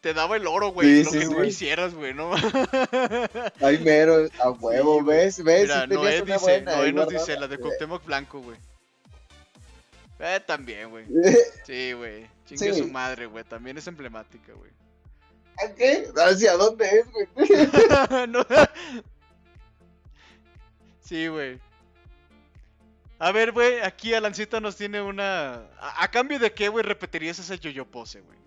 Te 0.00 0.12
daba 0.12 0.36
el 0.36 0.48
oro, 0.48 0.72
güey. 0.72 0.88
Sí, 0.88 1.04
lo 1.04 1.10
sí, 1.10 1.18
que 1.20 1.26
tú 1.26 1.42
quisieras, 1.42 1.94
güey, 1.94 2.12
¿no? 2.12 2.32
Ay, 3.60 3.78
mero, 3.78 4.28
a 4.40 4.50
huevo. 4.50 5.04
¿ves? 5.04 5.42
¿Ves? 5.44 5.62
Mira, 5.62 5.82
tenías 5.86 6.02
Noé 6.02 6.22
dice, 6.22 6.38
buena 6.38 6.76
Noé 6.76 6.92
nos 6.92 7.04
guardada. 7.04 7.24
dice 7.24 7.40
la 7.40 7.46
de 7.46 7.58
Cuauhtémoc 7.58 8.04
Blanco, 8.04 8.40
güey. 8.40 8.56
Eh, 10.18 10.40
también, 10.44 10.90
güey. 10.90 11.06
Sí, 11.64 11.92
güey. 11.92 12.26
Chingue 12.46 12.74
su 12.74 12.88
madre, 12.88 13.26
güey. 13.26 13.44
También 13.44 13.78
es 13.78 13.86
emblemática, 13.86 14.52
güey. 14.54 14.72
¿A 15.64 15.72
qué? 15.72 16.08
¿Hacia 16.16 16.54
dónde 16.56 16.84
es, 16.84 17.06
güey? 17.12 17.28
No. 18.28 18.44
Sí, 21.00 21.28
güey. 21.28 21.60
A 23.18 23.32
ver, 23.32 23.52
güey, 23.52 23.80
aquí 23.80 24.14
Alancita 24.14 24.60
nos 24.60 24.76
tiene 24.76 25.00
una... 25.00 25.54
¿A, 25.78 26.04
a 26.04 26.10
cambio 26.10 26.38
de 26.38 26.52
qué, 26.52 26.68
güey, 26.68 26.84
repetirías 26.84 27.38
esa 27.38 27.54
yo-yo 27.54 27.86
pose, 27.86 28.20
güey? 28.20 28.38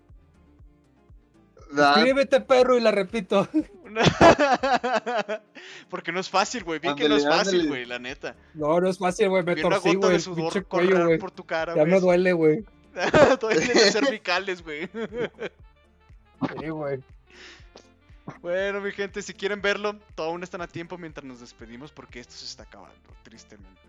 Escríbete, 1.76 2.40
perro, 2.40 2.78
y 2.78 2.80
la 2.80 2.90
repito. 2.90 3.46
Porque 5.90 6.12
no 6.12 6.20
es 6.20 6.30
fácil, 6.30 6.64
güey. 6.64 6.78
Bien 6.78 6.94
que 6.94 7.08
no 7.08 7.16
es 7.16 7.26
fácil, 7.26 7.68
güey, 7.68 7.84
la 7.84 7.98
neta. 7.98 8.34
No, 8.54 8.80
no 8.80 8.88
es 8.88 8.98
fácil, 8.98 9.28
güey. 9.28 9.42
Me 9.42 9.54
Bien 9.54 9.68
torcí, 9.68 9.94
güey. 9.94 10.10
de 10.10 10.16
el 10.16 10.22
sudor 10.22 10.52
pinche 10.52 10.62
cuello, 10.62 10.90
correr 10.92 11.06
güey. 11.06 11.18
por 11.18 11.30
tu 11.30 11.44
cara, 11.44 11.74
Ya 11.74 11.84
me 11.84 12.00
duele, 12.00 12.32
güey. 12.32 12.64
Todavía 13.40 13.60
tienes 13.60 13.92
cervicales, 13.92 14.62
güey. 14.62 14.88
Sí, 16.58 16.68
güey. 16.68 17.00
Bueno, 18.40 18.80
mi 18.80 18.92
gente, 18.92 19.22
si 19.22 19.34
quieren 19.34 19.60
verlo, 19.60 19.94
todavía 20.14 20.32
aún 20.32 20.42
están 20.42 20.60
a 20.60 20.68
tiempo 20.68 20.98
mientras 20.98 21.24
nos 21.24 21.40
despedimos 21.40 21.92
porque 21.92 22.20
esto 22.20 22.34
se 22.34 22.44
está 22.44 22.64
acabando, 22.64 22.96
tristemente. 23.22 23.80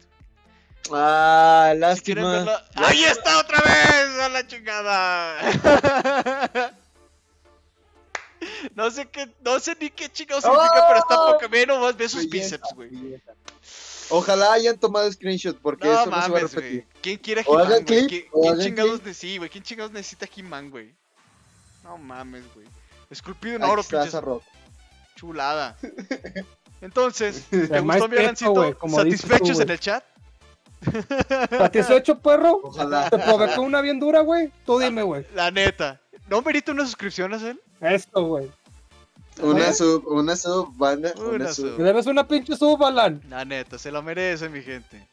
Ah, 0.91 1.73
lástima. 1.77 2.31
verlo... 2.31 2.51
¡Ahí 2.75 3.03
está 3.03 3.39
otra 3.39 3.59
vez! 3.61 4.19
¡A 4.21 4.29
la 4.29 4.47
chingada! 4.47 5.35
No 8.73 8.89
sé 8.89 9.05
qué, 9.09 9.29
no 9.41 9.59
sé 9.59 9.75
ni 9.81 9.89
qué 9.89 10.09
chingado 10.09 10.39
significa, 10.39 10.85
pero 10.87 10.99
está 10.99 11.21
¡Oh! 11.21 11.33
poca. 11.33 11.47
Ve 11.47 11.65
nomás, 11.65 11.95
ve 11.97 12.07
sus 12.07 12.29
bíceps, 12.29 12.73
güey. 12.73 13.21
Ojalá 14.09 14.53
hayan 14.53 14.77
tomado 14.77 15.11
screenshot 15.11 15.57
porque 15.59 15.87
No 15.87 15.93
eso 15.93 16.05
no 16.05 16.11
se 16.11 16.11
va 16.11 16.25
a 16.25 16.29
mames, 16.29 16.53
repetir. 16.53 16.85
güey. 16.85 17.01
¿Quién 17.01 17.17
quiere 17.17 17.41
He-Man, 17.41 17.83
¿Quién 17.85 18.59
chingados 18.59 19.03
ne- 19.03 19.13
sí, 19.13 19.37
güey? 19.37 19.49
¿Quién 19.49 19.63
chingados 19.63 19.91
necesita 19.91 20.25
He-Man, 20.33 20.69
güey? 20.71 20.95
No 21.83 21.97
mames, 21.97 22.43
güey. 22.55 22.65
Esculpido 23.09 23.57
en 23.57 23.63
oro, 23.63 23.83
pinches 23.83 24.15
chulada. 25.15 25.77
Entonces, 26.81 27.43
¿te 27.49 27.79
gustó 27.81 28.07
mi 28.07 28.17
tú, 28.35 28.89
¿Satisfechos 28.95 29.59
en 29.59 29.69
el 29.69 29.79
chat? 29.79 30.03
¿Satisfecho, 31.49 32.19
perro? 32.19 32.59
Ojalá. 32.63 33.09
¿Te 33.09 33.17
provocó 33.17 33.61
una 33.61 33.81
bien 33.81 33.99
dura, 33.99 34.21
güey? 34.21 34.51
Tú 34.65 34.79
dime, 34.79 35.03
güey. 35.03 35.25
La 35.35 35.51
neta. 35.51 35.99
¿No 36.29 36.41
merita 36.41 36.71
una 36.71 36.85
suscripción 36.85 37.33
a 37.33 37.37
él? 37.37 37.59
Esto, 37.81 38.23
güey. 38.23 38.51
Una 39.41 39.69
¿Eh? 39.69 39.73
sub, 39.73 40.05
una 40.07 40.35
sub, 40.35 40.75
banda. 40.77 41.13
Una 41.17 41.29
Una, 41.29 41.53
sub. 41.53 41.69
sub. 41.75 41.77
Debes 41.83 42.05
una 42.07 42.27
pinche 42.27 42.55
sub, 42.55 42.83
Alan. 42.83 43.21
La 43.29 43.45
neta, 43.45 43.77
se 43.77 43.91
lo 43.91 44.01
merece, 44.03 44.49
mi 44.49 44.61
gente. 44.61 45.07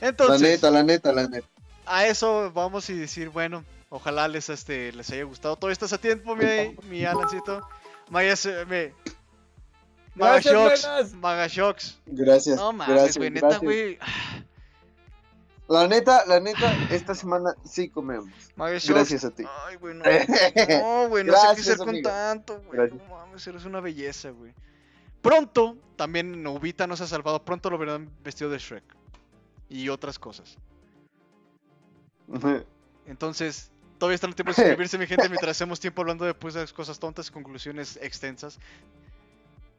La 0.00 0.08
Entonces, 0.08 0.40
neta, 0.42 0.70
la 0.70 0.82
neta, 0.82 1.12
la 1.12 1.26
neta. 1.28 1.46
a 1.86 2.06
eso 2.06 2.50
vamos 2.52 2.88
y 2.90 2.94
decir, 2.94 3.30
bueno, 3.30 3.64
ojalá 3.88 4.28
les, 4.28 4.48
este, 4.50 4.92
les 4.92 5.10
haya 5.10 5.24
gustado. 5.24 5.56
Todo 5.56 5.70
esto 5.70 5.86
a 5.92 5.98
tiempo, 5.98 6.36
mi, 6.36 6.44
mi 6.88 7.04
Alancito. 7.04 7.66
Maya, 8.10 8.36
se- 8.36 8.64
me... 8.66 8.92
Magashox, 10.14 10.82
buenas. 10.82 11.12
Magashox. 11.14 11.98
Gracias. 12.06 12.56
No 12.56 12.72
mames, 12.72 13.16
güey, 13.16 13.30
neta, 13.30 13.58
güey. 13.58 13.98
La 15.70 15.86
neta, 15.86 16.26
la 16.26 16.40
neta, 16.40 16.68
esta 16.90 17.14
semana 17.14 17.54
sí 17.62 17.88
comemos. 17.88 18.28
Gracias 18.56 19.24
a 19.24 19.30
ti. 19.30 19.44
Ay, 19.68 19.76
güey, 19.76 19.94
no. 19.94 20.02
No, 20.02 21.08
güey, 21.08 21.22
no 21.22 21.32
sé 21.32 21.38
qué 21.38 21.46
Gracias, 21.46 21.68
hacer 21.68 21.78
con 21.78 21.88
amigo. 21.90 22.10
tanto, 22.10 22.60
güey. 22.66 22.72
Gracias. 22.72 23.00
No 23.00 23.14
mames, 23.14 23.46
eres 23.46 23.64
una 23.64 23.78
belleza, 23.78 24.30
güey. 24.30 24.52
Pronto, 25.22 25.76
también 25.94 26.42
Novita 26.42 26.88
nos 26.88 27.00
ha 27.02 27.06
salvado. 27.06 27.44
Pronto 27.44 27.70
lo 27.70 27.78
verán 27.78 28.10
vestido 28.24 28.50
de 28.50 28.58
Shrek. 28.58 28.82
Y 29.68 29.88
otras 29.90 30.18
cosas. 30.18 30.58
Entonces, 33.06 33.70
todavía 33.98 34.16
están 34.16 34.32
a 34.32 34.34
tiempo 34.34 34.50
de 34.50 34.56
suscribirse, 34.56 34.98
mi 34.98 35.06
gente, 35.06 35.28
mientras 35.28 35.50
hacemos 35.56 35.78
tiempo 35.78 36.02
hablando 36.02 36.24
de 36.24 36.34
pues, 36.34 36.72
cosas 36.72 36.98
tontas 36.98 37.28
y 37.28 37.30
conclusiones 37.30 37.96
extensas. 38.02 38.58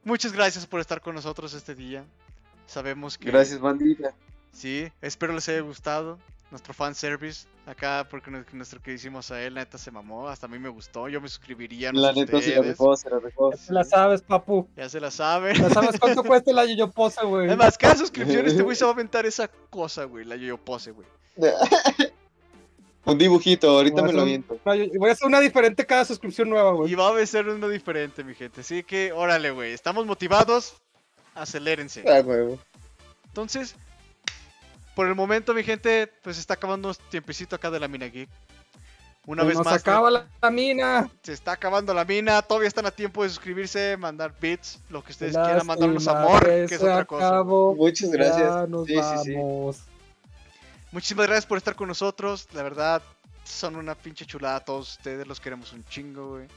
Muchas 0.06 0.32
gracias 0.32 0.66
por 0.66 0.80
estar 0.80 1.02
con 1.02 1.16
nosotros 1.16 1.54
este 1.54 1.76
día. 1.76 2.06
Sabemos 2.66 3.18
que. 3.18 3.30
Gracias, 3.30 3.60
bandita. 3.60 4.16
Sí, 4.52 4.92
espero 5.02 5.34
les 5.34 5.48
haya 5.50 5.62
gustado. 5.62 6.20
Nuestro 6.52 6.74
fan 6.74 6.94
service 6.94 7.48
acá, 7.66 8.06
porque 8.12 8.30
nu- 8.30 8.44
nuestro 8.52 8.82
que 8.82 8.92
hicimos 8.92 9.32
a 9.32 9.42
él, 9.42 9.54
neta 9.54 9.78
se 9.78 9.90
mamó. 9.90 10.28
Hasta 10.28 10.48
a 10.48 10.50
mí 10.50 10.60
me 10.60 10.68
gustó. 10.68 11.08
Yo 11.08 11.22
me 11.22 11.30
suscribiría. 11.30 11.94
No 11.94 12.02
La 12.02 12.14
sé 12.14 12.20
neta 12.20 12.42
sí 12.42 12.54
la 12.54 12.62
rifó, 12.62 12.98
se 12.98 13.10
la 13.10 13.20
rifó. 13.20 13.52
Ya 13.54 13.66
te 13.68 13.74
la 13.74 13.84
sabes, 13.86 14.22
papu. 14.22 14.68
Ya 14.76 14.90
se 14.90 15.00
la 15.00 15.12
saben. 15.12 15.56
Ya 15.56 15.70
sabes 15.70 15.98
cuánto 15.98 16.24
cuesta 16.26 16.52
la 16.52 16.66
yo 16.66 16.92
pose, 16.92 17.24
güey. 17.26 17.48
Además, 17.48 17.78
cada 17.78 17.96
suscripción 17.96 18.46
este 18.48 18.64
güey 18.64 18.76
se 18.76 18.84
va 18.84 18.92
a 18.92 18.94
aventar 18.96 19.26
esa 19.26 19.48
cosa, 19.70 20.04
güey. 20.04 20.26
La 20.26 20.36
yo 20.36 20.58
pose, 20.58 20.92
güey. 20.92 21.08
Un 23.04 23.18
dibujito, 23.18 23.70
ahorita 23.70 24.04
me 24.04 24.14
lo 24.14 24.24
una 24.24 24.76
yo- 24.76 24.86
Voy 25.00 25.10
a 25.10 25.14
hacer 25.14 25.28
una 25.28 25.40
diferente 25.40 25.86
cada 25.86 26.06
suscripción 26.06 26.50
nueva, 26.50 26.72
güey. 26.74 26.92
Y 26.92 26.96
va 26.96 27.18
a 27.18 27.26
ser 27.26 27.48
uno 27.48 27.68
diferente, 27.68 28.24
mi 28.24 28.36
gente. 28.36 28.62
Así 28.62 28.84
que, 28.84 29.12
órale, 29.12 29.50
güey. 29.52 29.72
Estamos 29.74 30.06
motivados. 30.06 30.76
Acelérense. 31.34 32.04
Ah, 32.08 32.22
huevo. 32.24 32.60
Entonces, 33.26 33.76
por 34.96 35.08
el 35.08 35.16
momento, 35.16 35.54
mi 35.54 35.64
gente, 35.64 36.08
pues 36.24 36.38
está 36.38 36.56
acabando 36.56 36.90
un 36.90 36.96
tiempecito 37.10 37.56
acá 37.56 37.70
de 37.72 37.80
la 37.80 37.88
Mina 37.88 38.08
Geek. 38.08 38.30
Una 39.28 39.44
Se 39.44 39.48
vez 39.50 39.58
nos 39.58 39.66
más, 39.66 39.76
acaba 39.76 40.10
la, 40.10 40.26
la 40.42 40.50
mina. 40.50 41.08
se 41.22 41.34
está 41.34 41.52
acabando 41.52 41.94
la 41.94 42.04
mina. 42.06 42.42
Todavía 42.42 42.68
están 42.68 42.88
a 42.88 42.92
tiempo 42.92 43.22
de 43.22 43.30
suscribirse, 43.30 43.96
mandar 43.96 44.34
bits, 44.42 44.80
lo 44.90 45.04
que 45.04 45.12
ustedes 45.12 45.34
quieran, 45.34 45.58
Lástima 45.58 45.74
mandarnos 45.76 46.08
amor, 46.08 46.40
que 46.44 46.66
que 46.68 46.76
es 46.76 46.82
se 46.82 46.90
otra 46.90 47.06
cosa. 47.06 47.44
Muchas 47.44 48.10
gracias. 48.10 48.40
Ya 48.40 48.66
nos 48.68 48.88
Sí, 48.88 48.96
sí, 48.96 49.18
sí. 49.26 49.34
vamos. 49.36 49.78
Muchísimas 50.92 51.28
gracias 51.28 51.46
por 51.46 51.60
estar 51.60 51.76
con 51.76 51.88
nosotros. 51.88 52.48
La 52.54 52.64
verdad, 52.64 53.04
son 53.44 53.76
una 53.76 53.94
pinche 53.94 54.26
chulada 54.26 54.60
todos 54.62 54.90
ustedes. 54.98 55.28
Los 55.28 55.40
queremos 55.40 55.72
un 55.72 55.86
chingo, 55.86 56.30
güey. 56.32 56.48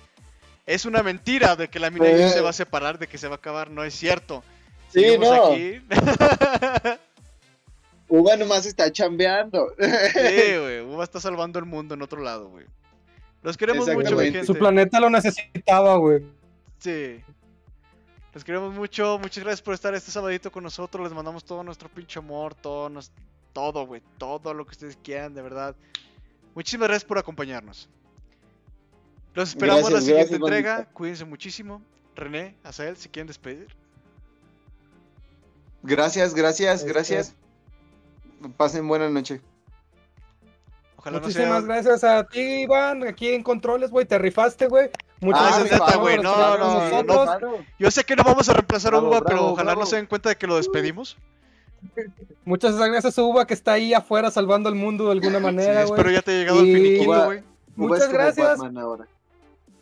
Es 0.64 0.87
una 0.87 1.03
mentira 1.03 1.57
de 1.57 1.68
que 1.68 1.78
la 1.78 1.91
mina 1.91 2.07
Eh. 2.09 2.30
se 2.30 2.41
va 2.41 2.49
a 2.49 2.55
separar, 2.55 2.99
de 2.99 3.07
que 3.09 3.18
se 3.18 3.28
va 3.28 3.35
a 3.35 3.37
acabar. 3.37 3.70
No 3.70 3.85
es 3.85 3.95
cierto. 3.95 4.43
Sí, 4.91 5.01
Seguimos 5.03 5.28
no. 5.28 5.45
aquí. 5.53 5.82
Uva 8.09 8.37
nomás 8.37 8.67
está 8.67 8.91
chambeando. 8.93 9.75
sí, 9.79 9.79
güey. 10.61 10.81
Uva 10.81 11.05
está 11.05 11.21
salvando 11.21 11.59
el 11.59 11.65
mundo 11.65 11.95
en 11.95 12.03
otro 12.03 12.21
lado, 12.23 12.49
güey. 12.49 12.67
Los 13.43 13.57
queremos 13.57 13.89
mucho, 13.89 14.17
mi 14.17 14.25
gente. 14.25 14.45
Su 14.47 14.55
planeta 14.55 15.01
lo 15.01 15.11
necesitaba, 15.11 15.97
güey. 15.97 16.25
Sí. 16.79 17.21
Los 18.33 18.43
queremos 18.45 18.75
mucho. 18.75 19.19
Muchas 19.19 19.45
gracias 19.45 19.63
por 19.63 19.75
estar 19.75 19.95
este 19.95 20.11
sabadito 20.11 20.51
con 20.51 20.63
nosotros. 20.65 21.05
Les 21.05 21.13
mandamos 21.13 21.45
todo 21.45 21.63
nuestro 21.63 21.89
pinche 21.89 22.19
amor, 22.19 22.55
todo, 22.55 22.89
nos- 22.89 23.13
todo, 23.53 23.87
güey. 23.87 24.03
Todo 24.19 24.53
lo 24.55 24.65
que 24.65 24.73
ustedes 24.73 24.99
quieran, 25.03 25.35
de 25.35 25.43
verdad. 25.43 25.75
Muchísimas 26.55 26.89
gracias 26.89 27.05
por 27.07 27.19
acompañarnos. 27.19 27.89
Los 29.35 29.51
esperamos 29.51 29.89
en 29.89 29.95
la 29.95 30.01
siguiente 30.01 30.39
gracias, 30.39 30.41
entrega. 30.41 30.85
Cuídense 30.93 31.25
muchísimo. 31.25 31.83
René, 32.17 32.55
Azael, 32.63 32.97
si 32.97 33.09
quieren 33.09 33.27
despedir. 33.27 33.69
Gracias, 35.83 36.35
gracias, 36.35 36.81
Este- 36.81 36.93
gracias. 36.93 37.35
Pasen 38.57 38.87
buena 38.89 39.09
noche. 39.09 39.41
Ojalá 40.97 41.18
no 41.18 41.22
Muchísimas 41.26 41.64
sea. 41.64 41.74
gracias 41.74 42.05
a 42.05 42.24
ti, 42.24 42.62
Iván, 42.62 43.07
aquí 43.07 43.28
en 43.28 43.43
Controles, 43.43 43.91
güey. 43.91 44.07
Te 44.07 44.18
rifaste, 44.18 44.68
güey. 44.68 44.91
Muchas 45.20 45.43
Ah, 45.43 45.59
gracias 45.61 45.80
neta, 45.80 45.97
güey, 45.97 46.18
no, 46.18 46.59
no, 46.59 47.03
no. 47.03 47.39
Yo 47.78 47.91
sé 47.91 48.05
que 48.05 48.16
no 48.16 48.24
vamos 48.24 48.49
a 48.49 48.53
reemplazar 48.55 48.95
a 48.95 48.99
Bravo, 48.99 49.09
Uva, 49.11 49.20
pero 49.24 49.37
bravo, 49.37 49.53
ojalá 49.53 49.72
no 49.72 49.76
bravo. 49.78 49.91
se 49.91 49.97
den 49.97 50.07
cuenta 50.07 50.28
de 50.30 50.37
que 50.37 50.47
lo 50.47 50.57
despedimos. 50.57 51.16
Muchas 52.45 52.76
gracias 52.76 53.18
a 53.18 53.22
Uva 53.22 53.47
que 53.47 53.55
está 53.55 53.72
ahí 53.72 53.93
afuera 53.93 54.30
salvando 54.30 54.68
al 54.68 54.74
mundo 54.74 55.07
de 55.07 55.12
alguna 55.12 55.39
Sí, 55.39 55.45
manera, 55.45 55.72
güey. 55.85 55.85
espero 55.85 56.11
ya 56.11 56.22
te 56.22 56.30
haya 56.30 56.41
llegado 56.41 56.61
el 56.61 56.66
Y- 56.68 56.74
finiquito, 56.74 57.24
güey. 57.26 57.43
Muchas 57.76 58.12
gracias. 58.12 58.59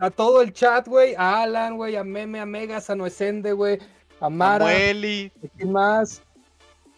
A 0.00 0.10
todo 0.10 0.42
el 0.42 0.52
chat, 0.52 0.88
güey. 0.88 1.14
A 1.16 1.42
Alan, 1.42 1.76
güey. 1.76 1.94
A 1.96 2.02
Meme, 2.02 2.40
a 2.40 2.46
Megas, 2.46 2.90
a 2.90 2.96
Noesende, 2.96 3.52
güey. 3.52 3.78
A 4.20 4.28
Mara. 4.28 4.66
¿a 4.66 4.70
¿Quién 4.70 5.30
más? 5.72 6.22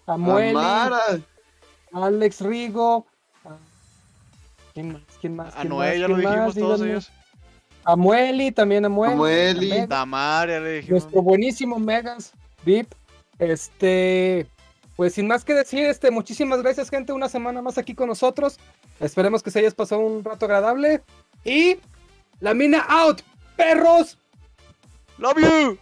A 0.07 0.17
Mueli. 0.17 0.57
A 0.57 1.19
Alex 1.95 2.41
Rigo. 2.41 3.07
a- 3.45 3.57
¿Quién 4.75 4.93
más? 4.93 5.03
¿Quién 5.21 5.37
más? 5.37 5.55
A 5.55 5.59
¿Quién 5.61 5.69
Noé, 5.71 5.99
ya 6.01 6.09
lo 6.09 6.17
¿Quién 6.17 6.29
dijimos 6.29 6.47
más? 6.47 6.55
todos 6.57 6.81
Díganme. 6.81 6.93
ellos. 6.93 7.11
A 7.85 7.97
Mueli, 7.97 8.51
también 8.51 8.85
a 8.85 8.89
Mueli. 8.89 9.13
A 9.13 9.17
Mueli. 9.17 9.87
Damar, 9.87 10.49
ya 10.49 10.61
le 10.61 10.73
dijimos. 10.77 11.03
nuestro 11.03 11.23
buenísimo 11.23 11.79
Megas, 11.79 12.33
VIP. 12.65 12.93
Este, 13.39 14.47
pues 14.97 15.15
sin 15.15 15.27
más 15.27 15.45
que 15.45 15.53
decir, 15.55 15.85
este, 15.85 16.11
muchísimas 16.11 16.63
gracias, 16.63 16.89
gente, 16.89 17.13
una 17.13 17.29
semana 17.29 17.61
más 17.63 17.77
aquí 17.79 17.95
con 17.95 18.09
nosotros. 18.09 18.59
Esperemos 19.01 19.43
que 19.43 19.51
se 19.51 19.59
hayas 19.59 19.75
pasado 19.75 20.01
un 20.01 20.25
rato 20.25 20.47
agradable. 20.47 21.03
Y 21.45 21.77
la 22.41 22.55
mina 22.55 22.81
out, 22.89 23.21
perros. 23.57 24.19
Love 25.19 25.37
you. 25.41 25.79